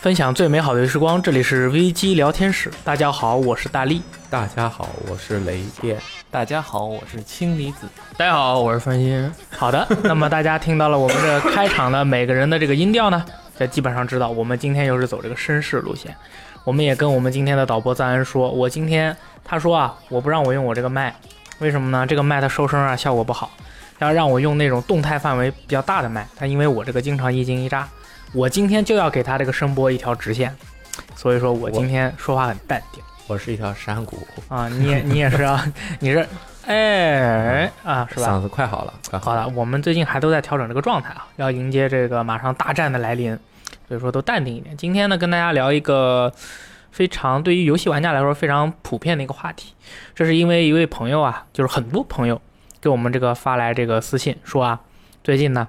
[0.00, 2.70] 分享最美好的时光，这里是危机聊天室。
[2.84, 4.02] 大家好，我是大力。
[4.30, 5.98] 大家好，我是雷电。
[6.30, 7.88] 大家好，我是氢离子。
[8.16, 9.32] 大家好，我是范鑫。
[9.50, 13.24] 好的， 那么大家听到了我们这开场的每个人的这个音调呢，
[13.58, 16.14] 这基本上知道我们今天又是走这个绅士路线。
[16.62, 21.16] 我们也跟我们今天的导播赞恩说，我今天他说啊，我不让我用我这个麦，
[21.58, 22.06] 为什么呢？
[22.06, 23.50] 这个麦它收声啊效果不好，
[23.98, 26.28] 要让我用那种动态范围比较大的麦。
[26.36, 27.88] 他因为我这个经常一惊一乍，
[28.36, 30.54] 我今天就要给他这个声波一条直线，
[31.14, 33.02] 所以说我今天说话很淡定。
[33.26, 34.18] 我是一条山谷
[34.48, 36.28] 啊，你也 你也是啊，你是
[36.66, 38.28] 哎啊是吧？
[38.28, 39.48] 嗓子快好了，快好了。
[39.54, 43.38] 我们最近还都在调整这个状态啊，要迎接这个马上大战的来临，
[43.88, 44.76] 所以说都淡定一点。
[44.76, 46.30] 今天呢，跟大家聊一个
[46.90, 49.72] 非常对于游戏玩家来说非常普遍的一个话题，
[50.14, 52.38] 这是因为一位朋友啊，就是很多朋友
[52.82, 54.78] 给我们这个发来这个私信说啊，
[55.24, 55.66] 最近呢，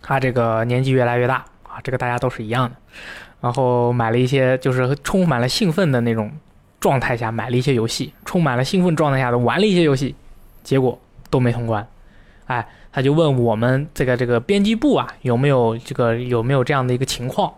[0.00, 2.76] 他这个年纪越来越大啊，这个大家都是一样的，
[3.40, 6.30] 然后买了一些就是充满了兴奋的那种。
[6.80, 10.14] 状态下买了一些游戏，充满了兴奋状态下的玩了一些游戏，
[10.62, 11.88] 结果都没通关。
[12.44, 17.54] 哎，他就问我们这个这个编辑部啊，有没有这个有没有这样的一个情况？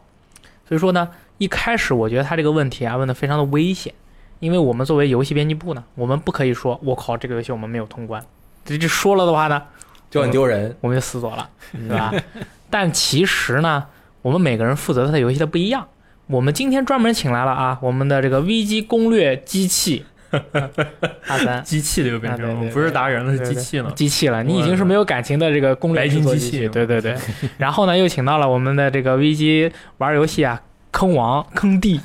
[0.69, 3.93] 所以说呢，一开始我觉得他这个问题啊问的非常的危险，
[4.39, 8.25] 因为我们作为游戏编辑部呢，我们不可以说我靠这个游戏我们没有通关，
[8.65, 9.61] 这这说了的话呢，
[10.09, 12.15] 就很丢人，我们就死左了，对吧？
[12.71, 13.85] 但其实呢，
[14.27, 15.87] 我们每个人负责的游戏它不一样。
[16.27, 20.05] 我们今天专门请来了啊，我们的这个 V G 攻略机器，
[21.29, 27.15] 阿三，机器的又变成不是达人了，是机器了，机器了，你已经是没有感情的这个攻略机器，对对对。
[27.57, 30.61] 然后呢，又请到了我们的这个危机玩游戏啊，
[30.91, 32.01] 坑王坑弟，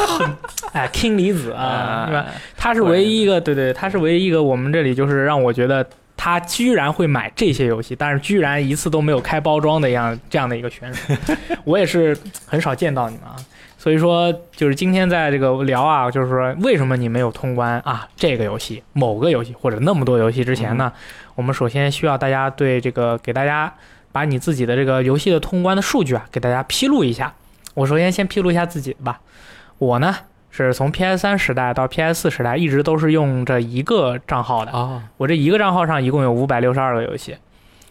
[0.72, 2.24] 哎，king 离子啊，是吧？
[2.56, 5.86] 他是唯一一个，对对，他是唯一一个，我们这里就是让我觉得。
[6.22, 11.14] 他居然会买这些游戏，但是居然一次都没有开包装的样这样的一个选手，
[11.64, 13.36] 我也是很少见到你们啊。
[13.78, 18.06] 所以说，就是今天在这个聊啊，就是说为什么你没有通关啊？
[18.16, 20.92] 这个游戏、某个游戏或者那么多游戏之前呢？
[21.36, 23.72] 我们首先需要大家对这个给大家
[24.12, 27.32] 把你自己的这个游戏的通关的数据啊，给大家披露一下。
[27.72, 29.20] 我首先先披露一下自己吧，
[29.78, 30.14] 我呢。
[30.50, 35.02] 是从 PS 三时代到 PS 四时代，一直都是用这一个账号的啊。
[35.16, 37.36] 我这一个账号上一共有五百六十二个游戏，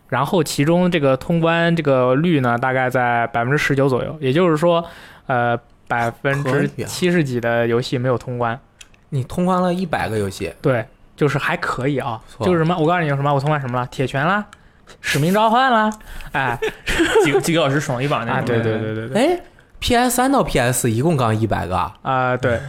[0.10, 4.18] 然后其中这个通关这个率呢，大概在百分之十九左右。
[4.20, 4.84] 也就是说，
[5.28, 8.60] 呃，百分之七十几的游戏没有通关。
[9.10, 10.54] 你通关了一百个游戏？
[10.62, 12.20] 对，就是还可以啊。
[12.42, 12.78] 就是什么？
[12.78, 13.34] 我告诉你有什么？
[13.34, 13.88] 我通关什么了？
[13.90, 14.46] 铁拳啦，
[15.00, 15.90] 使命召唤啦，
[16.34, 16.60] 哎，
[17.24, 18.46] 几几个小时爽一把那种。
[18.46, 19.24] 对对对对对。
[19.24, 19.40] 哎。
[19.80, 20.16] P.S.
[20.16, 20.90] 三到 P.S.
[20.92, 22.60] 一共刚一百个啊，对，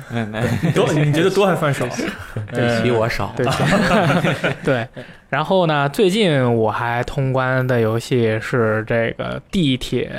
[0.75, 1.84] 多你觉得多还算少？
[2.53, 3.47] 对比我少，对
[4.65, 4.88] 对。
[5.28, 10.10] 然后呢，最近我还通关的游戏是这个地铁，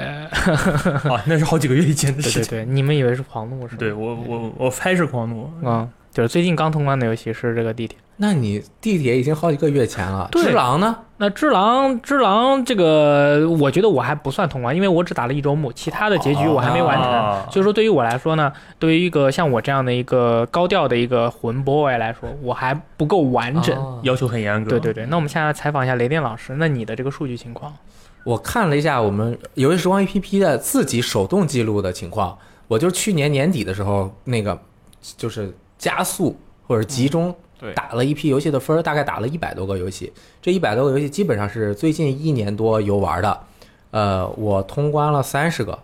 [1.10, 2.44] 啊，那是好几个月以前的 事情。
[2.44, 3.80] 对对，你们以为是狂怒是吧？
[3.80, 7.98] 对我我我猜是狂怒啊，就是最近刚通关的游戏是这个地铁。
[8.18, 10.96] 那你地铁已经好几个月前了，只狼呢？
[11.18, 17.52] 那只狼，只狼这个，我觉得我还不算通关，因为我只打了一周目，其他的结局我还没完成。
[17.52, 24.70] 所以说，对于我来说呢，对于一个像我这样的一个高调的一个魂 boy 来说，我还不够完整，要求很严格。
[24.70, 27.74] 对对对，那我们现在采访一下雷电老师，那你的这个数据情况？
[28.24, 34.60] 我看了一下我们游戏时光 APP 的自己手动记录的情况，我就是去年年底的时候，那个
[35.18, 36.38] 就是加速
[36.68, 37.36] 或者集中。
[37.76, 40.12] 打了一批游戏的分儿，大概打了一百多个游戏。
[40.42, 43.40] 这一百多个游戏基本上是最近一年多游玩的。
[43.92, 45.78] 呃，我通关了三十个，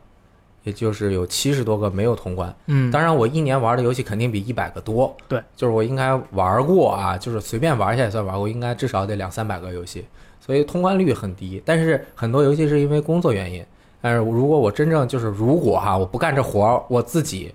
[0.64, 2.52] 也就是有七十多个没有通关。
[2.66, 5.16] 嗯，当然我一年玩的游戏肯定比一百个多。
[5.28, 10.04] 对，就是我应该玩过啊，就是随便玩一下也算玩过，应该至少得两三百个游戏。
[10.44, 11.62] 所以通关率很低。
[11.64, 13.64] 但是很多游戏是因为工作原因。
[14.02, 17.54] 但是如果我真正就是如果哈，我不干这活儿，我自己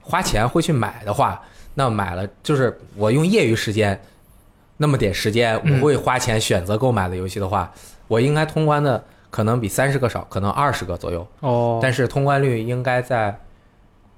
[0.00, 1.42] 花钱会去买的话。
[1.78, 4.00] 那买了就是我用业余时间，
[4.78, 7.72] 那么点时间，我会花钱选择购买的游戏的话，
[8.08, 11.24] 我应该通关的可能比三十个少，可能二十个左右。
[11.38, 13.38] 哦，但是通关率应该在。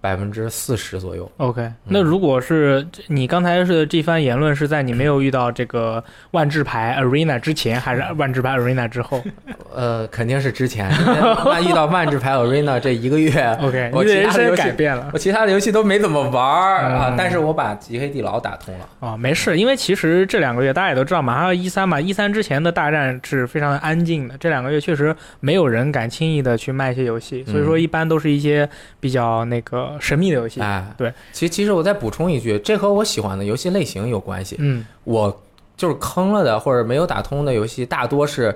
[0.00, 1.30] 百分之四十左右。
[1.36, 9.22] OK，那如果是你刚才是这番言论是在你没有遇到这个万智牌 Arena 之前，还是万智牌 Arena 之后？
[9.74, 10.90] 呃，肯定是之前。
[11.44, 13.30] 那遇到万智牌 Arena 这一个月
[13.60, 17.14] ，OK，我其他的游戏改变了，我其他的游戏都没怎么玩儿啊。
[17.16, 18.88] 但是我把极黑地牢打通了。
[19.00, 24.36] 啊，没事，因为其实这两个月大家也都知道，马上要一三嘛，一三之前的大战是非常的安静的。
[24.38, 28.68] 这两个月确实没有人敢轻易的去卖一些游戏，所以说一般都是一些
[28.98, 29.89] 比较那个。
[29.98, 34.56] 神秘的游戏，哎，对，其实其实我再补充一句，这和我喜欢的游戏类型有关系。
[34.58, 35.42] 嗯，我
[35.76, 38.54] 就是坑了的或者没有打通的游戏，大多是，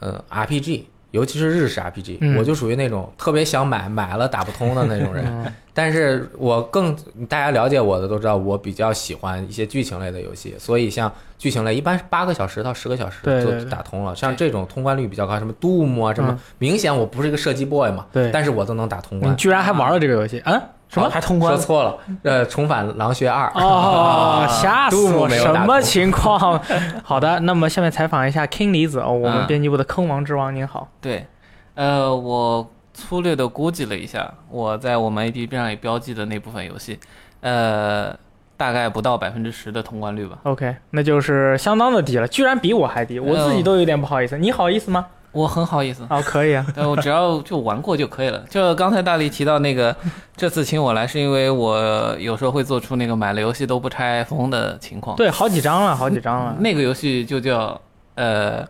[0.00, 5.24] 呃，RPG，尤其是日式 RPG，、嗯我就属于那种特别想买，买了打不通的那种人。
[5.26, 6.96] 嗯但是我更
[7.28, 14.14] 大家了解我的都知道，我比较喜欢一些剧情类的游戏，所以像剧情类一般是八个小时到十个小时就对对对打通了。
[14.14, 19.32] 像这种通关率比较高，什么 Doom 啊，什么嗯明显我不是一个射击 boy 嘛，对但是我都能打通关。
[19.32, 20.62] 你居然还玩了这个游戏啊？
[20.94, 21.10] 什么？
[21.10, 21.62] 还通关说？
[21.62, 23.50] 错了，呃，重返狼穴二。
[23.54, 26.60] 哦，吓死我什么情况？
[27.02, 30.88] 好的，那么下面采访一下 King 离子哦，我们嗯编辑部的坑王之王，您好。
[31.00, 31.26] 对，
[31.74, 36.98] 呃，我粗略的估计了一下，我在我们 APP 上也标记的那部分游戏，
[37.40, 38.16] 呃，
[38.56, 40.38] 大概不到百分之十的通关率吧。
[40.44, 44.38] OK，那就是相当的低了，居然比我还低，我自己都有点不好意思。
[44.38, 45.06] 你好意思吗？
[45.34, 46.64] 我很好意思，哦，可以啊。
[46.74, 48.42] 呃，我只要就玩过就可以了。
[48.48, 49.94] 就刚才大力提到那个，
[50.36, 55.16] 这次请我来是因为我有时候会做出那个买了游戏都不拆封的情况。
[55.16, 56.56] 对，好几张了，好几张了。
[56.60, 57.78] 那个游戏就叫
[58.14, 58.66] 呃。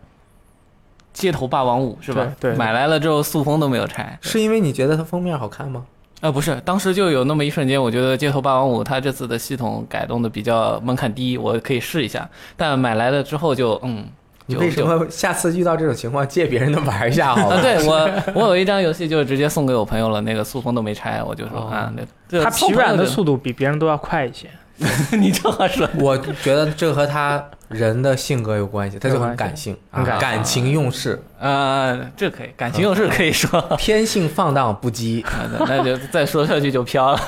[1.13, 2.29] 街头霸王五是吧？
[2.41, 4.19] 对对买来了之后塑封都没有拆。
[4.19, 5.85] 是因为你觉得它封面好看吗？
[6.19, 12.29] 呃，不是，当时就有那么一瞬间，我觉得《街头霸王五》它这次的系统改动的比较门槛低，我可以试一下。
[12.57, 14.09] 但买来了之后就，嗯，就
[14.47, 17.55] 你为什就么 下次遇到这种情况借别人的玩一下好吧？
[17.55, 24.47] 啊，对我， 我有一张游戏就直接送给我朋友了，那个塑封都没拆，我就说、哦啊，那这它疲软的速度比别人都要快一些。
[25.17, 35.25] 你这话说，我觉得这和他人的性格有关系，他就很感性，啊感感情用事，呃，这可以，感情用事可以说，天性放荡不羁。
[35.25, 37.19] 啊那就再说下去就飘了。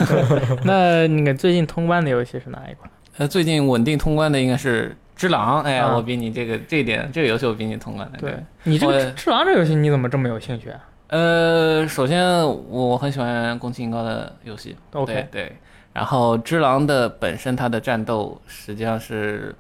[0.66, 2.92] 那那个最近通关的游戏是哪一款？
[3.18, 8.20] 呃，最近稳定通关的应该是《只狼》，哎，啊我比你这个这一点，这个游戏我比你通关的。
[8.20, 12.24] 对你这个我《只狼》这个游戏你怎么这么有兴趣啊呃，首先
[12.70, 15.56] 我很喜欢宫崎英高的游戏？OK，对对。
[15.94, 19.56] 然后《只狼》的本身它的战斗实际上是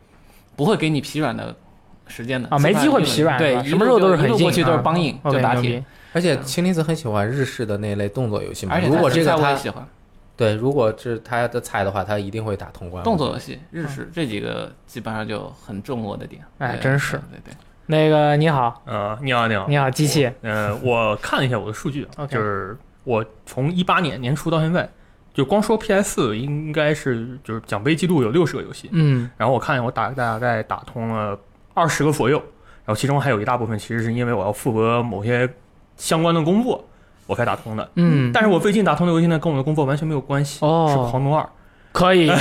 [0.55, 1.55] 不会给你疲软的
[2.07, 5.83] 时间的啊没机会疲软对，什么时候都是很一路过去都是帮硬就打铁。
[6.13, 9.85] 而且青离子很喜欢日式的那类动作游戏嘛，如果这个他喜欢
[10.37, 13.03] 对，如果是他的菜的话，他一定会打通关。
[13.03, 16.41] 动作游戏、日式这几个基本上就很中我的点。
[16.59, 17.53] 对哎真是对对对。
[17.87, 20.31] 那个你好，呃，你好，你好，你好，机器。
[20.41, 24.87] 呃，我看了一下我的数据啊就是我从一八年年初到现在，
[25.33, 31.39] 就光说 PS 应该是就是奖杯记录有六十个游戏，嗯然后我看一下我打大概打通了
[31.73, 32.37] 二十个左右，
[32.85, 35.49] 然后其中还有一大部分其实是因为我要负责某些
[35.95, 36.85] 相关的工作，
[37.27, 37.87] 我才打通的。
[37.95, 41.47] 嗯，但是我最近打通的游戏呢，跟我的工作完全没有关系，哦是狂怒二，
[41.91, 42.31] 可以。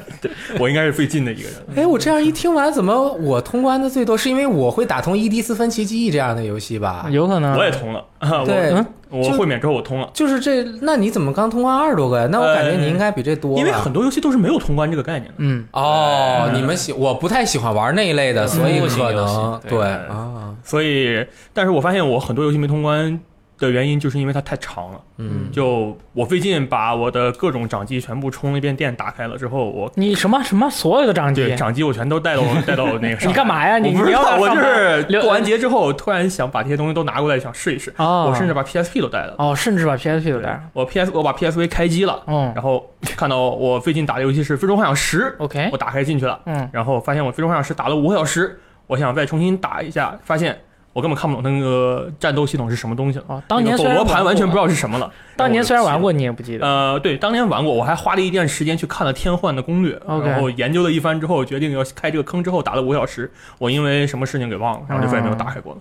[0.60, 1.52] 我应该是最近的一个人。
[1.76, 4.16] 哎，我这样一听完，怎么我通关的最多？
[4.16, 7.06] 是因为我会打通《伊迪斯芬奇记忆》这样的游戏吧？
[7.10, 7.56] 有可能。
[7.56, 12.28] 我也通了， 啊对，嗯我我会免之后我通了，就是这，那你怎么刚通关二十多个呀？
[12.30, 13.60] 那我感觉你应该比这多吧。
[13.60, 15.34] 因为很多游戏都是没有通关这个概念的。
[15.38, 23.18] 嗯，哦，你们喜我不太喜欢玩那一类的，所以嗯可能对啊，所以，但是我发现我很多游戏没通关
[23.58, 25.00] 的原因，就是因为它太长了。
[25.18, 33.30] 嗯，就我最近把我的各种掌机全部充了一遍电，打开了之后，我你什么什么所有的掌机对，掌机我全都带到 带到那个上。
[33.30, 33.46] 你干？
[33.46, 33.78] 嘛呀？
[33.78, 37.92] 你我不知道，你要我就是过完节之后，突然想把这些东西都拿过来，想试一试。
[37.96, 39.34] 哦，我甚至把 PSP 都带了。
[39.38, 40.68] 哦，甚至把 PSP 都带上。
[40.72, 42.84] 我 PS 我把 PSV 开机了，嗯然后
[43.16, 48.58] 看到我最近打的游戏是《最终幻想十》，，OK，我打开进去了，嗯，然后发现我《最终幻想十》打了五个小时，
[48.88, 50.58] 我想再重新打一下，发现
[50.96, 53.24] 我根本看不懂那个战斗系统是什么东西了。
[53.26, 55.12] 哦，当年那个斗罗盘完全不知道是什么了。
[55.36, 56.10] 当年虽然玩过。
[56.10, 56.66] 你也不记得。
[56.66, 65.80] 呃，对，当年玩过，我还花了一段时间去看了天幻的攻略然后研究了一番之后，决定要开这个坑之后，打了五个小时，我因为什么事情给忘了，然后就再也没有打开过了。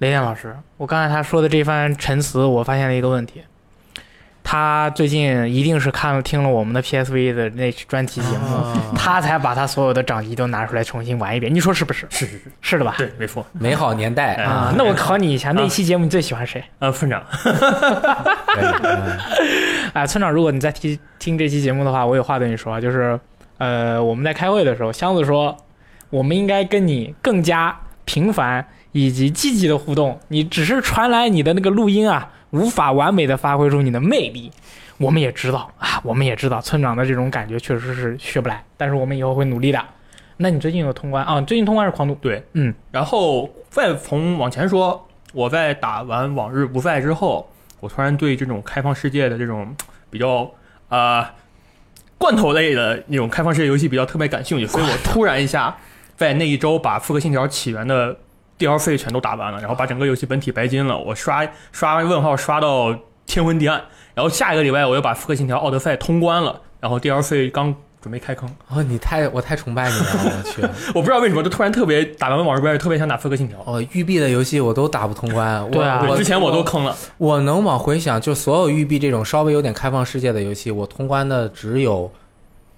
[0.00, 3.40] 雷电老师，我刚才他说的这番陈词，我发现了一个问题。
[4.50, 11.54] 他最近一定是看了听了我们的 PSV 的那期专题节目，啊他才把他所有的掌机都拿出来重新玩一遍。
[11.54, 12.04] 你说是不是？
[12.10, 12.96] 是是是，是的吧？
[12.98, 13.46] 对，没错。
[13.52, 16.64] 美好年代哎啊，那我考你一下，那期节目你最喜欢谁？
[16.80, 17.48] 呃，村长，可
[18.60, 19.18] 以 嗯
[19.92, 23.20] 啊，村长，如果你在听听这期节目的话，我有话对你说啊，就是，
[23.58, 25.56] 呃，我们在开会的时候，箱子说，
[26.10, 34.50] 我们应该跟你更加频繁以及积极的互动，你只是传来你的那个录音啊，无法完美的发挥出你的魅力。
[34.98, 39.82] 我们也知道啊，我们也知道村长的这种感觉确实是学不来，但是我们以后会努力的。
[40.36, 41.40] 那你最近有通关啊？
[41.40, 49.74] 最近通关是狂怒，对，嗯，然后再从往前说，我在打完往日不在之后，我突然对这种开放世界的这种
[50.10, 50.42] 比较
[50.88, 51.26] 啊、呃
[52.18, 55.74] 罐头类的那种开放世界游戏比较特别感兴趣，所以我突然一下
[56.18, 58.14] 在那一周把《复刻信条：起源》的
[58.60, 62.94] DLC 全都打完了，然后把整个游戏本体白金了，我刷刷问号刷到
[63.26, 63.82] 天昏地暗，
[64.14, 68.48] 然后下一个礼拜我又把《复刻信条：奥德赛》通关了，然后 DLC 刚准备开坑。
[68.68, 70.62] 哦，你太我太崇拜你了，我去。
[70.94, 73.58] 我不知道为什么，就突然特别打完往日不败，特别想打《刺客信条》。
[73.66, 75.62] 哦，育碧的游戏我都打不通关。
[75.62, 76.96] 我对啊我之前我都坑了。
[77.18, 82.04] 我能往回想，就所有育碧这种稍微有点开放世界的游戏，我通关的只有《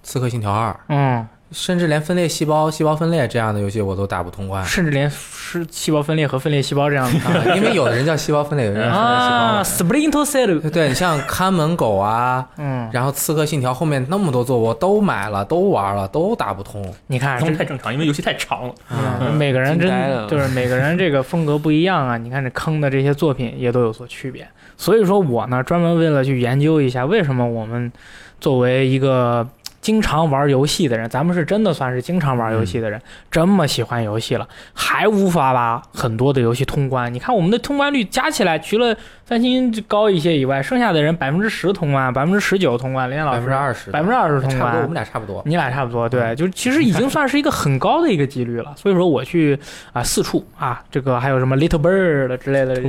[0.03, 4.65] 刺客信条二》，嗯，甚至连分裂细胞、细胞分裂这样的游戏我都打不通关。
[4.65, 9.63] 甚至连是细胞分裂和分裂细胞这样的啊，因为有的人叫细胞分裂，有的人叫分裂细胞啊。
[9.63, 16.93] ，Splinter Cell，对你像看门狗啊，嗯，然后刺客信条后面那么多座我都买了，都玩了，都打不通。
[17.07, 18.73] 你看这太正常，因为游戏太长了。
[18.89, 19.89] 嗯，每个人真
[20.27, 22.17] 就是每个人这个风格不一样啊。
[22.17, 27.91] 你看这坑的这些作品也都有所区别，所以说我呢专门为了去研究一下为什么我们
[28.39, 29.47] 作为一个
[29.83, 32.99] 经常玩游戏的人，咱们是真的算是经常玩游戏的人，
[33.29, 37.13] 这么喜欢游戏了，还无法把很多的游戏通关。
[37.13, 44.93] 你看我们的通关率加起来，除了三星高一些以外，剩下的人百分之十通关，百分之十九通关，连老百师分之二十，百分之二十通差不多，我们。
[44.93, 45.43] 俩差不多。
[45.45, 48.73] 你俩差不多，对，就其实已经算是一个很高的一个几率了。
[48.77, 49.59] 所以说我去
[49.91, 52.81] 啊四处啊，这个还有什么 Little Bird 之类的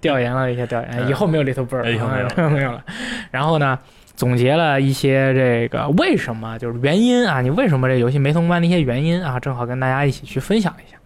[0.00, 2.84] 调研了一下调研，以后没有 Little Bird，哎以后没有了 没有了。
[3.32, 3.76] 然后呢，
[4.20, 10.98] 总结了一些这个为什么就是原因啊，你为什么这游戏没通关的一些原因啊，正好跟大家一起去分享一下。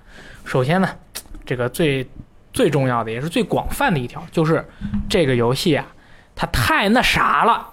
[0.45, 0.89] 首先呢，
[1.47, 2.05] 这个最
[2.53, 4.67] 最重要的也是最广泛的一条，就是
[5.09, 5.87] 这个游戏啊，
[6.35, 7.69] 它太那啥了。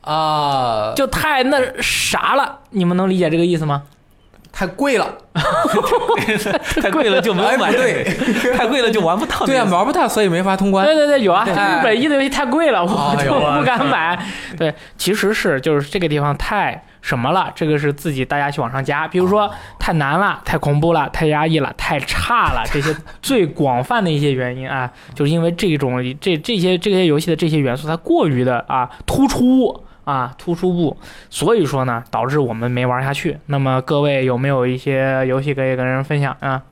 [0.00, 3.84] 啊，就太那啥了，你们能理解这个意思吗？
[4.52, 5.18] 太贵了。
[6.82, 8.04] 太贵了就没买，不对，
[8.54, 9.46] 太贵了就玩不到。
[9.46, 10.94] 对啊，玩不到，所以没法通关对。
[10.94, 14.18] 对对，有啊，对日本一的游戏太贵了，我就不敢买。
[14.58, 29.82] 对，其实是就是这个地方太什么了，这个是自己大家去往上加，比如说太难了、太恐怖了、太压抑了、太差了， 这些最广泛的一些原因啊，就是因为这种这这些这些游戏的这些元素它过于的啊突出。
[30.04, 30.96] 啊，突出部，
[31.30, 33.38] 所以说呢，导致我们没玩下去。
[33.46, 36.62] 那么各位有没有一些游戏可以跟人分享啊？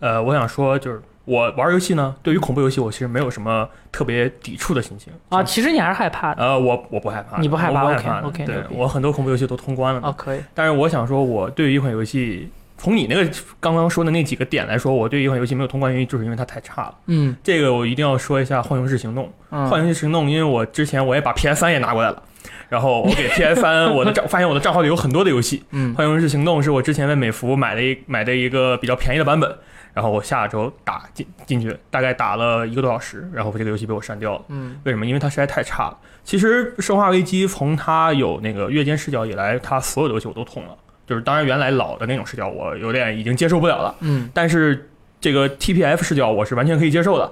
[0.00, 5.42] 呃，我想说，就是我玩游戏呢，对于恐怖游戏，我其实没有什么特别抵触的心情啊，。
[5.42, 10.08] 其实你还是害怕的呃，我我不害怕，你不害怕我 OK，OK，对我很多恐怖游戏都通关了的。
[10.08, 10.40] 哦，可以。
[10.52, 16.94] 但是我想说，我对于一款游戏，从你那个刚刚说的那几个点来说，我对于一款游戏没有通关原因，就是因为它太差了。
[17.06, 19.24] 嗯这个我一定要说一下《幻游式行动》。
[19.50, 22.22] 嗯，幻游式行动，因为我之前我也把 PS 三也拿过来了，
[22.68, 29.56] 然后我给 PS 三我的账 发现我的账号里有很多的游戏，嗯《幻游式行动》是我之前在美服买的一买的一个比较便宜的版本，
[29.92, 34.42] 然后我下周打进进去，大概打了一个多小时，然后这个游戏被我删掉了。
[34.48, 35.04] 嗯为什么？
[35.06, 35.98] 因为它实在太差了。
[36.24, 40.70] 其实《生化危机》从它有那个月间视角以来，它所有的游戏我都通了，
[41.06, 44.88] 就是当然原来老的那种视角我有点已经接受不了了，嗯但是
[45.20, 47.30] 这个 TPF 视角我是完全可以接受的，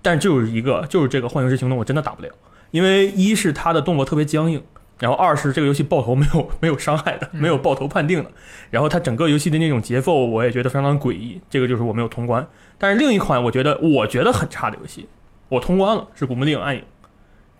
[0.00, 2.28] 但就是一个就是这个幻游式行动我真的打不了，
[2.70, 4.62] 因为一是它的动作特别僵硬，
[4.98, 8.30] 然后二是这个游戏爆头没有 没有伤害的，没有爆头判定的，
[8.70, 12.46] 然后它整个游戏的那种节奏我也觉得非常诡异，这个就是我没有通关。
[12.78, 15.08] 但是另一款我觉得我觉得很差的游戏，
[15.48, 16.82] 我通关了，是《古墓丽影：暗影》。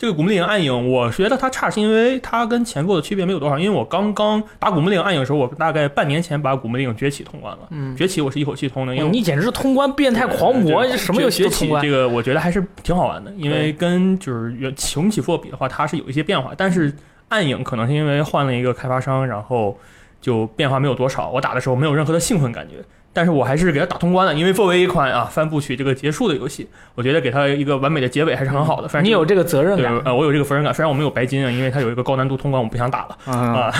[0.01, 7.69] 这个《古墓丽影：暗影》，我觉得它差是因为它跟前作的区别没有多少，因为我刚刚打《古墓丽影：暗影》的时候，我大概半年前把《古墓丽影：崛起》通关了。
[7.69, 11.99] 嗯，崛起我是一口气通的，因为哦你简直是通关变态狂魔，对什么游戏都通关崛起这。
[11.99, 16.91] 个我觉得还是挺好玩的，因为跟就是原重启作比的话，它是有一些变化，但是
[17.29, 19.79] 暗影可能是因为换了一个开发商，然后
[20.19, 21.29] 就变化没有多少。
[21.29, 22.77] 我打的时候没有任何的兴奋感觉，
[23.13, 28.89] 但是我还是给他打通关了，因为作为一款啊三部曲这个结束的游戏，我觉得给它一个完美的结尾还是很好的。
[28.89, 30.01] 反正你有这个责任感。
[30.05, 33.19] 呃，我有这个责任感，虽然我没有白金啊，因为它有一个高难度通关，我不想打了。
[33.27, 33.73] 嗯啊，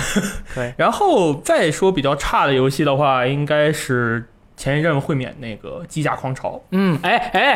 [0.53, 0.73] 可以。
[0.77, 4.23] 然后再说比较差的游戏的话，应该是
[4.57, 6.61] 前一阵会免那个机甲狂潮。
[6.71, 7.53] 嗯，哎哎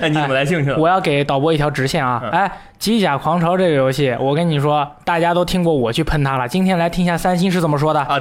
[0.00, 0.78] 哎， 你怎么来兴趣了？
[0.78, 2.20] 我要给导播一条直线啊！
[2.24, 6.48] 嗯哎，《机甲狂潮》这个游戏，我跟你说，大家都听过我去喷它了。
[6.48, 8.00] 今天来听一下三星是怎么说的。
[8.00, 8.18] 啊，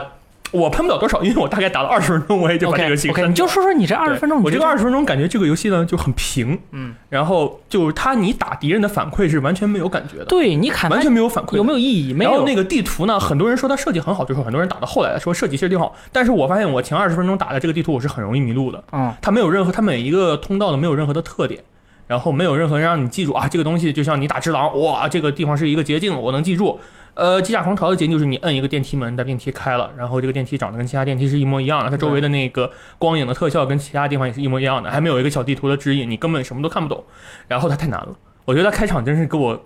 [0.51, 12.13] 我喷不了多少，因为我大概打了二十分钟，我也就把这个游戏 OK，删 OK，你就说说你这二十分钟，对我这个二十分钟感觉这个游戏呢就很平，嗯，然后就是它你打敌人的反馈是完全没有感觉的，对你砍完全没有反馈，有没有意义？
[12.13, 12.31] 没有。
[12.31, 21.61] 然后那个地图呢，很多人说它设计很好，就是很多人打到后来说设计其实挺好，但是我发现我前二十分钟打的这个地图我是很容易迷路的，嗯它没有任何，它每一个通道的没有任何的特点，
[22.07, 26.79] 然后没有任何让你记住啊，这个东西就像你打只狼，哇，这个地方是一个捷径，我能记住。
[27.17, 37.03] 呃，机甲狂潮的结局就是你摁一个电梯门，的电梯开了，然后这个电梯长得跟其他电梯是一模一样的，它周围的那个光影的特效跟其他地方也是一模一样的，还没有一个小地图的指引，你根本什么都看不懂。
[37.47, 39.59] 然后它太难了，我觉得它开场真是给我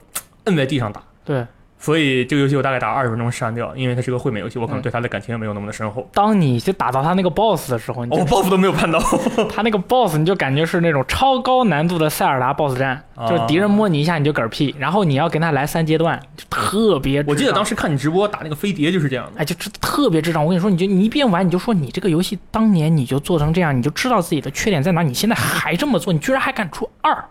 [0.46, 1.04] 摁在地上打。
[1.26, 1.46] 对，
[1.82, 6.08] 所以这个游戏我大概打二十分钟删掉，因为它是个惠美游戏，我可能对它的感情也没有那么的深厚。
[6.14, 9.00] 当你就打到他那个 BOSS 的时候，你就哦，BOSS 都没有碰到，
[9.54, 17.22] 他那个 BOSS 你就感觉是那种超高难度的塞尔达 BOSS 战，啊就是敌人摸你一下你就嗝屁，然后你要跟他来三阶段，就特别。
[17.28, 17.76] 我记得当时。
[17.82, 19.40] 看你直播打那个飞碟就是这样的。
[19.40, 20.44] 哎，就这特别智障！
[20.44, 27.26] 我跟你说，你就你一边玩，你就说你这个游戏当年你就做成这样，你就知道自己的缺点在哪，你现在还这么做，你居然还敢出二，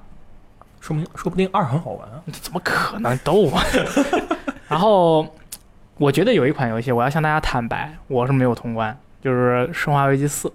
[0.81, 2.19] 说明说不定二很好玩啊！
[2.33, 3.49] 怎么可能都？
[4.71, 5.27] 然后，
[5.99, 10.49] 我觉得有一款游戏，我要向大家坦白，我是没有通关，就是《生化危机四》。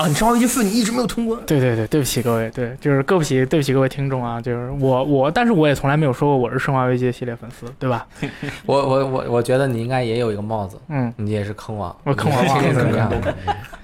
[0.00, 8.06] 啊，你《生化危机四》你一直没有通关，对对对，对不起各位，对，就是对不起，对不起各位听众啊，就是我我，但是我也从来没有说过我是《生化危机》系列粉丝，对吧？
[8.64, 13.12] 我我我我觉得你应该也有一个帽子，嗯，你也是坑王，我坑王你天天怎么样？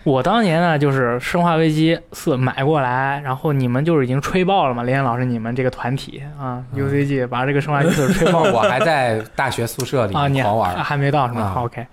[0.04, 8.42] 我当年呢，就是《生化危机四》买过来，然后你们就是已经吹爆了嘛，林岩老师你们这个团体啊，UCG 把这个《生化危机四》吹爆。
[8.42, 11.86] 我还在大学宿舍里啊，你狂玩啊还没到是吗、啊 OK，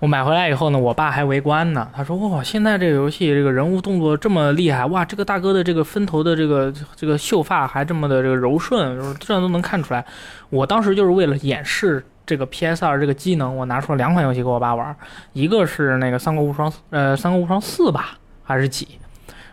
[0.00, 1.88] 我买回来以后呢，我爸还围观呢。
[1.94, 10.04] 他说：“哇，现在这个游戏这个人物动作这么厉害，哇，这个大哥的这个分头的这个这个秀发还这么的这个柔顺，就是这样都能看出来。”
[10.50, 14.94] 我当时就是为了演示这个 PS 二这个机能，我拿出了两款游戏给我爸玩，
[15.32, 18.88] 一个是那个《三国无双》呃，《三国无双四》吧，还是几？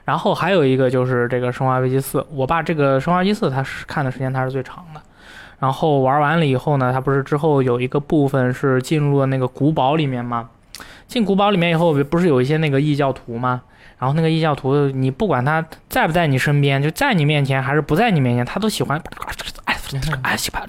[0.05, 5.01] 然后还有一个就是这个《生化危机四》，我爸这个《生化危机四》他是看的时间他是最长的。
[5.59, 10.49] 然后玩完了以后呢，他不是之后有一个部分是进入了那个古堡里面吗？
[11.05, 13.61] 进古堡里面以后，不是有一些那个异教徒吗？
[13.97, 19.01] 然后那个异教徒，你不管他在不在你身边，就在你面前还是不在你面前，他都喜欢
[20.23, 20.63] 哎哎西吧，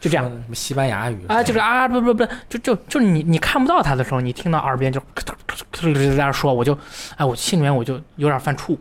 [0.00, 0.24] 就这样。
[0.24, 6.76] 什么西班牙语啊，就是啊，不不不，就就就是你你看不到他的时候，你听到耳边就在那说，我就，
[7.16, 8.76] 哎，我心里面我就有点犯怵，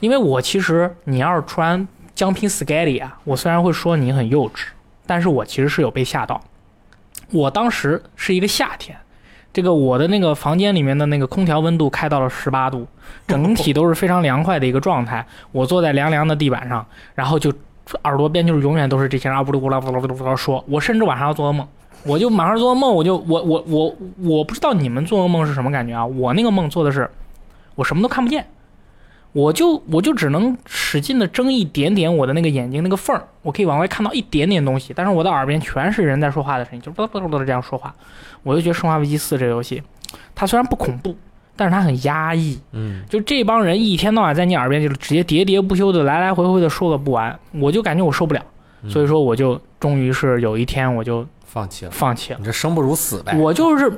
[0.00, 4.66] 因为我其实你要是突然将拼 Scary 啊，我虽然会说你很幼稚，
[5.06, 6.40] 但是我其实是有被吓到。
[7.30, 8.96] 我当时是一个夏天，
[9.52, 12.86] 这个我的那个房间里面的那个空调温度开到了十八度，
[13.26, 15.26] 整体都是非常凉快的一个状态。
[15.52, 17.52] 我坐在凉凉的地板上，然后就
[18.04, 21.66] 耳朵边就是永远都是这些人啊呜噜咕啦呜噜咕啦说，我甚至晚上要做噩梦。
[22.04, 26.04] 我就晚上做噩梦，我就我我我我不知道你们做噩梦是什么感觉啊？
[26.04, 27.10] 我那个梦做的是，
[27.76, 28.46] 我什么都看不见，
[29.32, 37.94] 我就 我就只能使劲的睁一点点我的那个眼睛那个缝儿，我可以往外看到一点点东西，但是我的耳边全是人在说话的声音，就啵啵啵啵这样说话。
[38.42, 39.82] 我就觉得《生化危机四》这个游戏，
[40.34, 41.16] 它虽然不恐怖，
[41.56, 42.58] 但是他很压抑。
[42.72, 48.42] 嗯，就这帮人一天到晚在你耳边就是直接喋喋不休的来来回回的说个不完，我就感觉我受不了，
[48.82, 52.38] 嗯所以说我就终于是有一天我就放弃了，放弃了。
[52.38, 53.36] 你这生不如死呗。
[53.38, 53.92] 我就是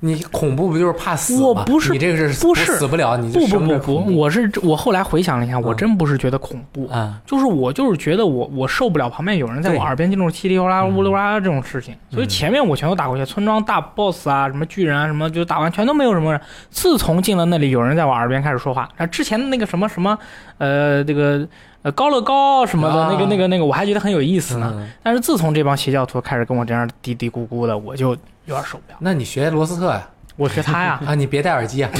[0.00, 1.46] 你恐怖不就是怕死吗？
[1.48, 16.40] 我不是你这个是不是死不了，你不不不不，我是我后来回想了一下，我嗯真不是觉得恐怖，啊，就是我就是觉得我我受不了旁边有人在我耳边这种稀里哗啦、嗯乌里哇啦这种事情，所以嗯前面我全都打过去，村庄大 boss 啊，什么巨人啊，什么就打完全都没有什么人。
[16.70, 20.16] 自从进了那里，有人在我耳边开始说话，然后之前的那个什么什么，
[20.58, 21.46] 呃，这个
[21.82, 24.72] 呃高乐高什么的，啊那个那个那个，我还觉得很有意思呢。
[24.76, 28.16] 嗯但是自从这帮邪教徒开始跟我这样嘀嘀咕咕的，我就
[28.48, 28.96] 有点受不了。
[29.00, 30.08] 那你学罗斯特呀？
[30.36, 31.90] 我学他呀， 啊，你别戴耳机啊，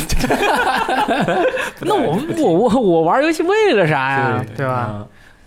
[1.80, 4.44] 那我我我我玩游戏为了啥呀？
[4.56, 4.88] 对吧？
[4.92, 5.06] 嗯？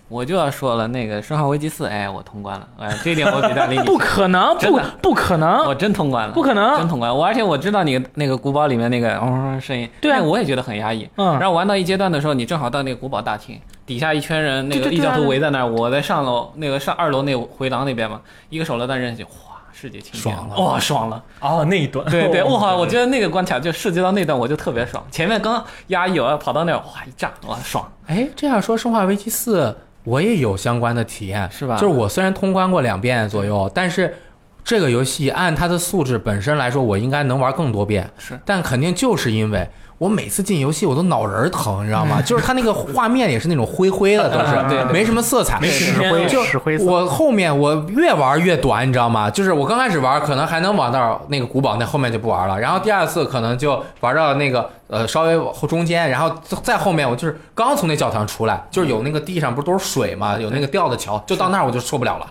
[0.09, 7.15] 我就要说了，那个《生化危机四》，哎，我通关了，哎，这一点我比大力你不可能，不的不可能我，真通关了，不可能真通关。
[7.15, 11.09] 我而且我知道你那个古堡里面那个嗡、声音，对啊那个我也觉得很压抑。
[11.15, 19.50] 嗯然后玩到一阶段的时候，你正好到那个古堡大厅，底下一圈人，那对对对啊个异教徒围在那儿，我在上楼那个上二楼那回廊那边嘛，一个手榴弹扔进去，哗，
[19.81, 21.23] 世界清天爽了哇，爽了。
[21.39, 27.91] 哦，那一段，对对， 哇，我觉得那个关卡就涉及到那段我就特别爽，前面刚压抑，我要跑到那儿，哇一炸，哇爽。
[28.05, 29.65] 哎，这样说，《生化危机四》
[30.03, 34.15] 我也有相关的体验，是吧就是我虽然通关过两遍左右，但是
[34.63, 38.07] 这个游戏按它的素质本身来说，我应该能玩更多遍。
[38.19, 39.67] 是，但肯定就是因为
[40.01, 42.19] 我每次进游戏我都脑仁疼，你知道吗？
[42.23, 46.85] 就是它那个画面也是那种灰灰的，都是 没什么色彩，没石时间灰就石灰色。
[46.85, 49.29] 我后面我越玩越短，你知道吗？
[49.29, 52.59] 就是我刚开始玩可能还能玩到那个古堡，那后面就不玩了。
[52.59, 62.25] 然后第二次可能就玩到那个呃稍微后中间，然后再后面我就是刚从那教堂出来，就是有那个地上不是都是水嘛，有那个吊的桥，就到那儿我就受不了了，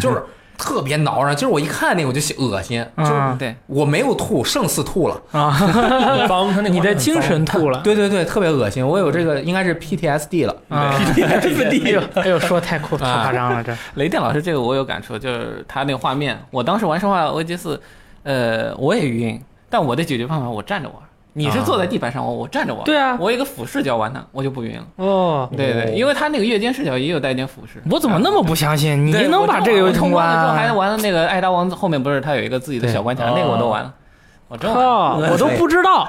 [0.00, 0.22] 就是
[0.56, 1.34] 特别挠上。
[1.34, 5.20] 就是我一看那个我就恶心，就是啊对，我没有吐，胜似吐了。
[5.32, 5.50] 啊！
[5.50, 7.80] 很脏，他那你的精神吐了。
[7.82, 8.86] 对对对，特别恶心。
[8.86, 10.56] 我有这个应该是 PTSD 了。
[10.68, 17.76] ，PTSD，哎呦，说太酷太夸张了，这雷电老师这个我有感触，就是他那个画面，我当时玩《生化危机四》，
[18.22, 20.96] 呃，我也晕，但我的解决方法我站着玩，
[21.36, 22.82] 你是坐在地板上，我我站着玩。
[22.84, 24.86] 对啊我有一个俯视角玩它，我就不晕了。
[24.96, 27.82] 哦，对对，因为它那个夜间视角也有带一点俯视。
[27.90, 29.06] 我怎么那么不相信？
[29.06, 30.72] 你能把这个游戏通关了之后，还啊？
[30.72, 33.92] 玩了那个艾达王后面不是它有一个自己的小关卡，那个我都玩了。
[34.48, 34.86] 我真玩了。
[34.86, 36.08] 靠，我都不知道。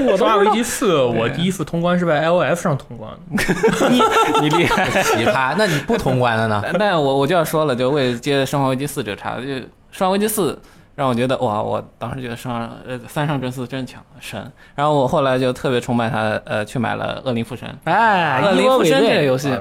[0.00, 0.52] 我《生化危都不知道。
[0.54, 3.88] 机四》，我第一次通关是在 iOS 上通关的。
[3.88, 4.00] 你
[4.42, 4.84] 你厉害。
[5.02, 5.54] 奇葩。
[5.56, 6.60] 那你不通关了呢？
[6.70, 9.42] 但但我我就要说了，就为了接《生化危机四》这个茬，就
[9.90, 10.52] 《生化危机四》
[11.00, 17.66] 让我觉得哇，我当时觉得上呃三上真司真强神，然后我后来就特别崇拜他，呃，去买了《恶灵附身》。
[17.84, 19.22] 哎，《恶灵附身》这个。
[19.22, 19.58] 游戏，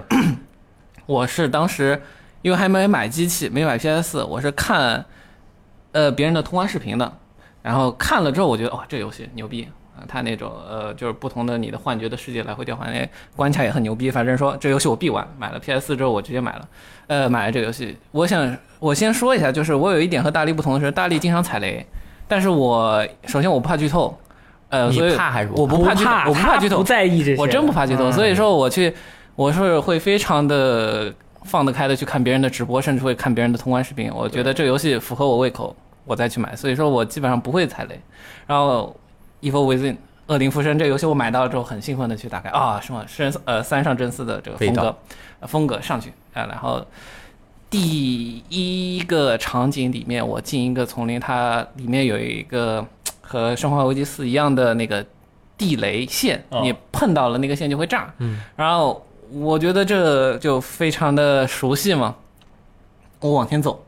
[1.05, 2.01] 我是当时
[2.41, 5.05] 因为还没买机器，没买 PS 四，我是看
[5.93, 7.09] 呃别人的通关视频的，
[7.61, 9.65] 然后看了之后，我觉得哇，这游戏牛逼
[9.99, 10.05] 啊！
[10.07, 14.09] 它那种呃，就是不同的你的幻觉的世界来回调换，那关卡也很牛逼。
[14.09, 16.67] 反正说这游戏我必玩，买了 PS 四之后我直接买了，
[17.07, 17.97] 呃，买了这个游戏。
[18.11, 21.85] 我想我先说一下，就是我有一点和大力不同的是，大力经常踩雷，
[22.27, 24.17] 但是我首先我不怕剧透，
[24.69, 28.93] 呃，所以怕还是我不怕剧透，我不怕剧透他不，在意这些，我真不怕剧透，嗯所以说我去，
[29.35, 34.11] 我是会非常的放得开的去看别人的直播，甚至会看别人的通关视频。
[34.13, 37.99] 我觉得这个游戏符合我胃口，我再去买，所以说我基本上不会踩雷。
[38.45, 38.95] 然后
[39.41, 39.93] 《Evil Within》
[40.27, 44.97] 恶灵附身这个游戏我买到了之后，很兴奋的去打开啊，什么深呃三上真司的这个风格
[45.41, 46.85] 风格上去啊，然后。
[47.71, 52.83] 第一个场景里面，我进一个丛林，它里面有一个
[53.21, 55.05] 和《生化危机四》一样的那个
[55.55, 58.11] 地雷线，哦你碰到了那个线就会炸。
[58.17, 62.15] 嗯，然后我觉得这就非常的熟悉嘛。
[63.19, 63.85] 我往前走，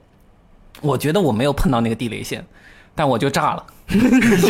[0.81, 2.45] 我觉得我没有碰到那个地雷线，
[2.95, 3.63] 但我 就炸了，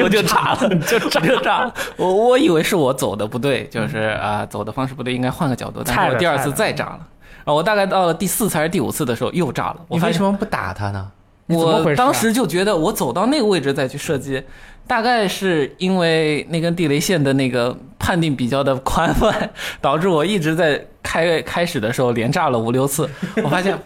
[0.03, 1.73] 我就炸了，就炸就炸了。
[1.97, 5.81] 我我以为是我走的不对，就是啊、走的方式不对，应该换个角度。
[5.85, 6.99] 但是我第二次再炸了。
[7.43, 9.77] 啊我大概到了第四次还是第五次的时候又炸了。
[9.87, 11.11] 我你为什么不打他呢？
[11.47, 14.41] 我当时就觉得，我走到那个位置再去射击，
[14.87, 19.49] 大概是因为那根地雷线的那个判定比较的宽泛，
[19.81, 23.09] 导致我一直在开开始的时候连炸了五六次。
[23.43, 23.77] 我发现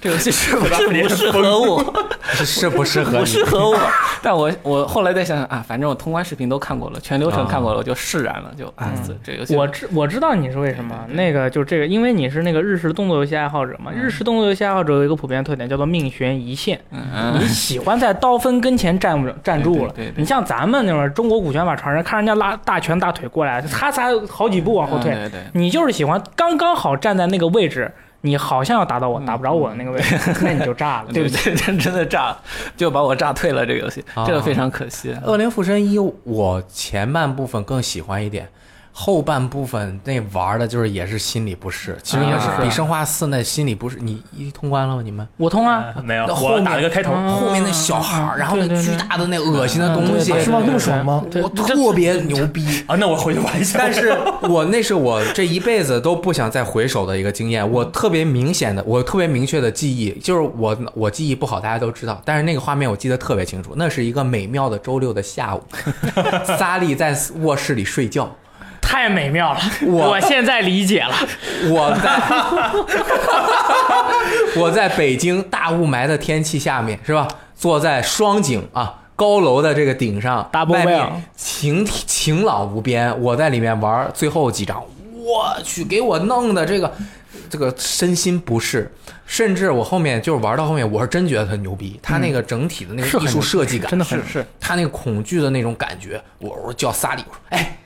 [0.00, 1.94] 这游戏是 不是不适合我？
[2.22, 3.24] 是是不适合不？
[3.26, 3.78] 适合我。
[4.22, 13.92] 但我我后来再想想啊，反正我通关视频都看过了，全流程看过了，我就释然了，就啊，这这游戏我知我知道你是为什么，那个就这个，因为你是那个日式动作游戏爱好者嘛。
[13.92, 16.80] 日式动作游戏爱好者有一个普遍特点，叫做命悬一线。
[16.90, 25.16] 嗯你喜欢在刀锋跟前站不站住了你像咱们那种中国古拳法传人，看人家拉大拳大腿过来，他才好几步往后退。
[25.52, 27.90] 你就是喜欢刚刚好站在那个位置，
[28.22, 31.54] 你好像要打到我，打不着我的那个位置， 那你就炸了， 对不对？
[31.56, 32.40] 真真的炸了，
[32.76, 33.64] 就把我炸退了。
[33.64, 35.16] 这个游戏，啊这个非常可惜。
[35.24, 38.48] 恶灵附身一，我前半部分更喜欢一点，
[38.98, 43.98] 后半部分那玩的就是也是心理不适，其实也是啊比生化四那心理不适。
[44.00, 45.02] 你一通关了吗？
[45.04, 45.28] 你们？
[45.36, 47.12] 我通啊，呃没有，那后我打了个开头。
[47.12, 50.62] 嗯后面那小孩儿，然后那巨大的那恶心的东西，是吗？
[50.64, 51.22] 那么爽吗？
[51.42, 52.64] 我特别牛逼。
[52.86, 53.78] 啊，那我回去玩一下。
[53.78, 54.16] 但是
[54.48, 57.70] 我那是我这一辈子都不想再回首的一个经验。
[57.70, 62.18] 我特别明显的，我特别明确的记忆，就是我我记忆不好，大家都知道。
[62.24, 65.62] 但是那个画面我记得特别清楚，那是一个美妙的周六的下午，
[66.56, 68.34] 萨利在卧室里睡觉，
[68.86, 71.12] 太美妙了，我我现在理解了。
[71.68, 72.20] 我在
[74.62, 77.26] 我在北京大雾霾的天气下面，是吧？
[77.56, 83.20] 坐在双井啊高楼的这个顶上，Double 外面晴晴朗无边。
[83.20, 84.82] 我在里面玩最后几张，
[85.14, 86.92] 我去，给我弄的这个
[87.50, 88.92] 这个身心不适，
[89.26, 97.76] 甚至我后面就是玩到后面，我是真觉得他牛逼，他那个整体的那个艺术设计感，真的很是他那个恐惧的那种感觉，我我叫萨里，我说哎，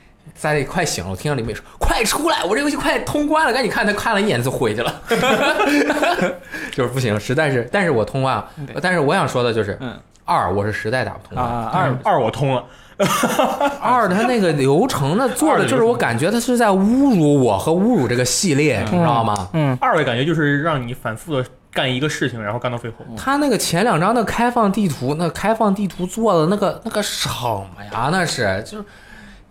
[0.41, 5.01] 萨利快醒了，我听到李美说快出来，我这游戏快通关了，赶紧看，他看了一眼就回去了，
[6.71, 8.49] 就是不行，实在是，但是我通关了，
[8.81, 9.93] 但是我想说的就是，嗯。
[10.23, 12.63] 二我是实在打不通关，啊，二二我通了，
[13.81, 19.49] 二他那个流程呢做的就是我感觉他是在侮辱我和侮辱这个系列，你知道吗？
[19.53, 22.97] 嗯，二的感觉就是让你反复的干一个事情，然后干到最后。
[23.17, 28.09] 他那个前两张的开放地图，那开放地图做的那个那个什么呀？
[28.11, 28.83] 那是就是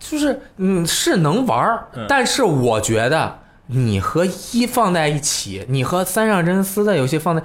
[0.01, 7.41] 就是嗯是能玩儿嗯但是我觉得你和一放在一起，你和三上真司的游戏放在，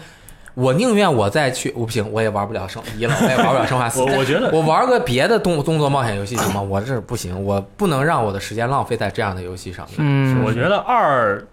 [0.54, 4.00] 我宁愿我再去，我不行，我也玩不了生一了，我也玩不了生化四。
[4.02, 6.60] 我我觉得我玩个别的动动作冒险游戏行吗？
[6.60, 9.96] 我这不行，我不能让我的时间浪费在这样的游戏上面。
[9.98, 11.46] 嗯，我觉得二，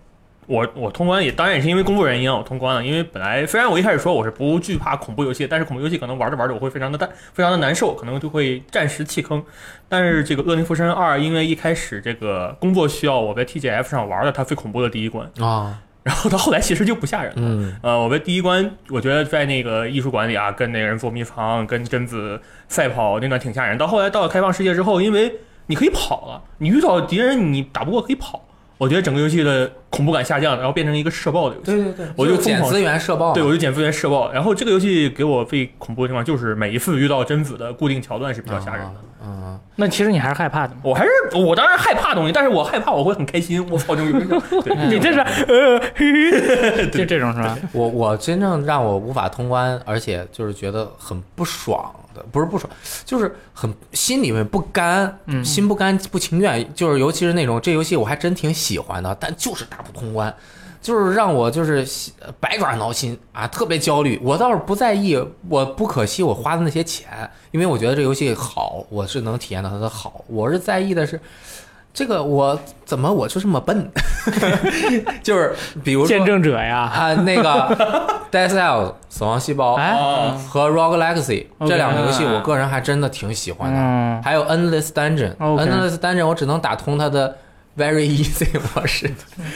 [0.47, 2.85] 我我通关也当然也是因为工作原因啊，我通关了。
[2.85, 9.43] 因为本来虽然我一开始说我是不惧怕恐怖游戏，但是恐怖游戏可能玩着玩着我会非常的淡，非常的难受，可能就会暂时弃坑。
[9.87, 17.41] 但是这个《恶灵附身二》，因为一开始这个工作需要我在 TGF 上玩了它最恐怖的第一关，啊，然后到后来其实就不吓人了。
[17.41, 23.77] 嗯呃，我们第一关，我觉得在那个艺术馆里啊，跟那个人捉迷藏，跟贞子赛跑那段挺吓人。
[23.77, 25.33] 到后来到了开放世界之后，因为
[25.67, 28.43] 你可以跑了，你遇到敌人你打不过可以跑，
[28.79, 31.71] 我觉得整个游戏的恐怖感下降，然后变成一个射爆的游戏。
[31.71, 34.31] 对对对，我就捡资源射爆，对，我就捡资源射爆。
[34.31, 38.93] 然后这个游戏给我最恐怖的地方就是每一次遇到贞子的固定桥段是比较吓人的。
[39.25, 40.75] 嗯，那其实你还是害怕的。
[40.81, 43.65] 我还是我当然害怕东西，但是我害怕我会很开心。
[43.69, 47.55] 我操，这种 对，你这是 呃，嘿 就这种是吧？
[47.71, 52.69] 我我真正让我无法通关，而且就是觉得很不爽的，不是不爽，
[53.05, 60.33] 就是很心里面不甘，嗯心不甘不情愿，就是尤其是那种这游戏我还真挺喜欢的，但就是打不通关。
[60.81, 61.77] 就是让我就是
[62.19, 64.19] 呃百爪挠心啊，特别焦虑。
[64.21, 65.17] 我倒是不在意，
[65.47, 67.07] 我不可惜我花的那些钱，
[67.51, 70.25] 因为我觉得这游戏好，我是能体验到它的好。
[70.27, 71.17] 我是在意的是，
[71.93, 73.89] 这个我怎么我就这么笨？
[75.23, 77.49] 就是比如说见证者呀，啊，那个
[78.29, 79.77] Dead Cells 死亡细胞
[80.49, 83.79] 和 Rogue Legacy 这两个游戏，我个人还真的挺喜欢的。
[83.79, 87.37] 嗯，还有 Endless Dungeon，Endless Dungeon 我只能打通它的
[87.75, 89.09] Very Easy 模式，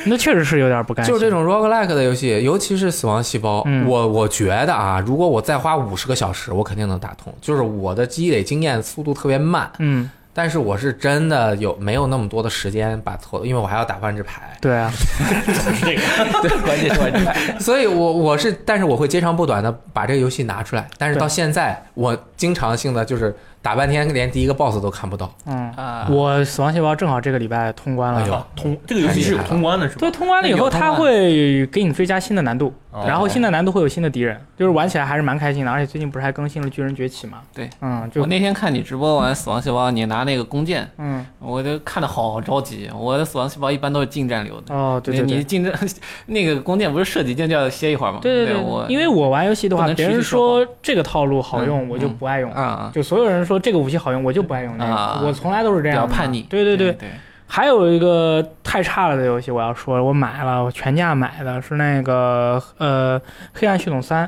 [0.05, 1.13] 那确实是有点不甘心。
[1.13, 7.33] 就是这种 roguelike 的游戏，尤其是死亡细胞，嗯我我觉得啊，如果我再花五十个小时，我肯定能打通。
[7.39, 14.91] 就是我的积累经验速度特别慢，嗯，但是我是真的有没有那么多的时间把头，因为我还要打万智牌，对啊，
[15.85, 16.01] 这个
[16.41, 20.87] 对，关键是万智牌，所以我我是，但是我会接长不短的把这个游戏拿出来。
[20.97, 23.35] 但是到现在，我经常性的就是
[23.67, 25.29] 打半天，连第一个 boss 都看不到。
[25.45, 28.21] 嗯，啊，我死亡细胞正好这个礼拜通关了。
[28.21, 29.99] 哎呦啊通这个游戏是有通关的，是吧？
[29.99, 35.69] 对，通关了以后，它会给你追加新的难度，哦然后新的难度会有新的敌人，就是玩起来还是蛮开心的。
[35.71, 37.39] 而且最近不是还更新了巨人崛起嘛？
[37.53, 42.89] 对，嗯，就我那天看你直播玩死亡细胞，你拿那个弓箭，嗯，我就看的好着急。
[42.97, 44.73] 我的死亡细胞一般都是近战流的。
[44.73, 45.35] 哦，对对对。
[45.39, 45.73] 你近战
[46.27, 48.19] 那个弓箭不是射几箭就要歇一会儿吗？
[48.21, 52.49] 对对我因为我玩游戏的话，别人说说这个套路好用，嗯我就不爱用。
[52.53, 55.27] 啊，就所有人说这个武器好用，我就不爱用那啊个。
[55.27, 56.13] 我从来都是这样比。
[56.13, 56.41] 较叛逆。
[56.43, 57.09] 对对对，对，
[57.47, 63.19] 还有一个太差了的游戏，我要说，我买了，我全价买的是那个呃
[63.53, 64.25] 《黑暗系统三》。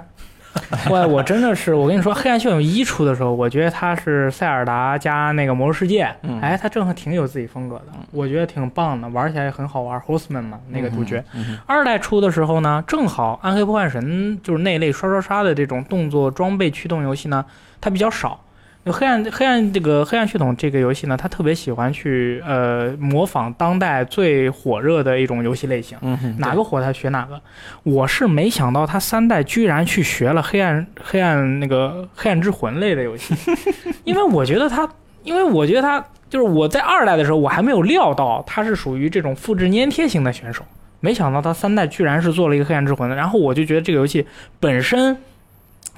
[0.89, 10.01] 我我真的是，我跟你说，《黑暗系统一》出的时候，我觉得它是塞尔达加那个魔兽世界，嗯哎，它正好挺有自己风格的，我觉得挺棒的，玩起来也很好玩。
[10.01, 11.23] Horseman 嘛，那个主角。
[11.67, 14.03] 二代出的时候呢，正好《暗黑破坏神》
[14.41, 17.45] 就是那类刷刷刷的这种动作装备驱动游戏呢，
[17.79, 18.41] 它比较少。
[18.89, 27.39] 就黑暗黑暗这个黑暗系统这个游戏呢，它特别喜欢去呃模仿当代最火热的一种游戏类型，嗯，哪个火它学哪个。
[27.83, 33.35] 我是没想到它三代居然去学了黑暗黑暗那个黑暗之魂类的游戏，
[34.05, 34.89] 因为我觉得它，
[35.21, 40.63] 因为我觉得它就是我在二代的时候，我还没有料到它是属于这种复制粘贴型的选手。
[41.01, 44.25] 没想到它三代居然是做了一个黑暗之魂的，然后我就觉得这个游戏
[44.59, 45.15] 本身，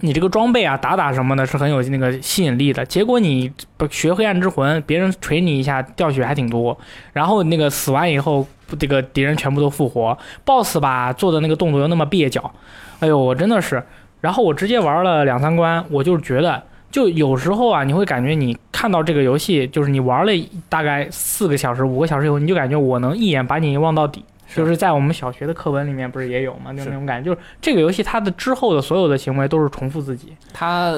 [0.01, 2.85] 你这个装备啊、打打什么的，是很有那个吸引力的。
[2.85, 6.77] 结果你不学黑暗之魂，别人锤你一下掉血还挺多，
[7.13, 8.45] 然后那个死完以后，
[8.77, 12.51] 这个敌人全部都复活，BOSS 吧做的那个动作又那么蹩脚，
[12.99, 13.81] 哎呦，我真的是，
[14.19, 16.61] 然后我直接玩了两三关，我就是觉得。
[16.91, 20.31] 就有时候啊，你会感觉你看到这个游戏，就是你玩了
[20.67, 24.25] 大概四个小时、五个小时以后，你就感觉我能一眼把你望到底。
[24.55, 26.73] 就是在我们小学的课文里面不是也有吗？
[26.73, 30.95] 就那种感觉，就是这个游戏它的之后的所有的行为都是重复自己，它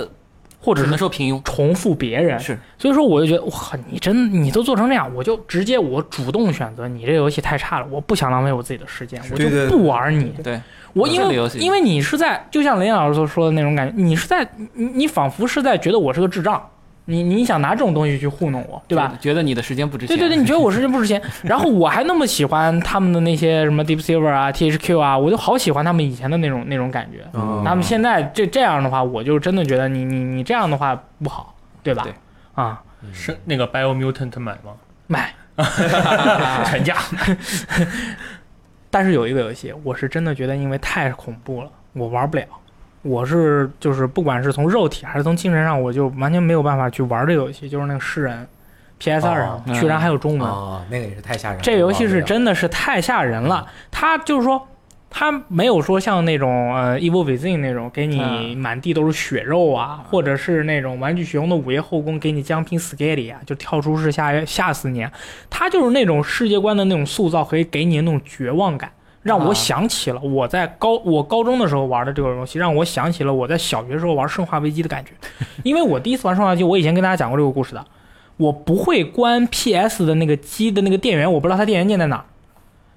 [0.60, 1.42] 或者能说平庸。
[1.44, 2.39] 重复别人。
[2.39, 3.54] 是，所以说我就觉得，哇，
[3.89, 10.34] 你真你都做成这样，我就直接我主动选择你这个游戏太差了，我不想浪费我自己的时间，我就不玩你。
[10.42, 10.62] 对，
[10.94, 16.66] 我因为因为你是在，就像雷老师所说的那种感觉，你是在你你仿佛是在觉得我是个智障，
[17.06, 19.13] 你你想拿这种东西去糊弄我，对吧？？
[19.20, 20.16] 觉得你的时间不值钱。
[20.18, 27.26] 对对对，你觉得我时间不值钱， 然后我还那么喜欢他们的那些什么 Deep Silver 啊、THQ 啊，我就好喜欢他们以前的那种那种感觉。
[27.34, 32.04] 嗯那么现在这这样的话，我就真的觉得你你你这样的话不好，对吧？
[32.04, 32.13] 对
[32.54, 34.72] 啊，是那个 Bio Mutant 买吗？
[35.08, 35.34] 买。
[36.66, 36.96] 全价。
[38.89, 42.44] 但是有一个游戏，我是真的觉得因为太恐怖了，我玩不了。
[43.04, 48.48] 我是就是不管是从肉体还是从精神上，我就完全没有办法去玩这个游戏，就是那个诗人
[48.98, 50.50] ，PS 二上、哦居然还有中文。
[50.50, 51.63] 哦，那个也是太吓人了。
[51.63, 53.68] 这游戏是真的是太吓人了。
[53.92, 54.66] 它就是说，
[55.10, 65.12] 它没有说像那种呃《Evil Within》那种给你嗯满地都是血肉啊，或者是那种《玩具熊的午夜后宫》给你将拼 scary 啊，就跳出式吓吓死你啊。
[65.50, 68.89] 它就是那种世界观的那种塑造，可以给你那种绝望感。
[69.23, 75.12] 让我啊想起了我在高我高中的时候玩的这个游戏，让我想起了我在小学时候玩《生化危机》的感觉。
[75.63, 77.83] 因为我第一次玩《生化危机》，我以前跟大家讲过这个故事的，
[78.38, 82.25] 我不会关 PS 的那个机的那个电源，我不知道它电源键在哪儿。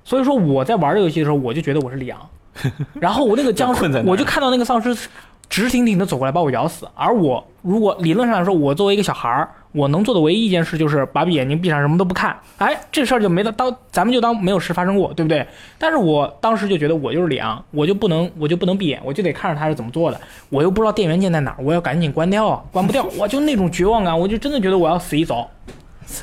[0.04, 2.28] 所以说我在玩这个游戏的时候，我就觉得我是里昂，
[3.00, 5.08] 然后我那个僵尸我就看到那个丧尸
[5.48, 15.46] 直挺挺的走过来把我咬死，而我如果理论上来说，我作为一个小孩儿，我能做的唯一一件事就是把眼睛闭上，什么都不看，哎，这事儿就没得当，咱们就当没有事发生过，对不对？
[15.76, 25.46] 但是我当时就觉得我就是李昂，我就不能，我就不能闭眼，我就得看着他是怎么做的，我又不知道电源键在哪儿，我要赶紧关掉啊，关不掉， 我就那种绝望感，我就真的觉得我要死一遭。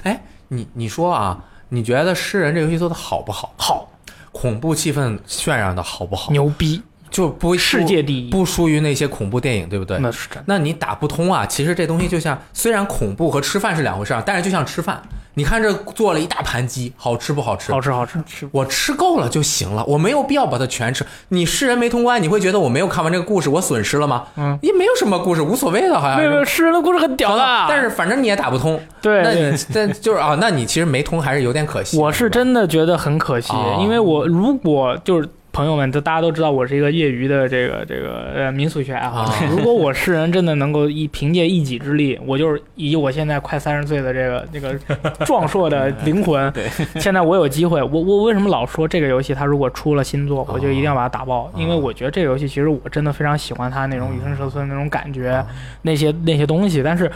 [0.02, 3.54] 哎，你你说啊，你觉得《诗人》这游戏做的好不好？
[3.58, 3.88] 好，
[4.32, 6.32] 恐怖气氛渲染的好不好？
[6.32, 6.82] 牛逼，
[7.14, 10.00] 就不世界第一，不输于那些恐怖电影，对不对？
[10.00, 10.44] 那是真的。
[10.48, 11.46] 那你打不通啊！
[11.46, 15.00] 其实这东西就像，虽然恐怖和吃饭是两回事儿，但是就像吃饭，
[15.36, 17.72] 你看这做了一大盘鸡，好吃不好吃？
[17.72, 18.50] 好吃好吃吃。
[18.52, 21.06] 我吃够了就行了，我没有必要把它全吃。
[21.30, 24.24] 你世人没通关，你会觉得我没有看完这个故事，我损失了吗？
[24.36, 28.82] 嗯，也没有什么故事，无所谓的，好像没有没有，诗人的故事很屌的，但是反正你也打不通。
[29.04, 31.96] 对，那你但就是啊，那你其实没通还是有点可惜。
[32.00, 35.30] 我是真的觉得很可惜，哦因为我如果就是。
[35.54, 44.74] 朋友们，都大家都知道我是一个业余的这个这个呃民俗学爱好 如果我世人真的能够一凭借一己之力， 我就是以我现在快三十岁的这个这个
[45.26, 46.68] 壮硕的灵魂，对，
[47.00, 51.52] 现在我有机会，我我为什么老说这个游戏它如果出了新作，我就一定要把它打爆？
[51.56, 55.46] 因为我觉得这个游戏其实我真的非常喜欢它那种与生蛇村那种感觉，
[55.84, 57.10] 那些那些东西，但是。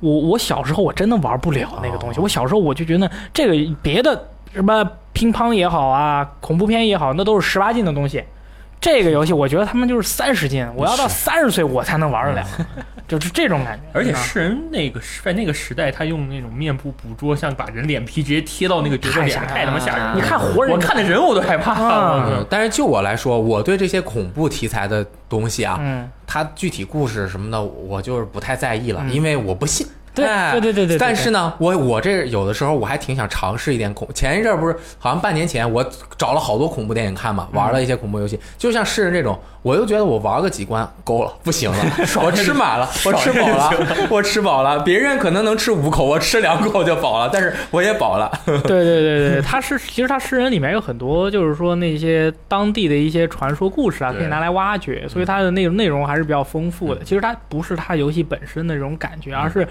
[0.00, 8.22] 我我小时候我真的玩不了那个东西，我小时候我就觉得这个别的什么乒乓也好啊，恐怖片也好，那都是十八禁的东西。
[8.80, 12.46] 这个游戏我觉得他们就是三十禁，我要到三十岁我才能玩得了，
[13.08, 13.84] 就是这种感觉。
[13.94, 20.12] 而且嗯世人那个时在那个时代，他用那种面部捕捉，像把人脸皮直接贴到那个角色脸上，太他妈吓人了！
[20.16, 22.28] 你看活人，我看的人我都害怕。
[22.50, 29.86] 但是就我来说，我对这些恐怖题材的东西啊，嗯，它具体故事什么的，我就是不太在意了，嗯因为我不信。
[30.14, 30.24] 对
[30.60, 34.08] 对对对对但是呢，我我这有的时候我还挺想尝试一点恐。
[34.14, 35.84] 前一阵不是好像半年前，我
[36.16, 41.78] 找了好多恐怖电影看嘛，玩了一些恐怖游戏，就像世人这种，我就觉得我玩个几关够了，不行了，
[42.22, 43.70] 我吃满了，我吃饱了，
[44.10, 44.80] 我吃饱了。
[44.80, 48.30] 别人可能能吃五口，我吃两口就饱了， 但是我也饱了。
[48.44, 57.02] 对对对对，他是其实他诗人里面有很多，就是说那些当地的一些传说故事啊，可以拿来挖掘，所以它的内容内容还是比较丰富的。
[57.02, 59.66] 其实它不是它游戏本身的这种感觉，而是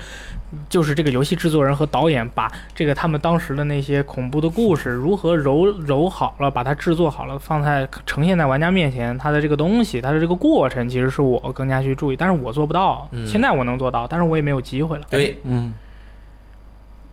[0.67, 13.07] 就是这个游戏制作人和导演把这个他们当时的那些恐怖的故事如何揉揉好了，把它制作好了，放在呈现在玩家面前，它的这个东西，它的这个过程，其实是我更加去注意，但是我做不到。
[13.11, 15.05] 嗯现在我能做到，但是我也没有机会了。
[15.09, 15.73] 对嗯，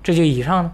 [0.02, 0.72] 这就以上呢，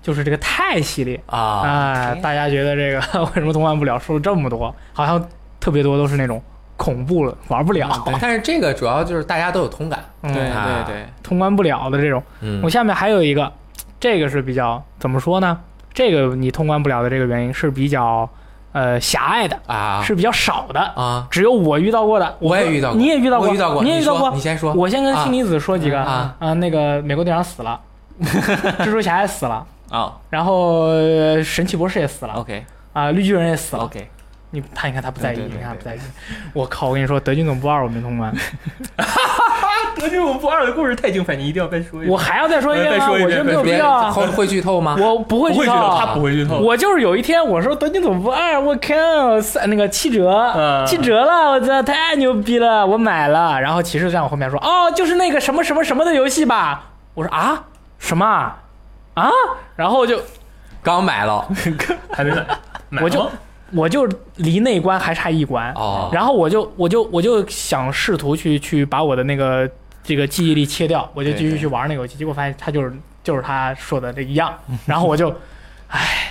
[0.00, 1.20] 就是这个泰系列。
[1.26, 3.98] 啊，哎，大家觉得这个 为什么通关不了？
[3.98, 5.28] 说了这么多，好像
[5.60, 6.42] 特别多都是那种
[6.76, 7.90] 恐怖了，玩不了，
[8.20, 10.04] 但是这个主要就是大家都有同感。
[10.22, 12.22] 嗯对啊对对，通关不了的这种。
[12.40, 13.52] 嗯我下面还有一个，
[13.98, 15.58] 这个是比较怎么说呢？
[15.94, 18.28] 这个你通关不了的这个原因是比较
[18.72, 22.36] 呃狭隘的，啊是比较少的，啊，只有我遇到过的。
[22.38, 24.30] 我也遇到过，你也遇到过，我遇到过，你也遇到过。
[24.30, 24.72] 你先说。
[24.72, 27.78] 我先跟氢离子说几个啊那个美国队长死了，
[28.22, 33.84] 蜘蛛侠也死了，啊然后呃神奇博士也死了，，OK 啊，绿巨人也死了。
[33.84, 34.08] OK，
[34.54, 35.98] 你他你看他不在意，你看他不在意。
[36.52, 36.88] 我靠！
[36.88, 38.30] 我跟你说，德军总部二我没通关，
[39.98, 42.12] 德军总部二的故事太精彩，你一定要再说一遍。
[42.12, 43.10] 我还要再说一遍吗？
[43.10, 44.10] 我觉得没有必要啊。
[44.10, 44.94] 会会剧透吗？
[45.00, 46.58] 我不会剧透，他不会剧透。
[46.58, 53.58] 我就是有一天我说德军总部二，我靠，三那个七折，嗯七折了，我操，太牛逼了，我买了。
[53.58, 56.90] 然后骑士在我后面说，哦，就是那个什么什么什么的游戏吧？
[57.14, 57.64] 我说啊，
[57.98, 58.58] 什么啊？
[59.14, 59.30] 啊？
[59.76, 60.20] 然后就
[60.82, 61.48] 刚买了
[62.12, 62.30] 还没
[62.90, 63.30] 买，我就吗
[63.74, 69.68] 我就离那关还差一关，哦，然后我就我就我就想试图去去把我的那个
[70.02, 72.92] 这个记忆力切掉，我就继续去玩那个游戏，结果发现他就是
[73.24, 74.54] 就是他说的这一样，
[74.86, 75.34] 然后我就
[75.88, 76.28] 唉。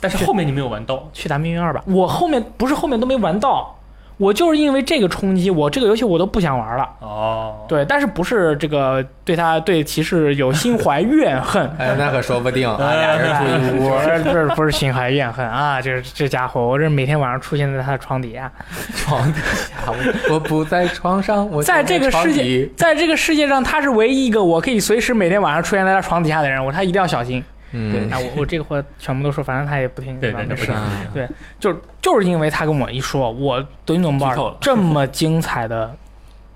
[0.00, 1.80] 但是后面你没有玩到，去打命运二吧。
[1.86, 3.78] 我后面不是后面都没玩到，
[4.16, 6.88] 我就是因为这个冲击，我这个游戏我都不想玩了。
[7.00, 11.68] 哦，对，但是不是这个对他对骑士有心怀怨恨。
[11.78, 13.88] 哎，那可说不定啊， 俩人住一屋。
[13.88, 15.80] 我这不是心怀怨恨啊！
[15.80, 18.50] 这 这家伙，我这每天晚上出现在他的床底下，
[18.94, 19.90] 床底下，
[20.28, 27.42] 我我不在床上，我在这个世界，在这个世界上，他是唯一一个我可以随时每天晚上出现在他床底下的人，我他一定要小心。
[27.72, 35.94] 嗯那，我我这个话全部都说，反正他也不听，对对对，吧没事不行啊不行，就就是因为他跟我一说，我德云总部剧透了这么精彩的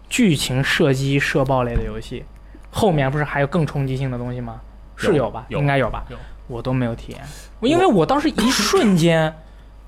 [0.09, 2.25] 剧情射击射爆类的游戏，
[2.71, 4.61] 后面不是还有更冲击性的东西吗？
[4.95, 5.45] 是有吧？
[5.49, 6.05] 应该有吧？
[6.09, 7.21] 有我都没有体验，
[7.61, 9.35] 我因为我当时一瞬间，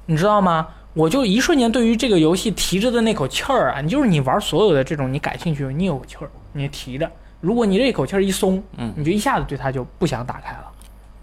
[0.07, 0.67] 你知道吗？
[0.95, 7.09] 我就一瞬间对于这个游戏提着的那口气儿啊，你就是你玩所有的这种你感兴趣，你有口气儿，你提着，
[7.41, 10.64] 如果你这口气儿一松，嗯你就一下子对它就不想打开了，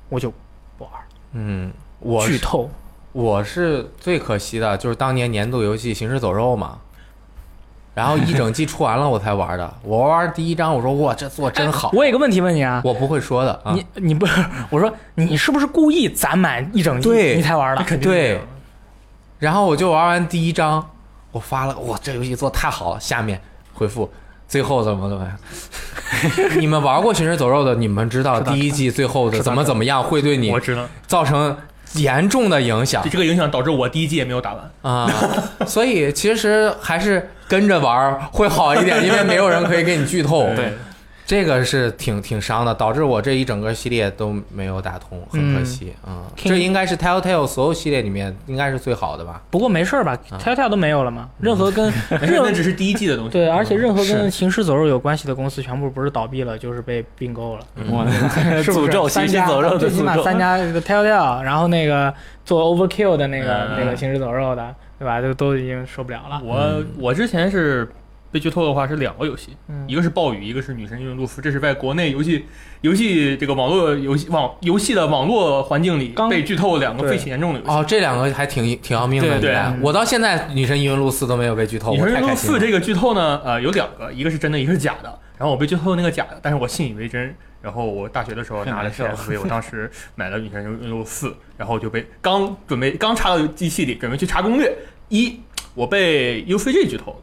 [0.09, 0.31] 我就
[0.77, 1.05] 不玩儿。
[1.33, 2.69] 嗯，我剧透，
[3.11, 6.77] 我是最可惜的，就是当年年度游戏《行尸走肉》嘛，
[7.93, 9.73] 然后一整季出完了我才玩的。
[9.83, 11.91] 我玩第一章，我说哇，这做真好。
[11.93, 13.73] 我有个问题问你啊，我不会说的啊。
[13.73, 17.83] 你你不是我说你是不是故意攒满一整季你才玩的？
[17.83, 18.41] 肯定对，
[19.39, 20.89] 然后我就玩完第一章，
[21.31, 22.99] 我发了，哇，这游戏做太好了。
[22.99, 23.41] 下面
[23.73, 24.09] 回复
[24.47, 25.37] 最后怎么怎么样？
[26.59, 31.55] 你们玩过《行尸走肉》的，你们知道第一季最后的怎么怎么样会对你我知道，造成
[31.95, 34.93] 严重的影响这这个影响导致我第一季也没有打完。
[34.93, 35.11] 啊。
[35.65, 40.47] 所以其实还是跟着玩会好一点，因为没有人可以给你剧透。
[40.55, 40.73] 对，
[41.25, 45.91] 这个是挺挺伤的，导致我这一整个系列都没有打通，很可惜。
[46.05, 49.41] 嗯这应该是 Telltale 所有系列里面应该是最好的吧？
[49.49, 53.31] 不过没事儿吧啊，Telltale 都没有了嘛，任何跟 没事，任何那只是第一季的东西。
[53.31, 57.61] 对，而且任何跟行尸走肉有关系的公司，全部不是倒闭了，就是被并购了。
[57.89, 58.05] 我
[58.63, 60.15] 诅咒三家行尸走肉的最起码。
[60.21, 62.13] 三家这个 Telltale，然后那个
[62.43, 65.19] 做 Overkill 的那个、嗯那个行尸走肉的，对吧？
[65.21, 66.39] 就都已经受不了了。
[66.43, 67.89] 我我之前是
[68.35, 72.43] 被剧透的话是两个游戏，嗯一个是暴雨，一个是女神异闻录四，这是在国内游戏
[72.81, 77.71] 游戏这个网络游戏网游戏的网络环境里刚被剧透两个对废弃严重的游戏。
[77.71, 79.39] 哦，这两个还挺挺要命的。
[79.39, 82.35] 对对我到现在《女神异闻录四》都没有被剧透，女神异闻录。
[82.35, 85.17] 四这个剧透呢，呃，有两个，一个是真的，一个是假的。
[85.37, 87.33] 然后我被剧透那个假的，但是我信以为真。
[87.61, 94.75] 然后我大学的时候拿了很难受 PSV，我当时买了《女神异闻录四》，然后就被刚准备刚插到机器里，准备去查攻略，
[95.07, 95.39] 一
[95.73, 97.17] 我被 UCG 剧透了。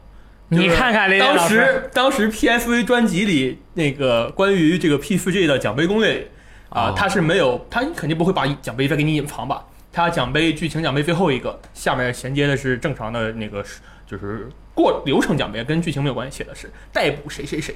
[0.49, 6.27] 你看看雷电当，时当时 PSV 专辑里那个关于这个 P4G 的奖杯攻略里
[6.69, 6.93] 啊、哦。
[6.95, 9.65] 它是没有，他肯定不会把奖杯再给你隐藏吧？
[9.91, 13.63] 他奖杯剧情奖杯最后一个，下面衔接的是正常的那个
[14.05, 17.75] 就是过流程奖杯，跟剧情没有关系，写的是逮捕谁谁谁。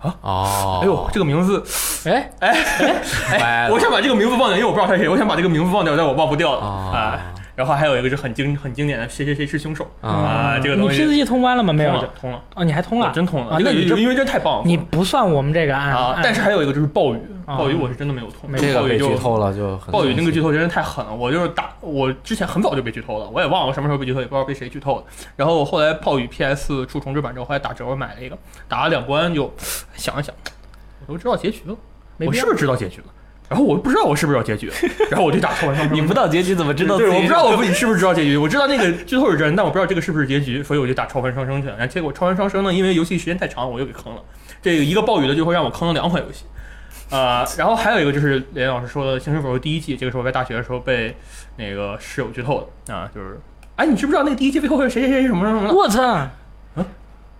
[0.00, 0.14] 啊？
[0.20, 1.62] 哦，哎呦，这个名字，
[2.08, 2.56] 哎，哎
[3.38, 6.58] 哎 我想把这个名字忘掉，因为我不知道他是谁，我想把这个名字忘掉，但我忘不掉了。
[6.60, 6.92] 哦。
[6.92, 7.34] 啊。
[7.54, 9.86] 然后还有一个是很经很经典的谁谁谁是凶手？
[10.00, 10.10] 啊。
[10.10, 11.04] 啊，这个你东西。
[11.04, 11.72] 你 PSG 通关了吗？
[11.72, 11.90] 没有？
[11.90, 25.06] 通了，通了，哦，你还通了，真通了，那你这因为这太棒了，你不算我们这个案啊，但是还有一个就是暴雨，啊暴雨我是真的没有通，没这个暴雨就被剧透了就暴雨那个剧透真是太狠了，我就是打我之前很早就被剧透了，我也忘了什么时候被剧透，也不知道被谁剧透的。
[25.36, 28.36] 然后后来暴雨 PS 出重置版之后，后来打折我买了一个，
[28.68, 29.52] 打了两关就
[29.94, 30.22] 想了。
[30.22, 30.34] 想，
[31.06, 31.76] 我都知道结局了，
[32.16, 32.44] 没必要。
[32.44, 33.06] 我是不是知道结局了？
[33.48, 34.72] 然后我不知道我是不是知道结局，
[35.10, 35.96] 然后我就打超凡双生。
[35.96, 41.76] 你不到结局怎么知道对，我不知道我自己是不是知道结局，我知道那个剧透是真，但我不知道这个是不是结局，所以我就打超凡双生去了。
[41.76, 44.22] 然后结果超凡双生呢，因为游戏时间太长，我又给坑了。
[44.62, 46.44] 这个一个暴雨的就会让我坑了两款游戏，
[47.10, 51.14] 呃，然后还有一个就是连老师说的《行尸走肉》第一季，这个是我在大学的时候被
[51.56, 53.38] 那个室友剧透的啊，就是，
[53.76, 55.74] 哎，你知不知道那个第一季最后是谁谁谁什么什么的？
[55.74, 56.26] 我操，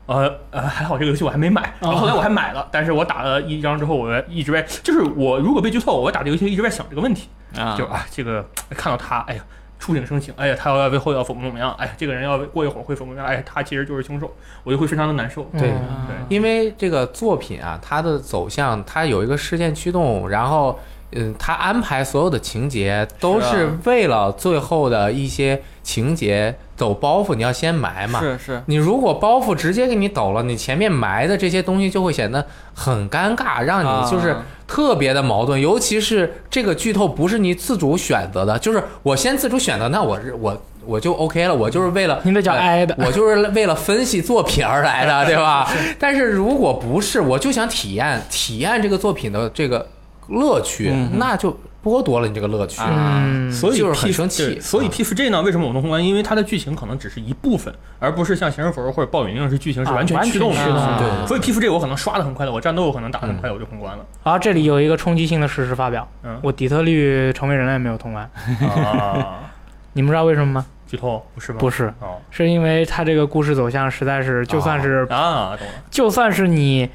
[0.07, 7.29] 呃呃，还好这个游戏我还没买，然后后来我还买了，但是我打了一张之后，我一直在，就是我如果被剧透，我打这个游戏一直在想这个问题。
[7.57, 9.45] 啊，就啊，这个看到他，哎呀，
[9.79, 14.29] 触景生情，哎呀，他要最后要怎么怎么样，哎呀，这个人要过一会儿会怎么样，哎呀，他其实就是凶手，
[14.65, 15.43] 我就会非常的难受。
[15.53, 20.79] 对嗯对因为这个作品啊，它的走向它有一个事件驱动，然后
[21.13, 28.19] 嗯，它安排所有的情节都是为了最后的一些情节走包袱，你要先埋嘛。
[28.19, 35.61] 是是，你如果包袱直接给你抖了，你前面埋的这些东西就会显得很尴尬，让你就是啊特别的矛盾。
[35.61, 45.71] 尤其是这个剧透不是你自主选择的，就是我先自主选择，那我是我我就 OK 了，我就是为了你那叫呃挨的，我就是为了分析作品而来的， 对吧？
[45.99, 49.87] 但是如果不是，我就想体验体验这个作品的这个
[50.29, 51.55] 乐趣，嗯那就
[51.85, 52.81] 剥夺了你这个乐趣。
[52.81, 56.05] 啊嗯，所以就是很生气对所以啊 P 4 J 呢，为什么我能通关？
[56.05, 61.27] 因为它的剧情可能只是一部分，而不是像《行尸走肉》或者《暴雨》那样是剧情是啊完全驱动的。
[61.27, 64.05] 所以 P 4 J 我可能刷的很快的，我战斗我可能打的很快，我就通关了。
[64.23, 68.29] 好，这里有一个冲击性的事实发表，嗯我底特律成为人类没有通关，
[68.63, 69.41] 啊，
[69.93, 70.67] 你们知道为什么吗？
[70.87, 71.59] 剧透不是吗？
[71.59, 75.73] 不是，哦是因为它这个故事走向实在是，就算是、啊，懂了。
[75.91, 76.89] 就算是你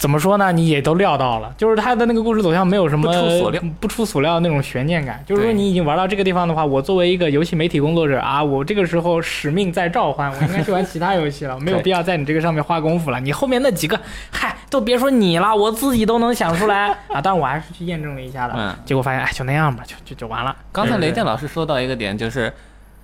[0.00, 5.22] 怎么说呢，你也都料到了，就是他的那个故事走向没有什么不出所料不出所料的那种悬念感。
[5.26, 13.20] 就是说你已经玩到这个地方的话，我作为一个游戏媒体工作者啊，我这个时候使命在召唤，我应该去玩其他游戏了，没有必要在你这个上面花功夫了。
[13.20, 17.20] 你后面那几个，嗨，都别说你了，我自己都能想出来 啊。
[17.22, 20.56] 但是我还是去验证了一下的，嗯，结果发现，哎，就那样吧，就就就完了。
[20.72, 22.50] 刚才雷电老师说到一个点，就是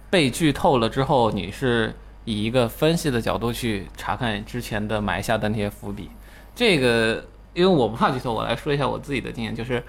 [0.08, 1.94] 被剧透了之后，你是
[2.24, 6.08] 以一个分析的角度去查看之前的埋下的那些伏笔。
[6.56, 9.80] 这个，因为我不怕剧透，我来说一下我自己的经验，就是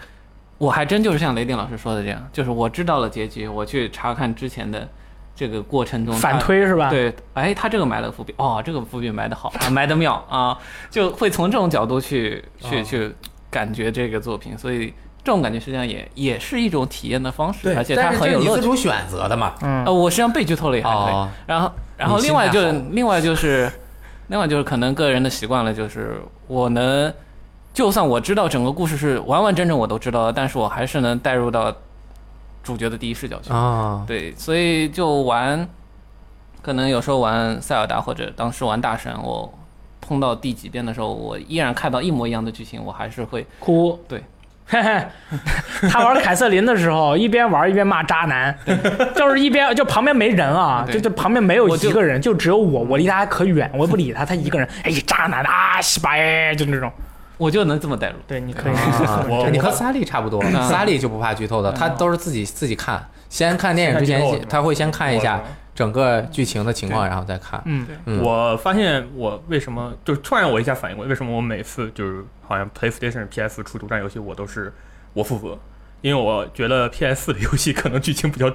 [0.60, 4.88] 我还真就是像雷电老师说的这样，就是我知道了结局，我去查看之前的
[5.34, 10.58] 这个过程中反推是吧？，对，哎，他这个埋了个伏笔，哦，这个伏笔埋得好，啊， 埋得妙啊，
[10.92, 13.16] 就会从这种角度去去哦去
[13.50, 14.94] 感觉这个作品，所以
[15.24, 18.48] 这种感觉实际上也也是一种体验的方式，而且它很有乐趣。
[18.48, 19.54] 这是你自主选择的嘛。
[19.62, 21.14] 嗯呃，我实际上被剧透了也还可以。
[21.14, 23.72] 哦，然后，然后另外就另外就是，
[24.28, 27.14] 另外就是可能个人的习惯了，就是我能，
[27.74, 31.74] 就算我知道整个故事是完完整整我都知道了，但是我还是能带入到
[32.62, 33.54] 主角的第一视角去。
[33.54, 35.68] 啊，对，所以就玩，
[36.62, 39.54] 可能有时候玩塞尔达或者当时玩大神，我
[40.02, 43.98] 碰到第几遍的时候，我依然看到一模一样的剧情，我还是会哭。
[44.08, 44.24] 对，
[45.90, 48.54] 他玩凯瑟琳的时候，一边玩一边骂渣男，
[49.16, 56.92] 就是一边就旁边没人啊，就就旁边没有一个人，就只有我，我离他还可远，我也不理他，他一个人，哎，渣男啊，西巴耶，就那种。
[57.38, 58.16] 我就能这么带入。
[58.28, 58.74] 对，你可以。
[59.52, 63.00] 你和萨利差不多，嗯萨利就不怕剧透的，他都是自己自己看，
[63.30, 65.44] 先看电影之前他会先看一下我
[65.78, 67.62] 整个剧情的情况，然后再看。
[67.66, 74.74] 嗯，嗯，我发现我为什么就是突然我一下反应过来，为什么我每次就是好像 PlayStation、PS 出独占游戏，我都是
[75.14, 75.60] 我负责，
[76.02, 78.52] 因为我觉得 PS 的游戏可能剧情比较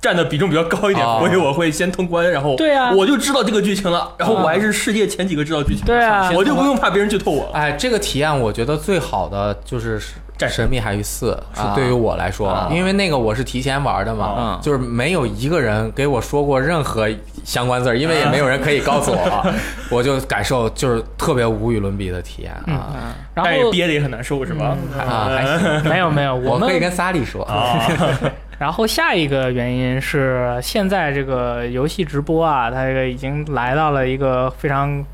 [0.00, 1.18] 占的比重比较高一点，哦。
[1.20, 2.90] 所以我会先通关，然后对啊。
[2.90, 6.32] 我就知道这个剧情了，然后我还是世界前几个知道剧情的，对啊。
[6.32, 7.52] 我就不用怕别人剧透我。
[7.52, 17.08] 哎，这个体验我觉得最好的就是《战神秘海域四》是啊对于我来说啊，因为那个我是提前玩的嘛嗯，就是没有一个人给我说过任何
[17.44, 19.54] 相关字儿，因为也没有人可以告诉我，
[19.90, 22.92] 我就感受就是特别无与伦比的体验啊。
[22.94, 24.76] 嗯，然后憋的也很难受，是吧？
[24.98, 27.80] 啊，还行， 没有没有，们我可以跟萨利说，啊，
[28.58, 35.04] 然后下一个原因是，现在这个游戏直播啊，它这个已经来到了一个非常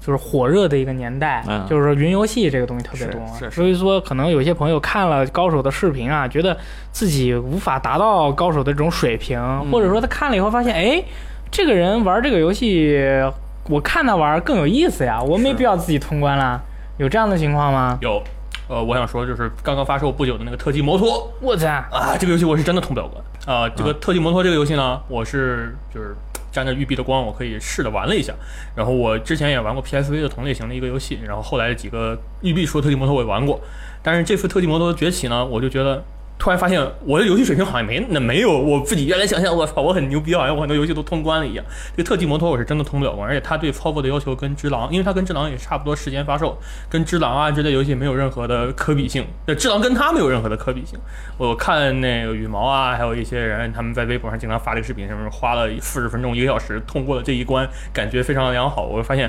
[0.00, 1.66] 就是火热的一个年代，嗯。
[1.68, 3.20] 就是说云游戏这个东西特别多，
[3.50, 6.56] 所以说可能有些朋友看了高手的视频啊，觉得
[6.90, 9.40] 自己无法达到高手的这种水平，
[9.70, 11.02] 或者说他看了以后发现，哎，
[11.50, 12.98] 这个人玩这个游戏，
[13.68, 16.60] 我看他玩更有意思呀，我没必要自己通关了，
[16.96, 17.98] 有这样的情况吗？
[18.00, 18.22] 有。
[18.68, 21.66] 呃，我想说就是刚刚发售不久的那个特技摩托，我操！
[21.90, 23.24] 啊，这个游戏我是真的通不了关。
[23.46, 26.14] 啊、这个特技摩托这个游戏呢，我是就是
[26.50, 28.34] 沾着育碧的光，我可以试着玩了一下。
[28.74, 33.60] 然后我之前也玩过 PSV 的同类型的一个游戏，然后后来几个育碧说特技摩托我也玩过，
[34.02, 36.04] 但是这次特技摩托的崛起呢，我就觉得。
[36.38, 41.64] 突然发现我的游戏水平好像没那没有我自己原来想象，我操，我很牛逼，好像我很多游戏都通关了一样。
[41.96, 46.56] 这个特技摩托我是真的通不了关，而且它对操作的要求跟只狼，因为它跟只狼也差不多时间发售，
[46.88, 49.26] 跟只狼啊之类游戏没有任何的可比性。
[49.46, 50.96] 那只狼跟它没有任何的可比性。
[51.36, 58.84] 我看那个羽毛啊，还有一些人他们在微博上经常发这个视频，什么花了四十分钟、一个小时通过了这一关，感觉非常良好。
[58.84, 59.28] 我发现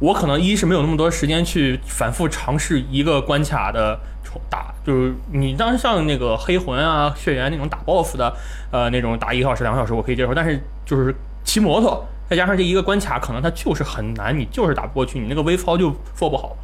[0.00, 4.00] 我可能一是没有那么多时间去反复尝试一个关卡的
[4.50, 8.36] 打，就是你当时像那个黑魂啊、血缘那种打 BOSS 的，
[8.70, 12.06] 呃，那种打一个小时、两个小时我可以接受，但是就是骑摩托。
[12.28, 16.56] 再加上这一个关卡，可能它就是很难，你就是打不过去，你那个微操就做不好，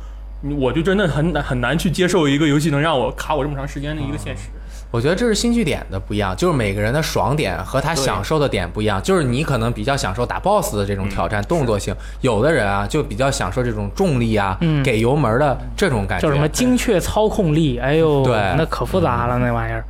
[0.59, 4.49] 我就真的很难很难去接受一个游戏能让我卡我这么长时间的一个现实。
[4.97, 9.03] 我觉得这是兴趣点的不一样，就是每个人的爽点和他享受的点不一样。
[9.03, 16.27] 就是你可能比较享受打 BOSS 的这种挑战、动作性，有的人啊就比较享受这种重力啊、嗯给油门的这种感觉。
[16.27, 17.77] 叫什么精确操控力？
[17.79, 19.85] 哎呦，对那可复杂了，那玩意儿。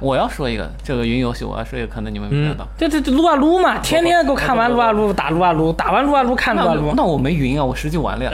[0.00, 2.68] 我要说一个这个云游戏，我要说一个，可能你们没看到。
[2.76, 6.88] 这这这撸啊撸嘛，天天给我看完撸啊撸，打撸啊撸，打完撸啊撸看撸啊撸。
[6.88, 8.30] 那那我没云啊，我实际玩了呀，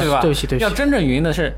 [0.00, 0.22] 对 吧？
[0.22, 1.50] 对不起对不起要真正云的是《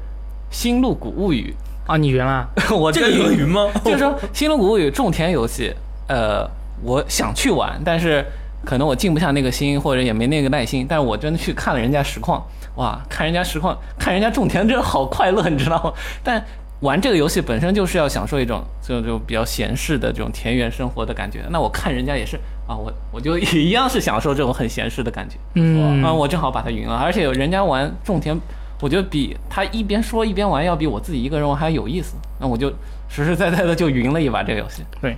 [0.51, 1.55] 星露谷物语
[1.87, 3.69] 啊，你云了？》，我这个有云吗？
[3.85, 5.73] 就是说《星露谷物语》种田游戏，
[6.09, 6.49] 呃，
[6.83, 8.25] 我想去玩，但是
[8.65, 10.87] 可能我静不下那个心，或者也没那个耐心。
[10.89, 12.43] 但是我真的去看了人家实况，
[12.77, 15.93] 哇，看人家实况，看人家种田真的好快乐，你知道吗？
[16.23, 16.43] 但
[16.81, 21.41] 玩这个游戏本身就是要享受一种就就比较闲适的这种田园生活的感觉。
[21.51, 25.37] 那我看人家也是啊，我我就也一样是享受这种很闲适的感觉。
[25.55, 28.37] 嗯啊，我正好把它云了，而且人家玩种田，
[28.81, 32.17] 我觉得比他一边说一边玩要比我自己一个人玩还有意思。
[32.41, 32.69] 那我就
[33.09, 34.83] 实实在在的就云了一把这个游戏。
[35.01, 35.17] 对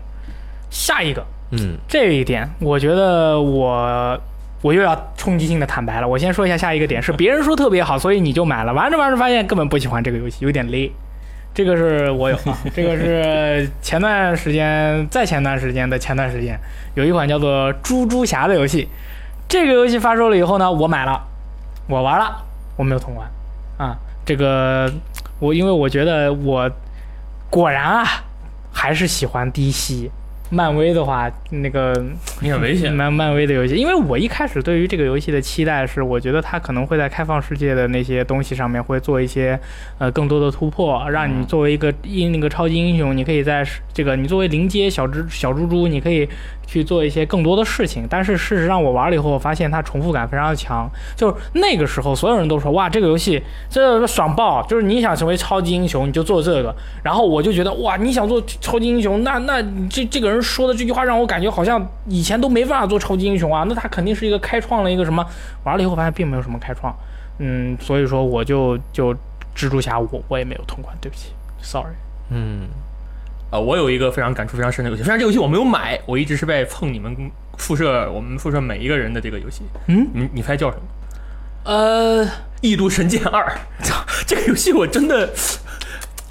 [0.71, 4.19] 下一个嗯这一点，我觉得我
[4.63, 6.09] 我又要冲击性的坦白了。
[6.09, 10.91] 我先说一下下一个点，是别人说特别好，所以你就买了，玩着玩着发现根本不喜欢这个游戏，有点勒。
[11.55, 16.59] 这个是我有啊，这个是前段时间，在前段时间的前段时间，
[16.95, 18.89] 有一款叫做《猪猪侠》的游戏。
[19.49, 21.23] 这个游戏发售了以后呢，我买了，
[21.89, 22.45] 我玩了，
[22.77, 23.27] 我没有通关
[23.77, 23.99] 啊。
[24.25, 24.93] 这个
[25.39, 26.71] 我因为我觉得我
[27.49, 28.05] 果然啊，
[28.73, 30.11] 还是喜欢低吸。
[30.51, 31.93] 漫威的话，那个
[32.41, 32.93] 你很危险。
[32.93, 39.59] 漫漫威的游戏，因为我一开始对于这个游戏的期待是，我觉得它可能会在开放世界的那些东西上面会做一些
[39.99, 46.29] 呃更多的突破，让你作为一个英那个超级英雄，你可以在这个你作为临街小蜘小猪猪，你可以
[46.67, 48.07] 去做一些更多的事情。
[48.09, 50.89] 但是事实上，我玩了以后，我发现它重复感非常的强。
[51.17, 56.75] 就是那个时候，所有人都说哇，这个游戏这爽爆，就是你想成为超级英雄，你就做这个。
[57.03, 65.25] 然后我就觉得哇，你想做超级英雄，那那这这个人说的这句话让我感觉好像以前都没办法做超级英雄啊，那他肯定是一个开创了一个什么，
[65.65, 66.95] 玩了以后发现并没有什么开创，
[67.39, 69.13] 嗯，所以说我就就
[69.55, 71.33] 蜘蛛侠我我也没有通关，对不起
[71.63, 71.95] ，sorry。
[72.31, 72.69] 嗯，
[73.51, 77.15] 啊，我有一个非常感触非常深的游戏，虽然这游戏我没有买，我一直是在蹭你们
[77.59, 79.63] 宿舍我们宿舍每一个人的这个游戏。
[79.87, 80.83] 嗯，你你猜叫什么？
[81.65, 82.25] 呃，
[82.61, 83.45] 《异度神剑二》
[84.25, 85.33] 这个游戏我真的，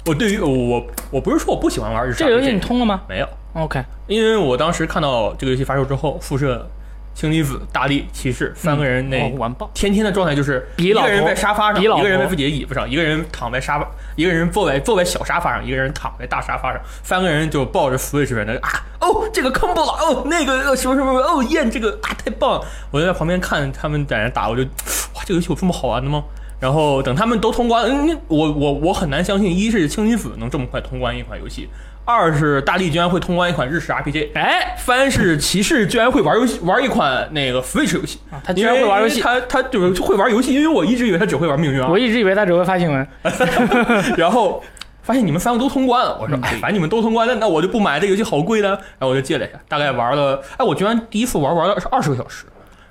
[0.06, 6.68] 我对于我我不是说我不喜欢玩日式这个游戏你通了吗没有？？OK，因为我当时看到这个游戏发售之后，辐射、
[7.14, 9.68] 氢离子、大力、骑士三个人那哦，完爆！
[9.74, 18.68] 天天的状态就是比老一个人头在沙发上，比老一个人在自己的椅子上，一个人躺在沙发，一个人坐在坐在小沙发上，一个人躺在大沙发上，三个人就抱着 Switch 在那啊
[19.00, 26.22] 哦这个坑不了，哦那个呃什么什么哦验这个啊太棒了，我就在旁边看他们在那打，我就哇这个游戏有这么好玩的吗？
[26.58, 31.68] 然后等他们都通关，嗯，我我我很难相信，一是氢离子能这么快通关一款游戏，
[32.04, 38.18] 二是大力居然会通关一款日式 RPG，哎，三是骑士居然会玩游戏，玩一款那个 Switch 游戏。
[38.42, 43.06] 他居然会玩游戏，他他就是会玩游戏，因为我一直以为他只会玩命运啊我，一直以为他只会发新闻。
[44.16, 44.62] 然后
[45.02, 52.46] 发现你们三个都通关了，我说哎， 反正你们都通关了，那我就不买这游戏好贵的，然后我就借了一下，大概玩了，哎，我居然第一次玩玩了是二十个小时，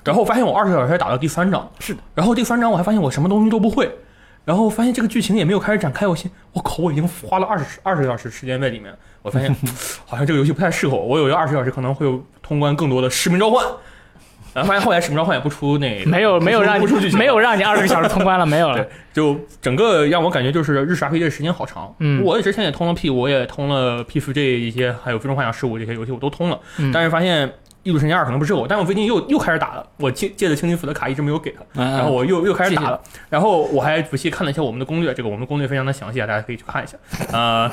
[0.05, 3.91] 然后我发现我二十个小时才打到第三章，是的，然后第三章我还发现我什么东西都不会。
[4.45, 8.93] 然后发现这个剧情也没有开始展开，我心我靠，我已经花了二十二十个小时时间在里面。
[9.23, 9.51] 我发现
[10.05, 13.65] 好像这个游戏不太适合我，我有一个二十小时可能会有通关更多的使命召唤。
[14.53, 21.91] 然后发现后来使命召唤也不出那个没有没有让你不出剧情，没有让你二十个小时通关了，没有了 对。，就整个让我感觉就是日式 RPG 的时间好长。
[21.97, 27.51] 嗯我之前也通了 P，我也通了 P 4 J 一些，还有最终幻想十五这些游戏我都通了，嗯但是发现。
[27.85, 29.87] 异度神剑二可能不适合我，但我最近又又开始打了。
[29.97, 32.99] 我借借的青金府的卡一直没有给他，然然后我又又开始打了。
[33.29, 36.97] 然后我还仔细看了一下我们的攻略，这个我们的攻略非常的详细啊，大家可以去看一下。
[37.31, 37.71] 呃，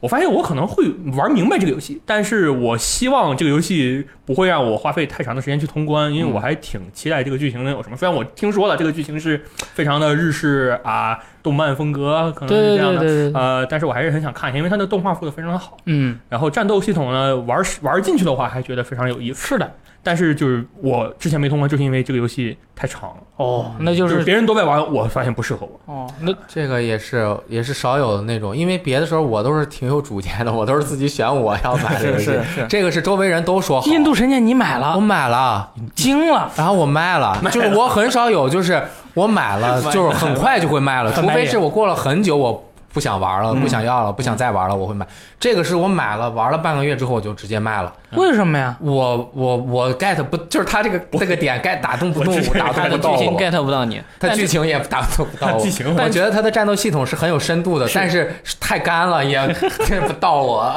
[0.00, 7.96] 我发现我可能会玩明白这个游戏，但是我希望这个游戏不会让我花费太长的时间去通关，因为我还挺期待这个剧情能有什么。
[7.96, 9.40] 虽然我听说了这个剧情是
[9.74, 13.00] 非常的日式啊动漫风格，可能是这样的。
[13.00, 15.76] 对对对对，呃，但是我还是很想看一下，因为它的动画做的非常的好。
[15.86, 19.46] 嗯，然后战斗系统呢，玩玩进去的话，还觉得非常有意思。
[19.48, 19.72] 是的。
[20.02, 23.16] 但是就是我之前没通关，就是因为这个游戏太长了。
[23.36, 25.92] 哦，那就就是是别人都在玩，我发现不适合我。
[25.92, 32.24] 哦，那这个也是也是少有的那种，因为别的时候我都是挺有主见的，我都是自己选我要买的游戏。
[32.30, 36.50] 是是是，这个是周围人都说好，印度神剑你买了我，买了，惊了。
[36.56, 38.82] 然后我卖了， 就是我很少有，就是
[39.14, 45.06] 我买了， 就是很快就会卖了，除非是我过了很久我不想玩了，嗯不想要了，不想再玩了，我会买。
[45.38, 47.92] 这个是我买了玩了半个月之后我就直接卖了。
[48.12, 48.76] 为什么呀？
[48.80, 55.70] 我我我 get 不就是他这个这个点 get 打动不动我打他动不到的剧情我，get 不到你，他剧情也打动不到我 剧。
[55.70, 59.38] 情我觉得他的战斗系统是很有深度的，但是太干了，也
[59.86, 60.72] get 不到我。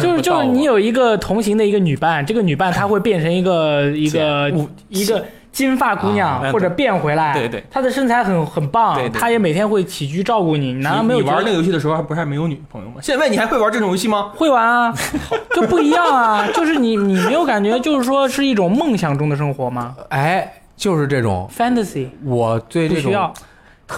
[0.00, 4.52] 就是就是你有一个同行的一个女伴，这个女伴她会变成一个一个
[4.88, 5.24] 一个
[5.54, 7.32] 金发姑娘，啊或者变回来。
[7.32, 10.74] 对对她的身材很很棒，对对她也每天会起居照顾你。
[10.74, 12.96] 你难道没有你玩那个游戏的时候，还不是还没有女朋友吗？
[13.00, 14.32] 现在你还会玩这种游戏吗？
[14.34, 14.92] 会玩啊，
[15.54, 16.46] 就不一样啊。
[16.52, 23.28] 就是你你没有感觉，就是说是一种梦想中的生活吗哎，就是这种，？Fantasy 我对这种需要。
[23.28, 23.34] 特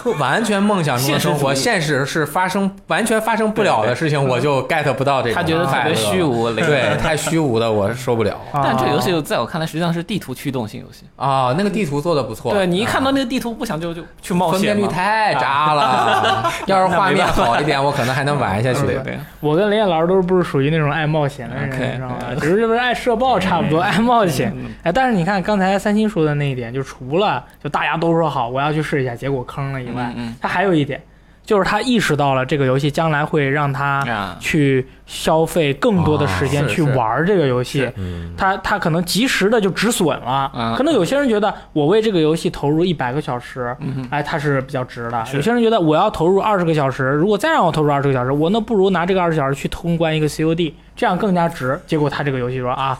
[0.19, 5.35] 完全梦想中的生活，现实是发生完全发生不了的事情，我就 get 不到这个。
[5.35, 11.05] 他觉得特别虚，无，对，太虚无的我受不了 但这个游啊戏在我看来实际上是地图驱动性游戏。
[11.15, 11.53] 啊！
[11.57, 14.87] 那个地图做的不错，对你一啊看到那个地图，不想就就去冒险分辨率？
[14.87, 18.85] 太渣了， 要是画面好一点，我可能还能玩下去。
[18.85, 22.15] 对对，我跟林燕老师都是不是属于那种爱冒险的人你知道吗？
[22.39, 24.53] 只是就是爱社爆差不多，爱冒险。
[24.55, 31.01] 嗯哎，但是你看刚才三星说的那一点，就除了就大家都说好我要去试一下，结果坑了以外，嗯他还有一点，
[31.43, 37.89] 就是他意识到了这个游戏将来会让他去消费更多的时间去玩这个游戏。
[38.35, 43.75] 他他可能及时的就止损了，嗯可能有些人觉得我为这个游戏投入一百个小时，
[44.09, 45.25] 哎，它是比较值的。
[45.33, 51.79] 有些人觉得我要投入二十个小时，如果再让我投入二十个小时，我那不如拿这个二十小时去通关一个 COD，这样更加值。
[51.87, 52.99] 结果他这个游戏说啊，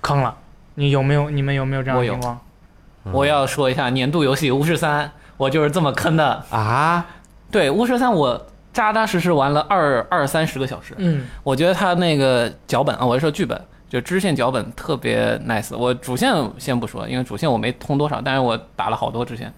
[0.00, 0.34] 坑了。
[0.74, 1.30] 你有没有？
[1.30, 2.38] 你们有没有这样的情况？
[3.12, 5.06] 我要说一下年度游戏《巫师三》，
[5.36, 6.44] 我就是这么坑的。
[6.50, 7.04] 啊，
[7.50, 15.76] 对，《巫师三》我扎扎实实玩了二二三十个小时，嗯我觉得他那个脚本啊，我是说剧本就支线脚本特别 nice。
[15.76, 19.52] 我主线先不说，因为主线我没通多少，但是我打了好多支线，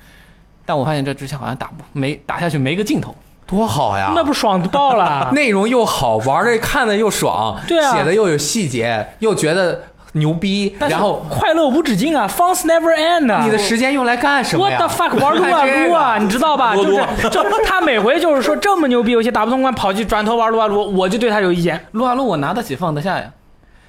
[0.64, 3.14] 但我发现这支线好像打不没打下去没个尽头。
[3.46, 4.12] 多好呀！
[4.14, 5.30] 那不爽爆了？
[5.32, 13.42] 内容又好，玩的看的又爽，对啊写的又有细节，又觉得牛逼，然后快乐无止境啊，Funs never end 啊！
[13.44, 16.74] 你的时间用来干什么 What the fuck，玩撸啊撸啊，你知道吧？
[16.74, 21.84] 就是撸啊就他每回就是说这么牛逼游戏打不通关，跑去转头玩撸啊撸，我就对他有意见。
[21.92, 23.30] 撸啊撸我拿得起放得下呀，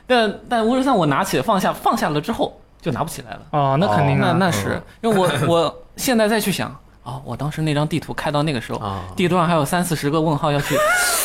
[0.06, 3.40] 但但巫师三我拿起放下放下了之后就拿不起来了。
[3.52, 4.36] 哦，那肯定那啊。
[4.40, 10.76] 那是因为我 我现在再去想，哦，我当时那张地图开到那个时候，啊，地图上还有三四十个问号要去，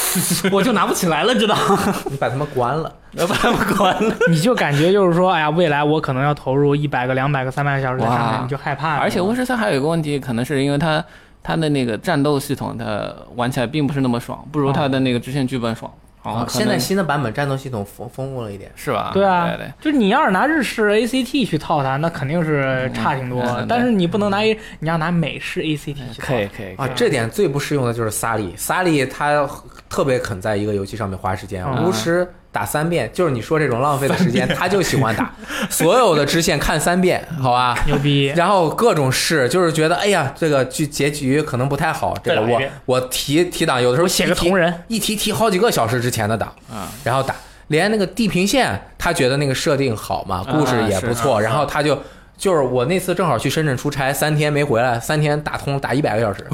[0.50, 1.56] 我就拿不起来了，知道？
[2.10, 4.14] 你把他们关了，我 把他们关了。
[4.30, 8.96] 你就感觉就是说，哎呀，未来我可能要投入一百个、两百个、三百个小时在上面，你就害怕。
[8.96, 11.04] 而且巫师三还有一个问题，可能是因为它
[11.42, 15.90] 它的那个战斗系统，它玩起来并不是那么爽，不如它的那个支线剧本爽。
[15.90, 15.94] 哦，
[16.32, 19.10] 可能现在新的版本战斗系统丰丰富了一点，是吧？
[19.12, 23.44] 对啊对对，就是你要是拿日式 ACT 去套它，那肯定是差挺多。
[23.68, 26.26] 但是你不能拿一，你要拿美式 ACT 去套。
[26.26, 29.48] 可以可以啊，这点最不适用的就是萨利，萨利他
[29.88, 35.34] 特别肯在一个游戏上面花时间，嗯巫师打三遍，就是你说这种浪费的时间， 他就喜欢打，
[35.68, 37.76] 所有的支线看三遍，好吧？
[37.88, 38.26] 牛逼！
[38.36, 47.34] 然后各种试，就是觉得哎呀，这个剧结局可能不太好，这个我我提提档，有的时候写个同人，一提提好几个小时之前的档，啊，然后打，
[47.66, 52.00] 连那个地平线，他觉得那个设定好嘛，故事也不错，然后他就
[52.36, 56.44] 就是我那次正好去深圳出差，三天没回来，三天打通打 一百个小时，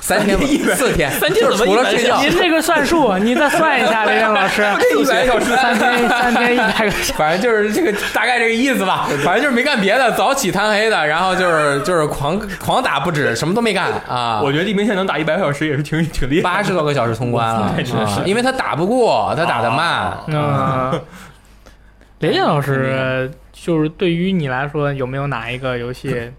[0.00, 0.38] 三天
[0.76, 4.62] 四天，三天就是怎么100除了睡觉，您这个算数，你再算一下，雷震老师。
[4.96, 7.12] 一百个小时，三天三天一百个小时。
[7.14, 14.40] 反正就是这个大概这个意思吧，反正就是没干别的，早起贪黑的，然后就是就是狂狂打不止，什么都没干啊。
[14.42, 16.42] 我觉得地平线能打一百个小时也是挺挺厉害的。
[16.42, 17.74] 八十多个小时通关了，
[18.24, 20.16] 因为他打不过，他打的慢。
[20.28, 21.00] 嗯，
[22.20, 23.30] 雷电老师，
[23.64, 26.30] 就是对于你来说，有没有哪一个游戏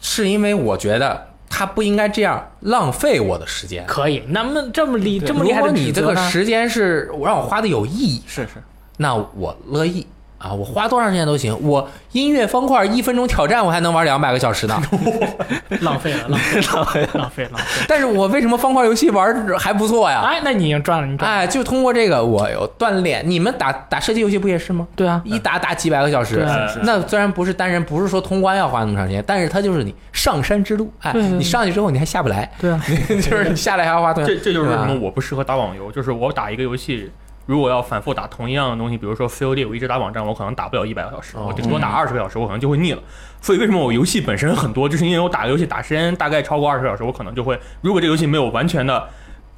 [0.00, 3.84] 是因为我觉得他不应该这样浪费我的时间。
[3.86, 4.22] 可以？
[4.28, 5.92] 那么这么厉这么厉害的如果你？
[5.92, 8.62] 这个时间是我让我花的有意义，是是，
[8.96, 10.06] 那我乐意
[10.42, 11.56] 啊，我花多长时间都行。
[11.62, 14.82] 我音乐方块一分钟挑战，我还能玩两百个小时呢。
[15.80, 17.50] 浪费了， 浪费了，浪费了，浪费了。
[17.86, 20.22] 但是我为什么方块游戏玩儿还不错呀？
[20.26, 21.38] 哎，那你已经赚了，你赚了。
[21.38, 23.22] 哎，就通过这个我有锻炼。
[23.24, 24.86] 你们打打射击游戏不也是吗？
[24.96, 26.44] 对啊，一打打几百个小时
[26.82, 30.92] 那虽然不是单人，不是说通关要花那么长时间，但是它就是你上山之路。
[31.00, 37.10] 哎，对对对你上去之后你还下不来，对啊， 就是你下来还要花多这这就是为什么我不适合打网游，就是我打一个游戏，
[37.46, 43.02] 如果要反复打同一样的东西，比如说 COD，我一直打网站，我可能打不了一百个小时，哦我顶多打二十个小时，我可能就会腻了。
[43.40, 49.08] 所以为什么我游戏本身很多，就是因为我打游戏打时间大概超过二十个小时，我可能就会，如果这个游戏没有完全的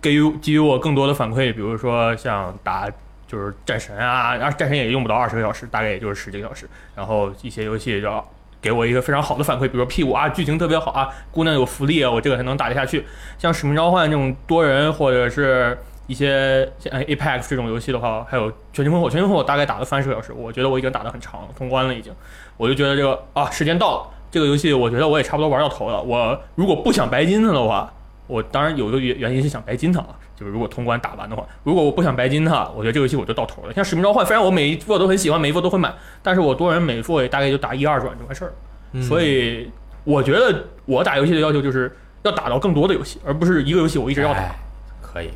[0.00, 2.88] 给予给予我更多的反馈，比如说像打。
[3.26, 6.68] 就是战神啊，然后战神也用不到二十个小时，大概也就是十几个小时。
[6.94, 8.24] 然后一些游戏要
[8.60, 13.04] 给我一个非常好的反馈，比如说 P 五啊，剧情特别好啊，姑娘有福利啊，我这个才能打得下去。
[13.38, 15.76] 像使命召唤这种多人或者是
[16.06, 22.12] 一些像 Apex 这种游戏的话，还有全军烽火，全军烽火大概打了三十个小时，我觉得我已经打得很长了，通关了已经。
[22.56, 26.02] 我就觉得这个啊，时间到了，这个游戏我觉得我也差不多玩到头了。
[26.02, 27.92] 我如果不想白金它的话，
[28.26, 33.72] 我当然有一个原原因是想白金它啊，就是如果通关打完的话，如果我不想白金它，我觉得这个游戏我就到头了。
[33.72, 35.92] 像使命召唤，虽然我每一座都很喜欢，每一座都会买，
[36.22, 38.54] 但是我多人每一座也大概就打一二转就完事儿了。
[38.92, 39.70] 嗯所以
[40.04, 44.38] 我觉得我打游戏的要求就是要打到更多的游戏，而不是一个游戏我一直要打。
[44.40, 44.54] 哎
[45.00, 45.30] 可以。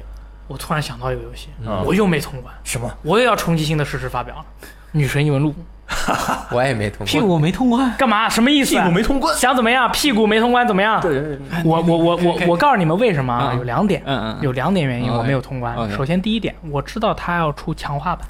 [0.49, 2.91] 我突然想到一个游戏，嗯我又没通关，什么？
[3.03, 4.45] 我也要冲击性的事实发表了。
[4.93, 5.55] 女神异闻录
[6.51, 7.07] 我也没通关。
[7.07, 8.29] 屁股没通关，干嘛？
[8.29, 8.75] 什么意思？
[8.75, 9.37] 屁股没通关。
[9.37, 9.91] 想怎么样？
[9.93, 11.01] 屁股没通关怎么样？
[11.01, 13.51] 对，我我我我我告诉你们为什么啊？
[13.53, 15.91] 嗯有两点，嗯嗯，有两点原因我没有通关。
[15.91, 18.27] 首先第一点，我知道它要出强化版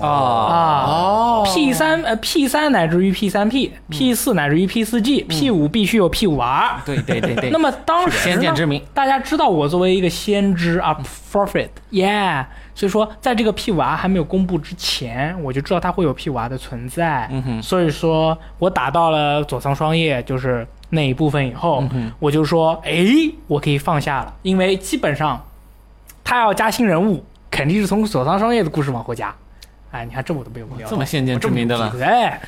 [0.00, 0.84] 啊啊。
[0.86, 6.80] 哦 P 三呃 P 三乃至于 P 三 P、P 四乃至于 P 四 G、P 五必须有 P 五 R。
[6.86, 10.96] 对对对对，那么当时呢先见之明，大家知道我作为一个先知啊
[11.32, 17.28] ，forfeit，yeah，所以说在这个 P 五 R 还没有公布之前，我就知道它会有 P 五 R 的存在。
[17.32, 21.84] 嗯哼，所以说我打到了佐仓双叶，就是那一部分以后，
[22.20, 23.04] 我就说，哎，
[23.48, 25.44] 我可以放下了，因为基本上
[26.22, 29.34] 他要加新人物，肯定是从佐仓双叶的故事往后加。
[29.92, 32.40] 哎，你看这我都被我这么先见之明的了哎，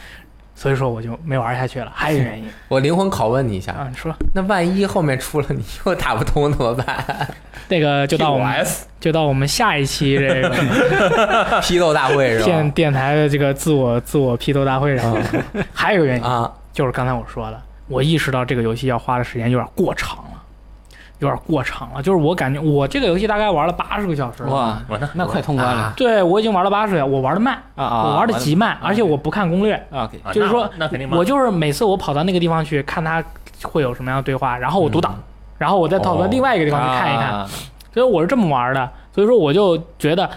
[0.55, 1.93] 所以说我就没玩下去了。
[1.95, 7.29] 还有原因我灵魂拷问你一下，啊，你说那万一后面出了你又打不通怎么办？
[7.69, 12.73] 那个就到我们 S 就到我们下一期这个 批斗大会是电吧？
[12.75, 15.17] 电台的这个自我自我批斗大会上，
[15.73, 20.34] 还有一个原因啊，就是刚才我说的，我意识到这个游戏要花的时间有点过长了。
[21.25, 22.03] 有点过长了。
[22.03, 28.05] 就是我感觉我这个游戏大概玩了八十个小时了，哇，那那快通关了啊对我已经玩了八十个，我玩的慢，啊啊！
[28.05, 33.23] 我玩的极慢，而且我不看攻略，啊就是说那那肯定我就是每次我跑到那个地方去看他
[33.63, 35.15] 会有什么样的对话，然后我读档，
[35.59, 37.31] 然后我再跑到哦另外一个地方去看一看。
[37.31, 37.49] 啊
[37.95, 40.29] 所以我是这么玩的，所以说我就觉得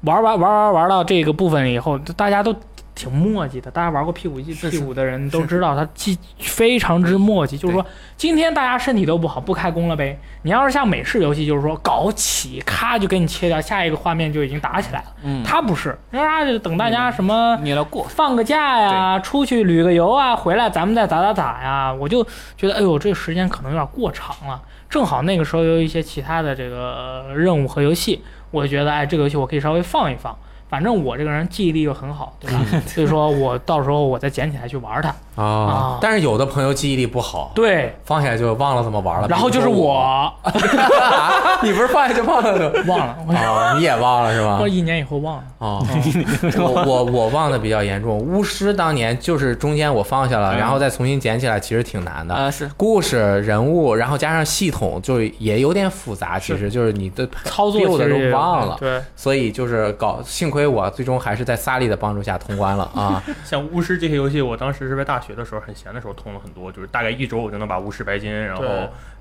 [0.00, 2.52] 玩玩玩玩玩到这个部分以后，大家都
[2.94, 3.70] 挺磨叽的。
[3.70, 7.58] 大家玩过 P 五 P 五的人都知道，它既非常之磨叽。
[7.58, 7.84] 就是说，
[8.16, 10.18] 今天大家身体都不好，不开工了呗。
[10.42, 15.06] 你要是像美式游戏，就是说搞起，咔就给你切掉，下一个画面就已经打起来了。
[15.22, 17.58] 嗯，它不是，啊，就等大家什么。
[17.62, 21.92] 你要过放个假呀，出去旅个游啊，回来咱们再打打打呀。
[21.92, 22.22] 我就
[22.56, 24.60] 觉得，哎呦，这个时间可能有点过长了。
[24.88, 30.36] 正好那个时候有一些其他的这个任务和游戏，我觉得，哎，这个游戏我可以稍微放一放。
[30.74, 32.60] 反正我这个人记忆力又很好，对吧？
[32.84, 35.08] 所以说我到时候我再捡起来去玩它。
[35.36, 39.28] 啊啊，但是有的朋友记忆力不好，对，放下来就忘了怎么玩了。
[39.28, 40.32] 然后就是我我，
[41.62, 42.82] 你不是放下就忘了的？
[42.86, 44.68] 忘了，我哦，你也忘了是吧我？
[44.68, 45.44] 一年以后忘了。
[45.58, 45.86] 哦，
[46.58, 48.16] 我我我忘的比较严重。
[48.18, 52.34] 巫师当年就是中间我放下了，嗯然后再重新捡起来，其实挺难的。
[52.34, 56.36] 啊是故事、人物，然后加上系统，就也有点复杂。
[56.38, 60.20] 其实就是你的操作实都忘了，对，所以就是搞。
[60.24, 63.22] 幸亏我最终还是在萨利的帮助下通关了啊！
[63.44, 68.64] 像巫师这些游戏，我当时是在大学的时候很闲的时候通了很多，就是大概一周我就能把巫师白金，然后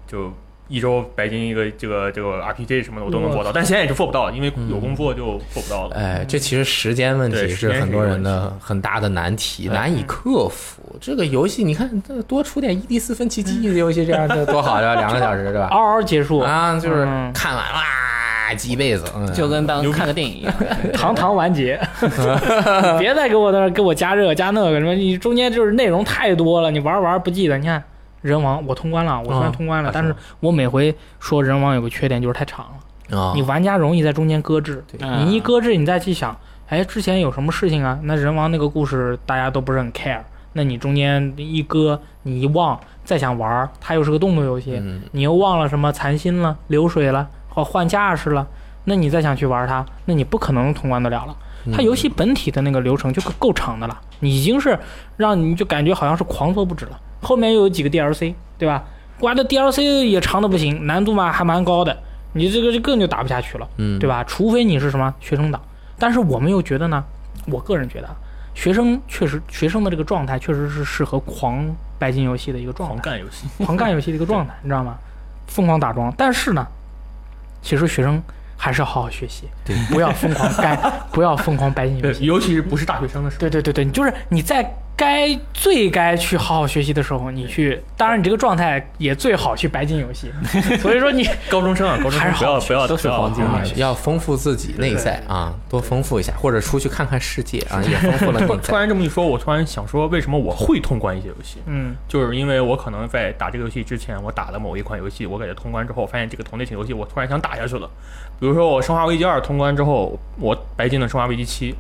[0.07, 0.31] 就
[0.69, 5.95] 一周白金一个这个这个 RPG 什么的我都能做到，但现在也是做不到，因为有工作就做不到了。
[5.95, 10.81] 哎，这其实时间问题是很多人的很大的难题，难以克服。
[11.01, 15.67] 这个游戏你看，这多出点 ED 四分奇迹 的游戏，这样就多好呀，两个小时是吧？
[15.69, 17.81] 嗷嗷结束，啊，就是嗯看完哇，
[18.55, 19.05] 记一辈子。
[19.15, 19.31] 嗯。
[19.31, 20.51] 就跟当看个电影一样。
[20.91, 21.79] 堂堂完结，
[22.97, 27.55] 别再给我在那儿给我加这个加那个什么，你中间就是内容太多了，你玩着玩着不记得。
[27.59, 27.83] 你看
[28.23, 32.65] 人王我通关了，我虽然通关了，啊但是我每回说人王有个缺点就是太长
[33.11, 33.33] 了，啊。
[33.35, 36.35] 你玩家容易在中间搁置，嗯你一搁置你再去想，
[36.69, 37.99] 哎，之前有什么事情啊？
[38.03, 40.19] 那人王那个故事大家都不是很 care，
[40.53, 45.01] 那你中间一搁，你一忘，再想玩儿，它又是个动作游戏，嗯。
[45.11, 48.47] 你又忘了什么残心了、流水了或换架势了，
[48.85, 51.35] 那你再想去玩它，那你不可能通关得了了。
[51.73, 54.77] 它游戏本体的那个流程就够够长的了，你已经是
[55.15, 56.99] 让你就感觉好像是狂做不止了。
[57.21, 58.83] 后面又有几个 DLC，对吧？
[59.21, 61.97] 玩的 DLC 也长的不行，难度嘛还蛮高的，
[62.33, 64.09] 你这个就更就打不下去了，嗯，对？
[64.09, 64.21] 吧？
[64.25, 65.61] 除非你是什么学生党，
[65.97, 67.01] 但是我们又觉得呢，
[67.47, 68.15] 我个人觉得啊，
[68.53, 71.65] 学生确实学生的这个状态确实是适合狂
[71.97, 72.95] 白金游戏的一个状态。
[72.95, 74.97] 狂干游戏，狂干游戏的一个状态， 你知道吗？
[75.47, 76.67] 疯狂打桩，但是呢，
[77.63, 78.21] 其实学生
[78.55, 80.79] 还是要好好学习，对，不要疯狂干，
[81.11, 82.25] 不要疯狂白金游对，戏。
[82.25, 83.39] 尤其是不是大学生的时候。
[83.39, 84.63] 对对对对，你就是你在
[84.95, 90.31] 该最该去好好学习的时候，你去，当然你这个状态也最好去白金游戏。
[90.79, 98.75] 所以说你高中生啊， 高中还是好生不要不要都是不要黄金啊游戏要丰富自己内在啊，多丰富一下，或者出去看看世界啊， 也丰富了突。
[98.75, 101.57] 然这么一说，我突然想说，为什么我会通关一些游戏？
[101.65, 107.89] 嗯就是因为我可能在打这个游戏之前，我打了某一款游戏，我感觉通关之后，发现这个同类型游戏我突然想打下去了。
[108.39, 111.71] 比如说我《生化危机二》通关之后，我白金的《生化危机七》，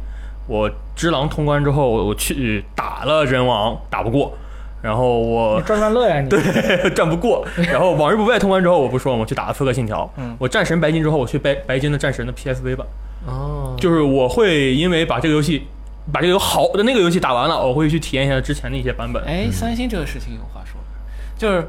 [0.47, 4.33] 我《只狼》通关之后，我去打了人王，打不过，
[4.81, 6.29] 然后我你转转乐呀你。
[6.95, 12.85] 战不过，然后《往日不败》通关之后，我不说了吗我去打了《刺客信条》，嗯我战神白金之后，我去白白金的战神的 PSV 版，
[13.25, 15.67] 哦，就是我会因为把这个游戏。
[16.11, 19.23] 把这个好的那个游戏打完了，我会去体验一下之前的一些版本。
[19.23, 20.77] 哎，三星这个事情有话说，
[21.37, 21.65] 就是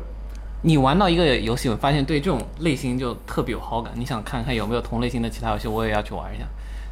[0.62, 6.45] 你玩到一个游戏，我发现对这种类型就特别有好感，你想看看有没有同类型的其他游戏，我也要去玩一下。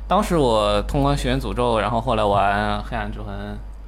[0.09, 3.35] 当时我通关《血源诅咒》，然后后来玩《黑暗之魂》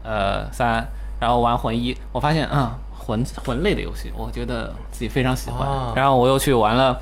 [0.02, 0.82] 呃三，
[1.20, 5.68] 然后玩魂一，我发现啊、魂魂类的游戏，我觉得自己非常喜欢。
[5.68, 6.98] 哦然后我又去玩了，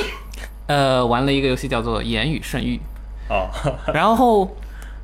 [0.68, 2.78] 呃，玩了一个游戏叫做《言语圣域》，
[3.34, 3.48] 啊，
[3.94, 4.48] 然后，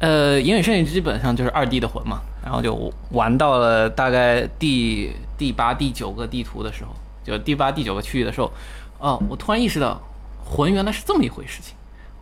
[0.00, 6.90] 呃，言语圣域基本上就是二 D 的魂嘛，然后就玩到了大概第第八、第九个地图的时候，
[7.24, 8.50] 就第八、第九个区域的时候，
[8.98, 9.98] 哦，我突然意识到
[10.44, 11.74] 魂原来是这么一回事情，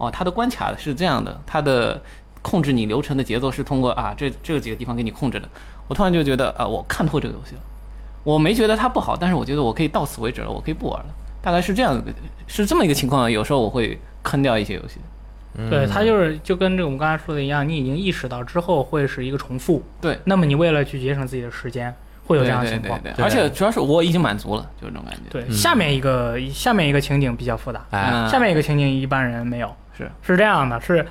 [0.07, 2.01] 哦，它的关卡是这样的，它的
[2.43, 5.49] 控制你流程的节奏是通过啊这这几个地方给你控制的，
[5.89, 7.61] 我突然就觉得啊，我看透这个游戏了，
[8.23, 12.13] 我没觉得它不好，但是我觉得我可以到此为止了，我可以不玩了，大概是这样的，
[12.47, 14.99] 是这么一个情况，有时候我会坑掉一些游戏。
[15.71, 21.95] 对，它就是就跟这个我们刚才说的一样，你已经意识到之后会是一个重复，对，那么你为了去节省自己的时间，
[22.27, 22.99] 会有这样的情况。
[23.01, 25.21] 对对对对而且主要是我已经满足了，就是这种感觉。
[25.31, 30.11] 对，下面一个下面一个情景比较复杂，哎，嗯下面一个情景一般人没有，是。
[30.23, 31.07] 是这样的，是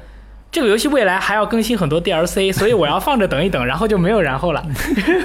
[0.52, 4.64] 这个游戏未来还要更新很多 DLC， 所以我要放着等一等，然后就没有然后了，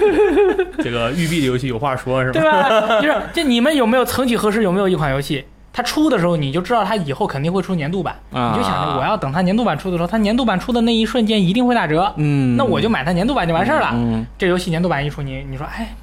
[0.83, 2.41] 这个育碧的游戏有话说是吧？
[2.41, 3.01] 对吧？
[3.03, 8.53] 就是就你们有没有曾几何时有没有一款游戏，它出的时候你就知道它以后肯定会出年度版，啊。
[8.57, 13.91] 你就想着我要等它年度版出的时候，它年度版出的那一瞬间一定会打折，嗯，那我就买它年度版就完事儿了。
[13.93, 15.95] 嗯，这游戏年度版一出，你你说哎，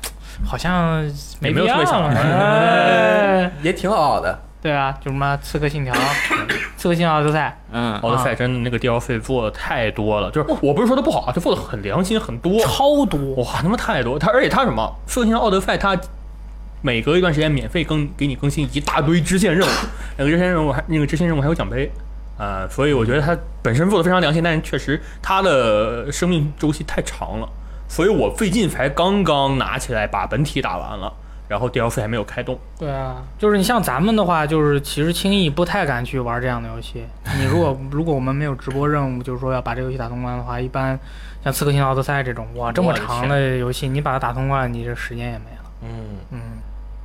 [0.45, 1.01] 好像
[1.39, 3.51] 没没有必要特别想玩哎。
[3.63, 4.39] 也挺好的。
[4.65, 5.93] 对啊，就什么《刺客信条》
[6.75, 14.17] 《刺客信条：奥德赛嗯，奥德赛真的那个 DLC 做的太多了，就是我不是说它不好啊，它做的很良心，很多》，超多，哇，他妈太多！
[14.17, 15.95] 它而且它什么《刺客信条：奥德赛》，它
[16.81, 19.71] 每隔一段时间免费更给你更新一大堆支线任务，
[20.17, 21.91] 那个支线任务还那个支线任务还有奖杯
[22.39, 27.47] 啊、所以我觉得它本身做的非常良心，但是确实它的生命周期太长了，
[27.87, 31.13] 所以我最近才刚刚拿起来把本体打完了，
[31.47, 32.57] 然后 DLC 还没有开动。
[32.79, 37.03] 对啊，就是你像咱们的话，就是其实轻易不太敢去玩这样的游戏。
[37.37, 40.97] 你如果 如果我们没有直播任务，就是说要把这游戏打通关的话，一般
[41.43, 45.71] 像《刺客信条：奥德赛》这种，哇，这么长的游戏，你把它打通关，你这时间也没了。
[45.83, 45.89] 嗯，
[46.31, 46.39] 嗯，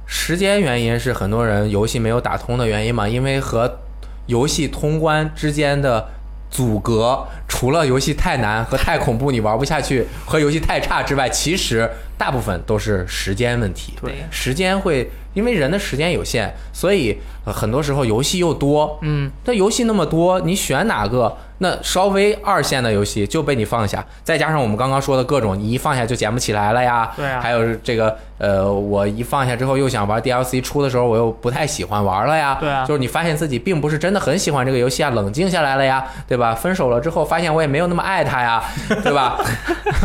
[0.06, 3.78] 时间原因是很多人游戏没有打通的原因嘛，因为和
[4.26, 6.08] 游戏通关之间的
[6.50, 11.88] 阻隔，除了游戏太难和太恐怖你玩不下去，和游戏太差之外，其实
[12.18, 13.94] 大部分都是时间问题。
[14.00, 21.36] 对时间会因为人的时间有限，所以、呃很多时候游戏又多，嗯，那游戏那么多，你选哪个？
[21.62, 27.10] 那稍微二线的游戏就被你放下，再加上我们刚刚说的各种，你一放下就捡不起来了呀。
[27.14, 32.56] 对啊还有这个呃，我一放下之后又想玩 DLC 出的时候，我又不太喜欢玩了呀。
[32.58, 36.54] 对啊就是你发现自己并不是真的很喜欢这个游戏啊，冷静下来了呀，对吧？
[36.54, 38.64] 分手了之后发现我也没有那么爱他呀，
[39.04, 39.38] 对吧？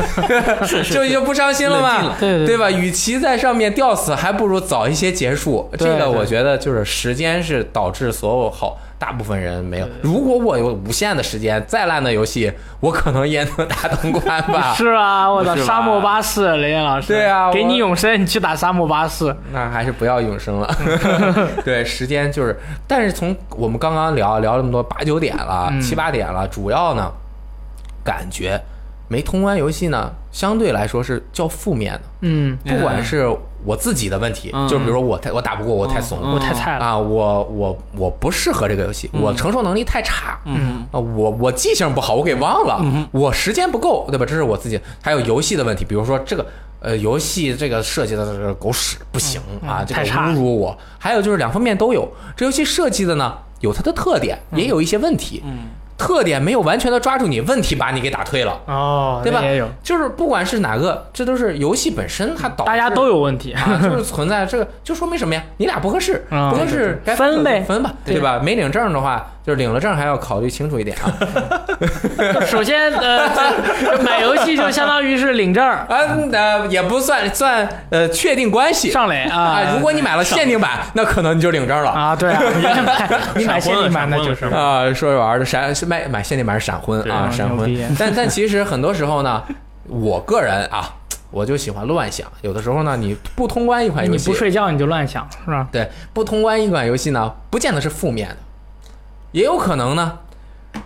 [0.92, 2.70] 就就不伤心了嘛对对对吧？
[2.70, 5.70] 与其在上面吊死，还不如早一些结束。
[5.78, 9.88] 这个我觉得就是时间是导致所有好大部分人没有。
[10.02, 14.74] 如果我有无限的时间，再烂的游戏，我可能也能打通关吧。
[14.78, 19.36] 是啊，我操，沙漠巴士，雷电老师，对啊给你永生，你去打沙漠巴士。
[19.52, 20.76] 那还是不要永生了。
[21.64, 22.58] 对，时间就是，
[22.88, 27.12] 但是从我们刚刚聊聊这么多八九点了，嗯七八点了，主要呢，
[28.04, 28.60] 感觉
[29.08, 32.02] 没通关游戏呢，相对来说是较负面的。
[32.22, 33.28] 嗯，不管是
[33.66, 36.86] 我自己的问题，嗯就比如说我太我打不过，我太怂，嗯我太菜了。
[36.86, 40.40] 啊，我我我不适合这个游戏，我承受能力太差。
[40.46, 44.26] 嗯啊，我我记性不好，我给忘了，嗯我时间不够，对吧？
[44.26, 44.80] 这是我自己。
[45.02, 46.46] 还有游戏的问题，比如说这个
[46.80, 50.78] 呃，游戏这个设计的这个狗屎不行、嗯啊，这个侮辱我。
[51.00, 52.08] 还有就是两方面都有，
[52.38, 55.42] 这游戏设计的呢有它的特点，也有一些问题。
[55.46, 63.54] 嗯特点没有完全的抓住你，问题把你给打退了，哦，对吧也有，就是不管是哪个，这都是游戏本身它导致大家都有问题。
[63.54, 65.42] 啊， 就是存在这个，就说明什么呀？
[65.58, 68.40] 你俩不合适，嗯不合适该分呗分吧，对对吧？
[68.44, 71.12] 没领证的话，就是领了证还要考虑清楚一点啊。
[72.46, 73.30] 首先，呃，
[74.04, 75.98] 买游戏就相当于是领证儿啊，
[76.32, 79.62] 呃，也不算算呃确定关系上垒啊啊。
[79.76, 81.92] 如果你买了限定版，那可能你就领证了。
[81.92, 82.42] 啊，对啊，
[83.36, 87.96] 你买限定版那就是啊，说着玩的闪是买买限定版是闪婚啊，闪婚。
[87.98, 89.44] 但但其实很多时候呢，
[89.88, 90.94] 我个人啊，
[91.32, 92.28] 我就喜欢乱想。
[92.42, 95.68] 有的时候呢，你不通关一款游戏，你不睡觉你就乱想是吧？
[95.72, 98.38] 对，不通关一款游戏呢，不见得是负面的，
[99.32, 100.20] 也有可能呢，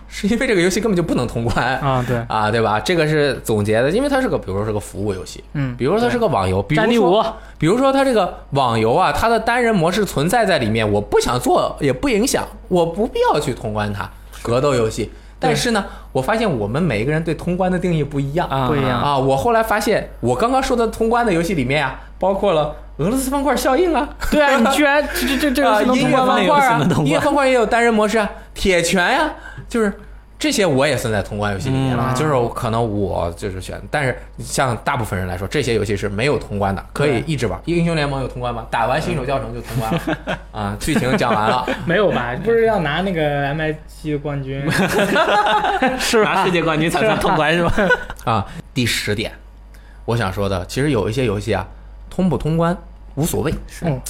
[0.08, 2.78] 是因为这个游戏根本就不能通关啊，对，啊，对吧？
[2.80, 14.08] 这个是总结的，因为它是个，比如说是个服务游戏，嗯，比如说它是个网游，比如说，比如说它这个网游啊，它的单人模式存在在里面，我不想做也不影响，我不必要去通关它。
[14.42, 19.18] 格斗游戏，但是呢，我发现我们每一个人对通关的定义不一样啊不一样啊。
[19.18, 29.30] 我后来发现，我刚刚说的通关的游戏里面啊，包括了俄罗斯方块效应啊，对啊，你居然这这这这啊，个音乐通关方块啊音乐方块也有单人模式啊，铁拳呀、
[29.68, 29.92] 就是
[30.40, 32.06] 这些我也算在通关游戏里面了。
[32.08, 37.60] 嗯就是可能我就是选，但是像大部分人来说，这些游戏是没有通关的，可以一直玩。
[37.66, 38.66] 英雄联盟有通关吗？
[38.70, 41.64] 打完新手教程就通关了 啊，剧情讲完了。
[41.84, 42.34] 没有吧？
[42.42, 44.60] 不是要拿那个 MI 的冠军
[46.00, 46.32] 是吧？
[46.34, 47.72] 拿世界冠军才算通关是吧？
[48.24, 49.30] 啊，第十点，
[50.06, 51.66] 我想说的，其实有一些游戏啊，
[52.08, 52.74] 通不通关
[53.14, 53.52] 无所谓。
[53.82, 54.00] 嗯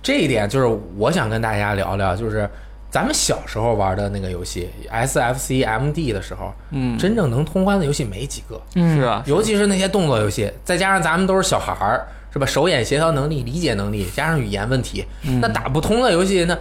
[0.00, 2.48] 这一点就是我想跟大家聊聊，就是
[2.92, 12.44] 咱们小时候玩的那个游戏 SFC MD 的时候，嗯，真正能通关的游戏没几个，嗯是啊，尤其是那些动作游戏，再加上咱们都是小孩儿，是吧？
[12.44, 15.06] 手眼协调能力、理解能力，加上语言问题，
[15.40, 16.56] 那打不通的游戏，那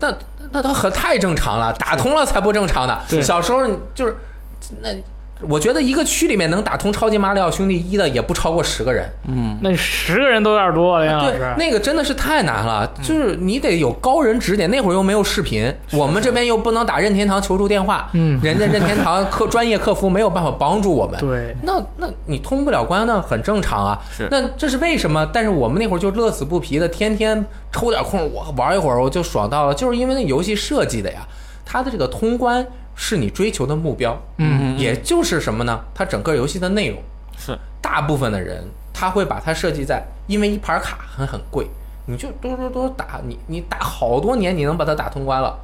[0.00, 0.12] 那
[0.50, 2.98] 那它很太正常了，打通了才不正常呢。
[3.08, 4.16] 对小时候你就是
[4.82, 4.90] 那
[5.40, 9.08] 我觉得一个区里面能打通超级马里奥兄弟一的也不超过十个人。
[9.28, 11.38] 嗯，那十个人都有点多了，对，。
[11.56, 14.68] 那个真的是太难了，就是你得有高人指点。
[14.70, 21.18] 那会儿又没有视频，我们这边又不能打任天堂求助电话，嗯人家任天堂客专业客服没有办法帮助我们。
[21.20, 24.00] 对，那那你通不了关，那很正常啊。
[24.10, 25.28] 是那这是为什么？
[25.32, 31.20] 但是我们那会儿就乐此不疲的，天天抽点空我玩一会儿，我就爽到了，就是因为那游戏设计的呀，
[31.64, 32.66] 它的这个通关
[33.00, 35.80] 是你追求的目标，嗯，也就是什么呢？
[35.94, 37.00] 它整个游戏的内容，
[37.38, 41.68] 是大部分的人他会把它设计在，因为一盘卡很很贵，
[42.06, 45.56] 你就多多多打，你你打好多年，你能把它打通关了，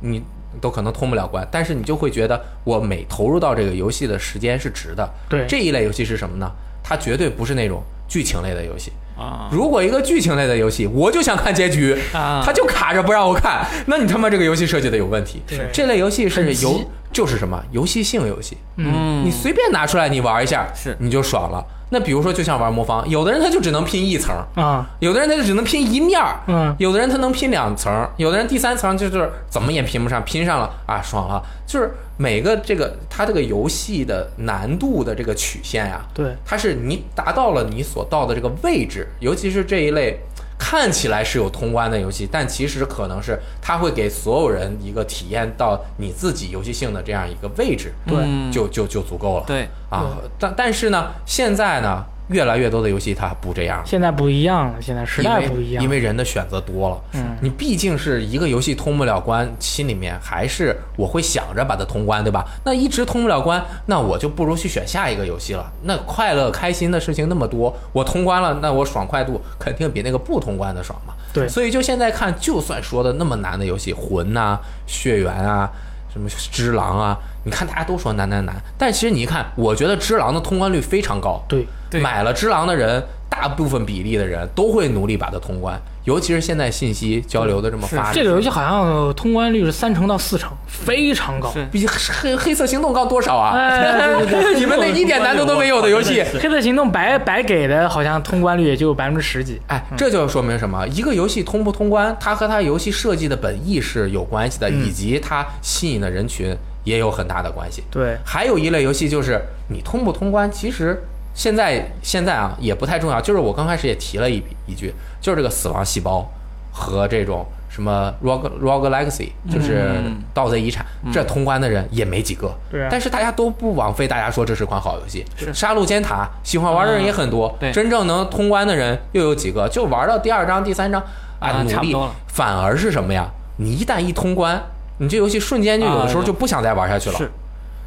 [0.00, 0.20] 你
[0.60, 5.08] 都可能通不了关，但是你就会觉得我每投入到这个游戏的时间是值的。
[5.28, 6.50] 对这一类游戏是什么呢？
[6.82, 8.92] 它绝对不是那种剧情类的游戏。
[9.18, 9.48] 啊。
[9.50, 15.42] 如果一个剧情类的游戏，我就想看结局，啊，他就卡着不让我看，那你他妈这个游戏设计的有问题。
[15.46, 15.68] 对。
[15.72, 16.80] 这类游戏是游，
[17.12, 18.56] 就是什么游戏性游戏。
[18.76, 20.96] 嗯，你随便拿出来你玩一下，是。
[21.00, 21.64] 你就爽了。
[21.90, 31.42] 那比如说，就像玩魔方，有的人他就只能拼一层，啊，有的人他就只能拼一面儿，嗯，有的人他能拼两层，有的人第三层就是怎么也拼不上，拼上了啊，爽了。
[31.66, 40.18] 就是每个这个它这个游戏的难度的这个曲线呀、对，它是你达到了你所到的这个位置，尤其是这一类
[40.58, 48.16] 看起来是有通关的游戏，但其实可能是它会给所有人一个体验到你自己游戏性的这样一个位置，对。
[48.20, 49.44] 嗯就就就足够了。
[49.46, 53.82] 对，啊，但但是呢，现在呢，越来越多的游戏它不这样。
[53.84, 57.00] 现在不一样了，现在时代不一样，因为因为人的选择多了。
[57.14, 62.44] 嗯你毕竟是一个游戏通不了关，心里面还是我会想着把它通关，对吧？
[62.64, 65.70] 那一直通不了关，那我就不如去选下一个游戏了。
[65.84, 71.14] 那快乐开心的事情那么多，我通关了，那我爽快度肯定比那个不通关的爽嘛。
[71.32, 75.70] 对所以就现在看，就算说的那么难的游戏，魂呐、血缘啊。
[76.10, 77.16] 什么只狼啊？
[77.44, 81.40] 你看大家都说难难难，但其实你一看，我觉得只狼的通关率非常高。
[81.46, 91.52] 对买了只狼的人，大部分比例的人都会努力把它通关，尤其是现在信息交流的这么发达，这个游戏好像通关率是三成到四成，非常高。
[91.70, 93.54] 比黑黑色行动高多少啊？
[94.56, 99.60] 你们那一点难度都没有的游戏，黑色行动白白给的，好像通关率也就百分之十几。
[99.68, 100.86] 哎，这就说明什么？
[100.88, 107.84] 一个游戏通不通关，它和它游戏设计的本意是有关系的，嗯以及它吸引的人群也有很大的关系。
[107.90, 111.00] 对，还有一类游戏就是你通不通关，其实
[111.38, 113.20] 现在现在啊也不太重要。
[113.20, 116.28] 就是我刚开始也提了一一句，就是这个死亡细胞
[116.72, 122.52] 和这种什么 Rogue Rogue Legacy，就是嗯盗贼遗产，这通关的人也没几个。
[122.68, 125.24] 对啊但是大家都不枉费大家说这是款好游戏。
[125.54, 129.68] 杀戮尖塔喜欢玩的人也很多，对真正能通关的人又有几个？
[129.68, 131.00] 就玩到第二章、第三章
[131.38, 133.28] 啊努力反而是什么呀？
[133.58, 134.60] 你一旦一通关，
[134.98, 137.16] 你这游戏瞬间就有的时候啊就不想再玩下去了。
[137.16, 137.30] 是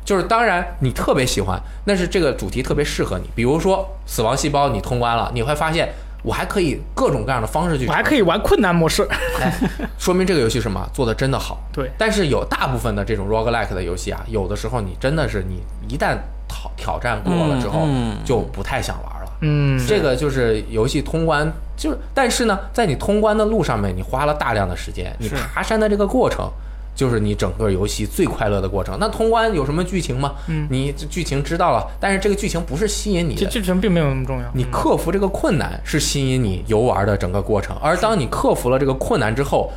[0.04, 3.30] 就是当然你特别喜欢，那是这个主题特别适合你。
[3.36, 5.90] 比如说死亡细胞你通关了，你会发现
[6.24, 9.08] 我还可以各种各样的方式去 我还可以玩困难模式。
[9.40, 9.54] 哎，
[9.98, 11.60] 说明这个游戏什么做的真的好。
[11.72, 17.88] 对，但是有大部分的这种 roguelike 的游戏啊，有的时候你真的是你一旦挑挑战过了之后，
[18.26, 19.32] 就不太想玩了。
[19.42, 26.48] 嗯，这个就是游戏通关，就是但是呢，在你通关的路上面，你花了大量的时间，你爬山的这个过程。
[26.94, 28.98] 就是你整个游戏最快乐的过程。
[29.00, 30.34] 那通关有什么剧情吗？
[30.48, 34.46] 嗯你剧情知道了，但是这个剧情不是吸引你这的，剧情并没有那么重要。
[34.54, 39.72] 你克服这个困难是吸引你游玩的整个过程，而当你克服了这个困难之后，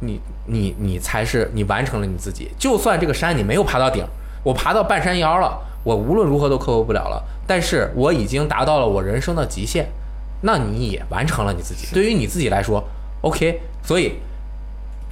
[0.00, 2.50] 你你你才是你完成了你自己。
[2.58, 4.04] 就算这个山你没有爬到顶，
[4.42, 9.86] 我爬到半山腰了，我无论如何都克服不了了，但是我已经达到了我人生的极限，
[10.42, 11.86] 那你也完成了你自己。
[11.94, 12.82] 对于你自己来说
[13.22, 14.12] ，OK，所以。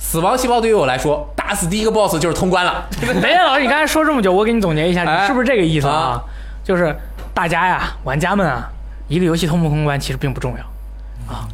[0.06, 2.86] 死亡细胞对于我来说，打死第一个 BOSS 就是通关了。
[3.00, 6.22] 雷电老师，你刚才说这么久，我给你总结一下，哎你是不是这个意思啊啊？
[6.62, 6.94] 就是
[7.32, 8.68] 大家呀，玩家们啊，
[9.08, 11.48] 一个游戏通不通关其实并不重要啊。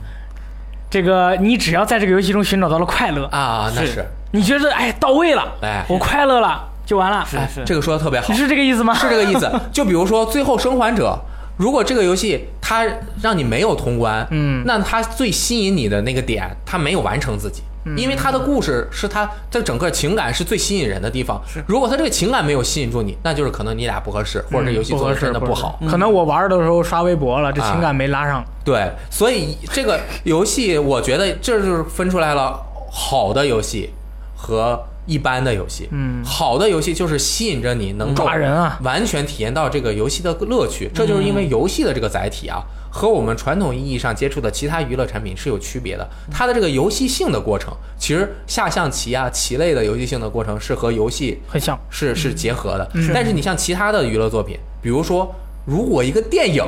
[0.91, 7.27] 这个你只要在这个游戏中寻找到了快乐，啊，那是是，你觉得哎到位了，哎我快乐了就完了。
[7.35, 8.93] 哎是是，这个说的特别好你，是这个意思吗？
[8.93, 9.51] 是这个意思。
[9.73, 11.17] 就比如说《最后生还者》，
[11.57, 12.85] 如果这个游戏它
[13.23, 17.63] 让你没有通关，嗯那它最吸引你的那个点，它没有完成自己。
[17.85, 21.41] 嗯因为他的故事是他这整个情感是最吸引人的地方。
[21.67, 25.79] 如果他这个情感没有吸引住你，那就是可能你俩不合适，或者这游戏做的真的不好。
[25.89, 28.45] 可能我玩的时候刷微博了，这啊情感没拉上。
[28.65, 32.61] 对，所以这个游戏，我觉得这就是分出来了
[32.91, 33.91] 好的游戏
[34.37, 35.89] 和一般的游戏。
[35.91, 40.91] 嗯好的游戏就是吸引着你能够抓人啊完全体验到这个游戏的乐趣。
[40.95, 46.09] 这就是因为游戏的这个载体啊和我们传统意义上接触的其他娱乐产品是有区别的。
[46.31, 51.79] 它的这个游戏性的过程，其实下象棋啊棋类的游戏性的过程是和游戏很像。
[51.89, 52.91] 是是结合的。
[52.95, 55.35] 嗯但是你像其他的娱乐作品，比如说，
[55.65, 56.63] 如果一个电影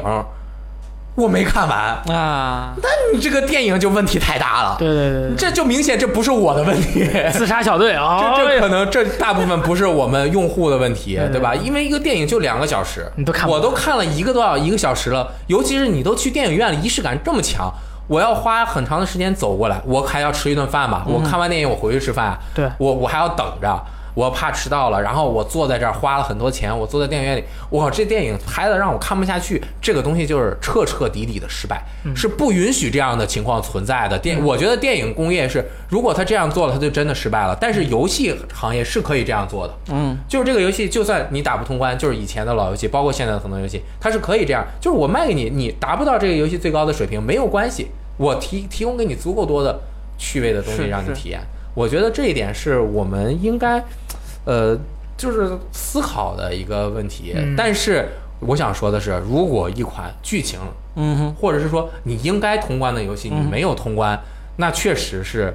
[1.14, 4.76] 我没看完，啊，那你这个电影就问题太大了。
[4.78, 7.07] 对对对对，这就明显这不是我的问题。
[7.30, 11.54] 自杀小队啊，这这可能这大部分不是我们用户的问题 对，对对吧？
[11.54, 15.28] 因为一个电影就两个小时，你都看我都看了一个多小一个小时了。
[15.49, 17.70] 尤其是你都去电影院了，仪式感这么强，
[18.08, 21.04] 我要花很长的时间走过来，我还要吃一顿饭吧。
[21.07, 23.78] 我看完电影我回去吃饭，对我我还要等着。
[24.14, 31.83] 我怕迟到了，然后我坐在这儿花了很多钱，我坐在电影院里，我靠，这电影拍的让我看不下去，这个东西就是彻彻底底的失败，
[32.14, 34.18] 是不允许这样的情况存在的。
[34.18, 37.57] 电，我觉得电影工业是，如果他这样做了，他就真的失败了。
[37.61, 49.80] 但是游戏行业是可以这样做的，嗯，就是这个游戏，就算你打不通关，就是以前的老游戏，包括现在的很多游戏，它是可以这样，就是我卖给你，你达不到这个游戏最高的水平没有关系，我提提供给你足够多的
[50.18, 51.41] 趣味的东西让你体验。
[51.75, 53.83] 我觉得这一点是我们应该，
[54.44, 54.76] 呃，
[55.16, 57.32] 就是思考的一个问题。
[57.36, 58.08] 嗯但是
[58.40, 60.58] 我想说的是，如果一款剧情，
[60.96, 64.18] 嗯哼，或者是说你应该通关的游戏，你嗯没有通关，
[64.56, 65.54] 那确实是。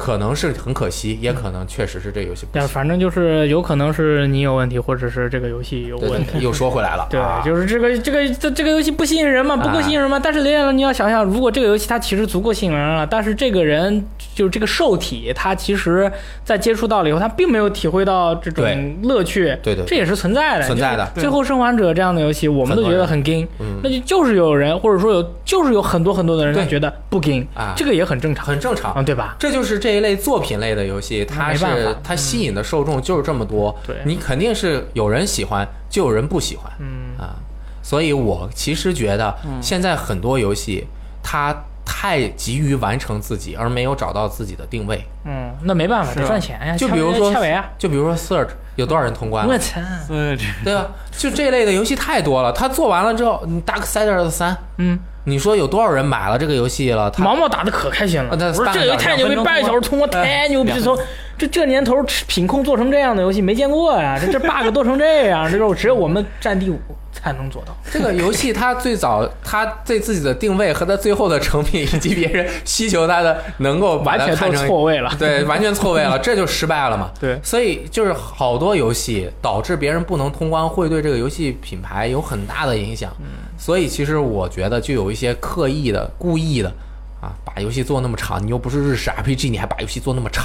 [0.00, 2.54] 可能是很可惜，也可能确实是这游戏不行。
[2.54, 6.30] 但反正就是有可能是你有问题，或者是这个游戏有问题。
[6.38, 10.18] 对，又说回来了，对啊，就是这个这个这这个游戏不吸引人嘛，不够啊吸引人嘛。
[10.18, 14.02] 但是雷电，你要想想，如果这个游戏它其实足够吸引人了，但是这个人
[14.34, 16.10] 就是这个受体，他其实
[16.42, 18.64] 在接触到了以后，他并没有体会到这种
[19.02, 29.04] 乐趣，对对这也是存在的，存在的最后生还者这样的游戏，我们都觉得很 gay，嗯那就就是有人或者说有就是有很多很多的人他觉得不 gay，啊这个也很正常，很正常啊，。
[29.10, 29.34] 对吧？
[29.40, 37.36] 这就是这一类作品类的游戏，它是它吸引的受众就是这么多，对你肯定是有人喜欢，就有人不喜欢嗯，啊。
[37.82, 40.86] 所以我其实觉得现在很多游戏
[41.22, 41.54] 它
[41.84, 45.04] 太急于完成自己，而没有找到自己的定位。
[45.24, 46.76] 嗯，那没办法，得赚钱呀。
[46.76, 47.34] 就比如说
[47.78, 50.88] 就比如说 Search 有多少人通关我，操，对，对吧？
[51.10, 57.12] 就这类的游戏太多了，它做完了之后，你 Darksiders 三，嗯，你说有多少人买了这个游戏了？
[57.18, 60.98] 毛毛打的可开心了，啊那我说这个游戏太牛逼，半个小时通关太牛逼，从
[61.36, 66.78] 这这年头品控做成这样的游戏没见过呀，这这 bug 做成这样，这种只有我们占第五
[67.22, 67.76] 才能做到。
[67.92, 75.14] 这个游戏它最早它对自己的定位和它最后的成品，以及别人需求它的能够把完全看成错位了。
[75.18, 77.10] 对，完全错位了，这就失败了嘛。
[77.20, 83.12] 对所以就是好多游戏导致别人不能通关，会对这个游戏品牌有很大的影响。
[83.58, 86.72] 所以其实我觉得就有一些刻意的、故意的
[87.20, 90.44] 啊，把游戏做那么长，你又不是日式 RPG，你还把游戏做那么长。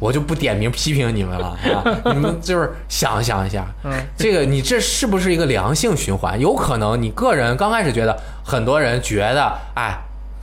[0.00, 1.84] 我就不点名批评你们了啊！
[2.12, 6.38] 你们就是想想一下，嗯，这个你这是不是一个良性循环？
[6.40, 9.96] 有可能你个人刚开始觉得，很多人觉得，哎，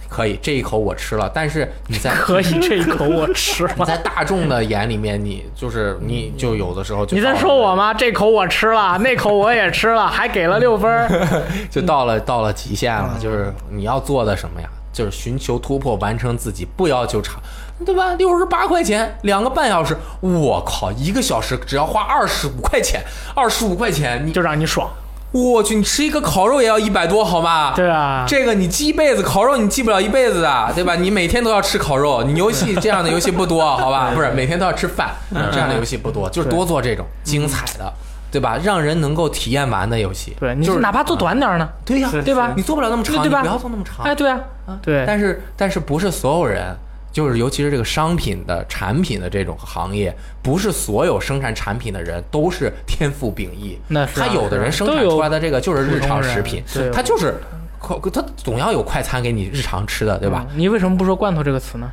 [0.09, 3.85] 可以这一口我吃了，但是你在可以这一口我吃你了。
[3.85, 7.93] 在大众的眼里面，你就是你就有的时候就你在说我吗？
[7.93, 11.09] 这口我吃了，那口我也吃了，还给了六分。
[11.69, 14.67] 就到了到了极限了，就是你要做的什么呀？
[14.91, 17.39] 就是寻求突破，完成自己，不要求长，
[17.85, 18.13] 对吧？
[18.15, 23.01] 六十八块钱，两个半小时，我靠，一个小时只要花二十五块钱，
[23.35, 24.89] 二十五块钱，你就让你爽。
[25.31, 27.73] 我去，你吃一个烤肉也要一百多，好吗？
[27.75, 30.95] 对啊，这个你记一辈子，烤肉你记不了一辈子的，对吧？
[30.95, 34.09] 你每天都要吃烤肉，你游戏这样的游戏不多，好吧？
[34.15, 35.11] 不是每天都要吃饭，
[35.51, 37.93] 这样的游戏不多，就是多做这种精彩的，
[38.31, 38.57] 对吧？
[38.63, 40.35] 让人能够体验完的游戏。
[40.39, 41.69] 对，你就是哪怕做短点呢？
[41.85, 44.03] 对呀，对吧你做不了那么长，对吧你不要做那么长。
[44.03, 44.39] 哎，对啊，
[44.81, 46.75] 对，但是但是不是所有人，
[47.11, 53.77] 就是尤其是这个商品的产品的这种行业，不是所有生产产品的人都是天赋秉异。
[53.87, 56.63] 那是啊他有的人生产出来的这个就是日常食品
[56.93, 57.35] 他就是
[57.79, 60.45] 快，他总要有快餐给你日常吃的，对吧？
[60.51, 60.59] 嗯？
[60.59, 61.89] 你为什么不说罐头这个词呢？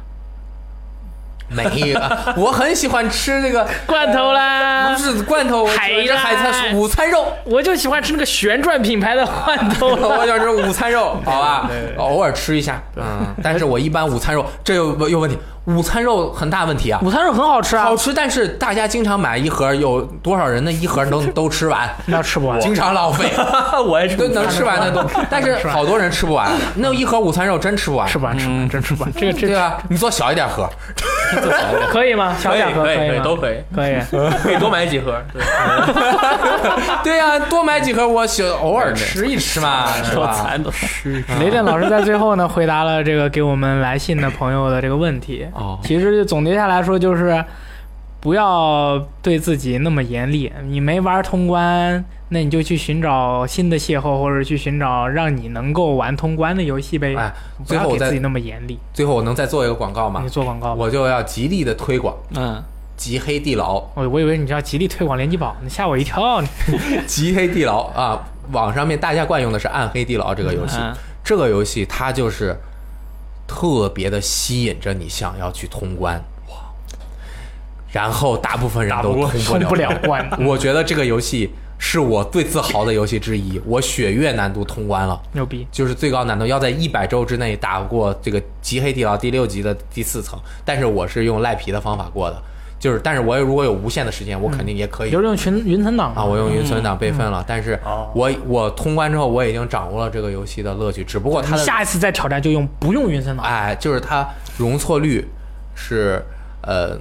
[1.48, 2.00] 没有，
[2.36, 7.32] 我很喜欢吃那个罐头啦不，是罐头，我喜欢吃海啦海餐午餐肉。
[7.44, 10.24] 我就喜欢吃那个旋转品牌的罐头我啦。
[10.26, 22.60] 喜欢吃午餐肉，好吧，偶尔吃一下，嗯，但是我一般午餐肉这有有问题，午餐肉很大问题啊，午餐肉很好吃啊好，吃，但是大家经常买一盒，有多少人那一盒能 都吃完，那吃不完。
[22.60, 23.30] 经常浪费，
[23.84, 29.12] 我也是都能吃完的都，但是 好多人吃不完，那一盒午餐肉真吃不完，吃不完，吃不完，真吃不完。
[29.12, 29.76] 这个这个对啊？
[29.88, 30.68] 你做小一点盒，
[31.90, 32.36] 可以吗？
[32.38, 33.96] 小可以两盒可以都可以，可以。
[34.42, 35.20] 可以多买几盒。
[35.32, 35.42] 对，
[37.02, 40.32] 对呀，多买几盒，我小偶尔吃一吃嘛，是说吧？
[40.32, 41.24] 馋都是。
[41.40, 45.44] 雷电老师在最后呢，回答了这个给我们来信的朋友的这个问题。
[45.56, 47.44] 哦其实总结下来说，就是
[48.20, 50.52] 不要对自己那么严厉。
[50.68, 57.14] 你没玩通关，那你就去寻找新的邂逅，或者去寻找让你能够玩通关的游戏呗。
[57.14, 58.78] 哎，不最后我再要给自己那么严厉。
[58.92, 60.28] 最后我能再做一个广告吗你？
[60.28, 60.74] 做广告。
[60.74, 62.62] 我就要极力的推广嗯，
[62.96, 66.42] 极黑地牢，我我以为你要极力推广联机宝，你吓我一跳。
[67.06, 68.24] 极黑地牢啊！
[68.52, 72.56] 网上面大家惯用的是暗黑地牢这个游戏，嗯这个游戏它就是
[73.46, 76.16] 特别的吸引着你想要去通关，
[76.48, 76.56] 哇！
[77.92, 85.20] 然后大部分人都通不了关， 我觉得这个游戏是我最自豪的游戏之一， 我血月难度通关了。
[85.32, 85.66] 牛逼！
[85.70, 92.42] 就是最高难度要在一百周之内打过这个极黑地牢第六级的第四层，但是我是用赖皮的方法过的，
[92.86, 103.44] 就是但是我如果有无限的时间，我肯定也可以、就是用云云存档啊，我用云存档备份了，但是哦我我通关之后我已经掌握了这个游戏的乐趣，只不过它下一次再挑战就用不用云存档。
[103.44, 104.24] 哎，就是它
[104.56, 105.26] 容错率
[105.74, 106.24] 是
[106.62, 106.96] 呃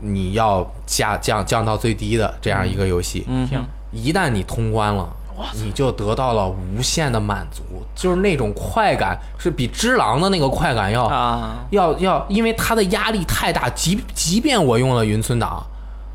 [0.00, 5.08] 你要加降降到最低的这样一个游戏，嗯行，一旦你通关了，
[5.54, 7.62] 你就得到了无限的满足，
[7.94, 15.64] 就是那种快感是比《只狼》的那个快感要、啊，要要，因为它的压力太大，即即便我用了云存档，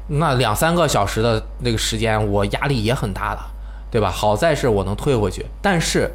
[0.08, 3.42] 那两三个小时的那个时间，我压力也很大的，
[3.92, 4.10] 对吧？
[4.10, 6.12] 好在是我能退回去，但是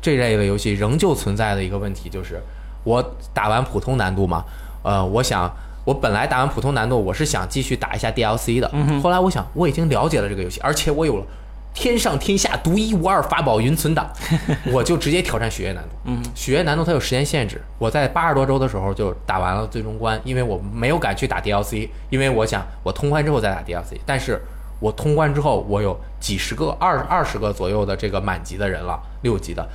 [0.00, 2.42] 这类的游戏仍旧存在的一个问题就是，
[2.84, 3.02] 我
[3.32, 4.44] 打完普通难度嘛，
[4.82, 5.50] 呃，我想。
[5.84, 8.70] 我本来打完普通难度，我是想继续打一下 DLC 的。
[9.02, 11.26] 后来我想，我已经了解了这个游戏，而且我有了
[11.74, 14.10] 天上天下独一无二法宝云存档，
[14.72, 15.90] 我就直接挑战血液难度。
[16.04, 23.98] 嗯，血液难度它有时间限制，我在八十多周的时候就打完了最终关，因为我没有敢去打 DLC，因为我想我通关之后再打 DLC。
[24.04, 24.40] 但是
[24.80, 29.66] 我通关之后，我有几十个、二二十个左右的这个满级的人了，六级的，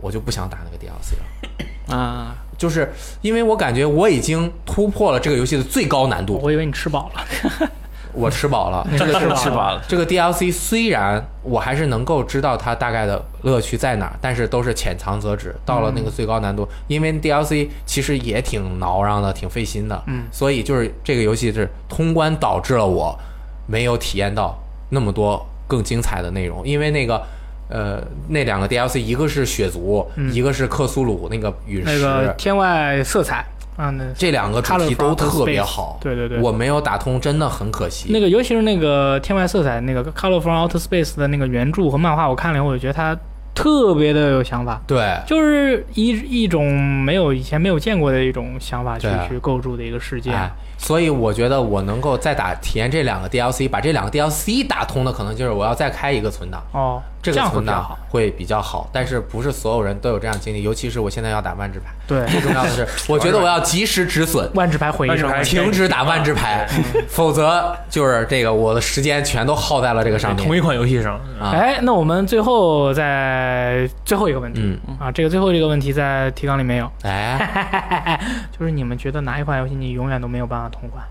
[0.00, 7.70] 我就不想打那个 DLC 了，啊，就是因为我感觉我已经突破了这个游戏的最高难度，我以为你吃饱了，
[8.12, 8.86] 我吃饱了。
[8.98, 15.54] 这个吃饱了，这个 DLC 虽然我还是能够知道它大概的乐趣在哪儿，但是都是浅尝辄止。
[15.64, 20.02] 到了那个最高难度，因为 DLC 其实也挺挠嚷的，挺费心的。
[20.06, 23.18] 嗯，所以就是这个游戏是通关导致了我
[23.66, 24.58] 没有体验到
[24.90, 27.22] 那么多更精彩的内容，因为那个。
[27.68, 33.42] 呃，那两个 DLC，一个是血族，一个是克苏鲁那个陨石，那个天外色彩
[33.76, 35.98] 啊，那这两个主题都特别好。
[36.00, 38.12] 对对对，我没有打通，真的很可惜。
[38.12, 43.16] 那个尤其是那个天外色彩那个《Color from Outer Space》的那个原著和漫画，我看了以后，我觉得它
[43.54, 46.08] 特别的有想法，对，就是一
[46.42, 50.30] 一种没有以前没有见过的一种想法去去构筑的一个世界。
[50.32, 50.50] 哎，
[50.82, 57.96] 所以我觉得我能够再打体验这两个 DLC，把这两个 DLC 打通的，可能就是我要再开一个存档，哦，这个存档。
[58.12, 58.90] 会比较好。
[58.92, 64.50] 但是不是所有人都有这样经历，尤其是我现在要打万智牌，对，最重要的是， 我觉得我要及时止损。
[64.52, 65.32] 万智牌毁一生。
[65.42, 66.68] 停止打万智牌，
[67.08, 71.52] 否则就是这个我的时间全都耗在了这个上面同一款游戏上，啊。
[71.54, 78.20] 哎，那我们最后再最后一个问题、嗯，啊，这个最后一个问题在提纲里没有，哎，
[78.58, 81.04] 就是你们觉得哪一款游戏你永远都没有办法通关？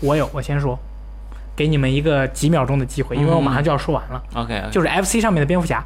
[0.00, 0.76] 我有，我先说，
[1.54, 4.22] 给你们一个几秒钟的机会，因为我马上就要说完了。
[4.34, 5.84] OK，就是 FC 上面的蝙蝠侠、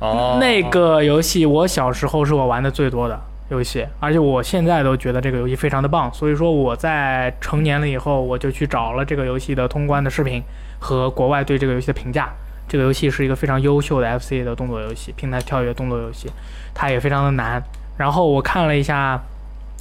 [0.00, 6.12] 哦，那个游戏，我小时候是我玩的最多的游戏，而且我现在都觉得这个游戏非常的棒。
[6.12, 10.42] 所以说我在成年了以后，我就去找了这个游戏的通关的视频
[10.78, 12.28] 和国外对这个游戏的评价。
[12.68, 16.30] 这个游戏是一个非常优秀的 FC 的动作游戏，平台跳跃动作游戏，
[16.72, 17.60] 它也非常的难。
[17.96, 19.20] 然后我看了一下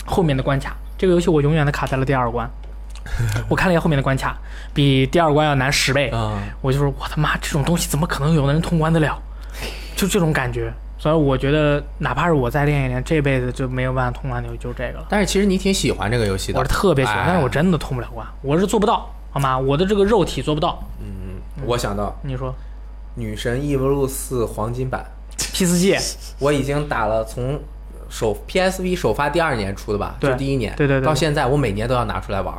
[0.08, 2.48] 后面的关卡，这个游戏我永远的卡在了第二关。
[3.50, 4.38] 我看了一下后面的关卡，
[4.74, 6.12] 比第二关要难十倍。
[6.14, 9.18] 嗯，我就说我他妈这种东西怎么可能有的人通关得了？
[9.96, 10.72] 就这种感觉。
[10.98, 15.06] 所以我觉得，哪怕是我再练一练，这辈子就没有办法通关的就这个了。
[15.10, 19.58] 但是其实你挺喜欢这个游戏的我是，特别喜欢，哎但是我真的通不了关，我是做不到，好吗？
[19.58, 20.84] 我的这个肉体做不到。
[21.00, 22.50] 嗯，我想到你说
[23.16, 25.06] 《女神异闻录四》黄金版
[25.54, 25.98] ，P 四 G，
[26.38, 27.58] 我已经打了从
[28.10, 32.53] 首 PSV 首发第二年出的吧，对就第一年，对对对到现在我每年都要拿出来玩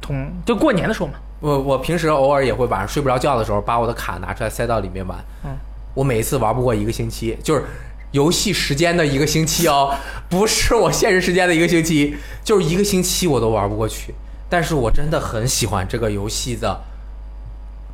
[0.00, 0.30] 同。
[0.44, 1.14] 就过年的时候嘛。
[1.40, 5.16] 我我平时偶尔也会晚上睡不着觉的时候，把我的卡拿出来塞到里面玩。
[5.44, 5.50] 嗯，
[5.94, 7.64] 我每一次玩不过一个星期，就是
[8.10, 9.94] 游戏时间的一个星期哦，
[10.28, 14.12] 不是我现实时间的一个星期，就是一个星期我都玩不过去。
[14.48, 16.80] 但是我真的很喜欢这个游戏的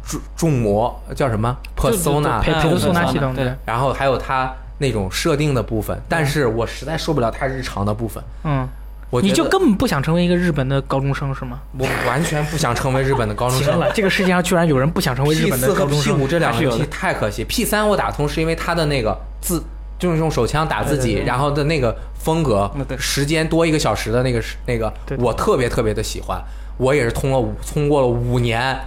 [0.06, 4.50] 重重魔叫什么就就 Persona，佩佩德索纳系统对对，然后还有它
[4.84, 8.22] 那种设定的部分，但是我实在受不了太日常的部分。
[8.44, 8.68] 嗯，
[9.08, 11.58] 我你就根本不想成为一个日本的高中生是吗？
[11.78, 13.78] 我完全不想成为日本的高中生。
[13.80, 16.84] 了，这个世界上居然有人不想成为日本的高中生 P 生五，这两个游戏。
[16.90, 17.42] 太可惜。
[17.44, 19.62] P 三我打通是因为它的那个自
[19.98, 26.38] 就就是用手枪打自己，对对对然后的那个风格时间多一个小时的那个那个对，我特别特别的喜欢。
[26.76, 28.78] 我也是通了五通过了五年，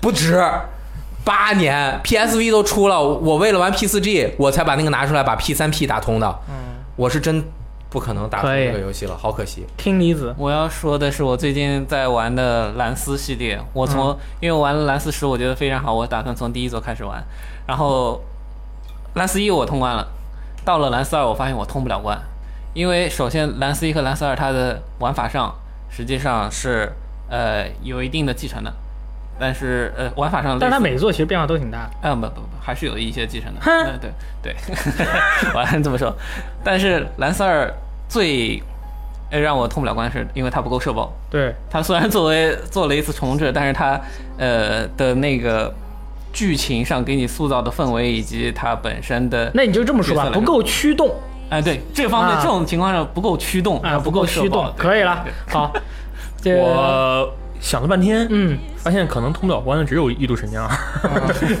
[0.00, 0.42] 不止
[1.24, 6.26] 八年，PSV 都出了，我为了玩 P 4 G，我才把那个拿出来把 P 3 P 打通的。
[6.48, 6.54] 嗯，
[6.96, 7.44] 我是真
[7.88, 9.66] 不可能打通这个游戏了，好可惜。
[9.76, 17.22] 听离子，我要说的是，我最近在玩的蓝斯系列，我从、因为我玩了蓝斯十，我觉得非常好，我打算从第一座开始玩。
[17.66, 18.20] 然后
[19.14, 20.06] 蓝斯一我通关了，
[20.64, 22.18] 到了蓝斯二，我发现我通不了关，
[22.74, 25.52] 因为首先蓝斯一和蓝斯二它的玩法上
[25.90, 26.92] 实际上是
[27.28, 28.72] 呃有一定的继承的，
[29.40, 32.08] 但是呃玩法上，但是它每座其实变化都挺大的。
[32.08, 33.60] 啊不不不，还是有一些继承的。
[34.00, 34.10] 对
[34.42, 34.56] 对，
[35.54, 36.14] 我还这么说。
[36.62, 37.72] 但是蓝色二
[38.08, 38.62] 最
[39.30, 41.10] 呃让我通不了关是，因为它不够社保。
[41.30, 43.98] 对，它虽然作为做了一次重置，但是它
[44.36, 45.72] 呃的那个
[46.32, 51.14] 剧情上给你塑造的氛围以及它本身的，那你就这么说吧，不够驱动
[51.48, 55.24] 哎对这方面、啊这种情况下不够驱动啊，不够驱动，可以了。
[55.48, 55.72] 好，
[56.44, 60.66] 我想了半天，嗯，发现可能通不了关的只有《异度神剑二》，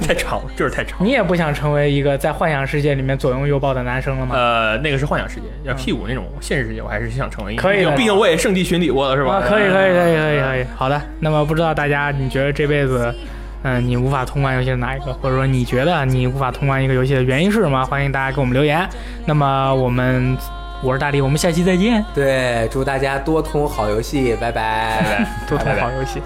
[0.06, 0.98] 太长了，就是太长。
[1.04, 4.34] 你也不想成为一个在幻想世界里面左拥右抱的男生了吗？
[4.34, 7.62] 呃，那个是幻想世界，要 P 五那种现实世界，我还是想成为一个。
[7.62, 9.34] 可以的毕竟我也圣地巡礼过了，是吧？
[9.34, 10.64] 啊，可以，可以，可以，可以，可以。
[10.74, 13.14] 好的，那么不知道大家你觉得这辈子，
[13.62, 15.12] 嗯、你无法通关游戏是哪一个？
[15.12, 17.84] 或者说你觉得你无法通关一个游戏的原因是什么？
[17.84, 18.88] 欢迎大家给我们留言。
[19.26, 20.34] 那么我们，
[20.82, 22.04] 我是大力，我们下期再见。
[22.14, 25.26] 对，祝大家多通好游戏，拜拜。
[25.46, 26.22] 多通好游戏。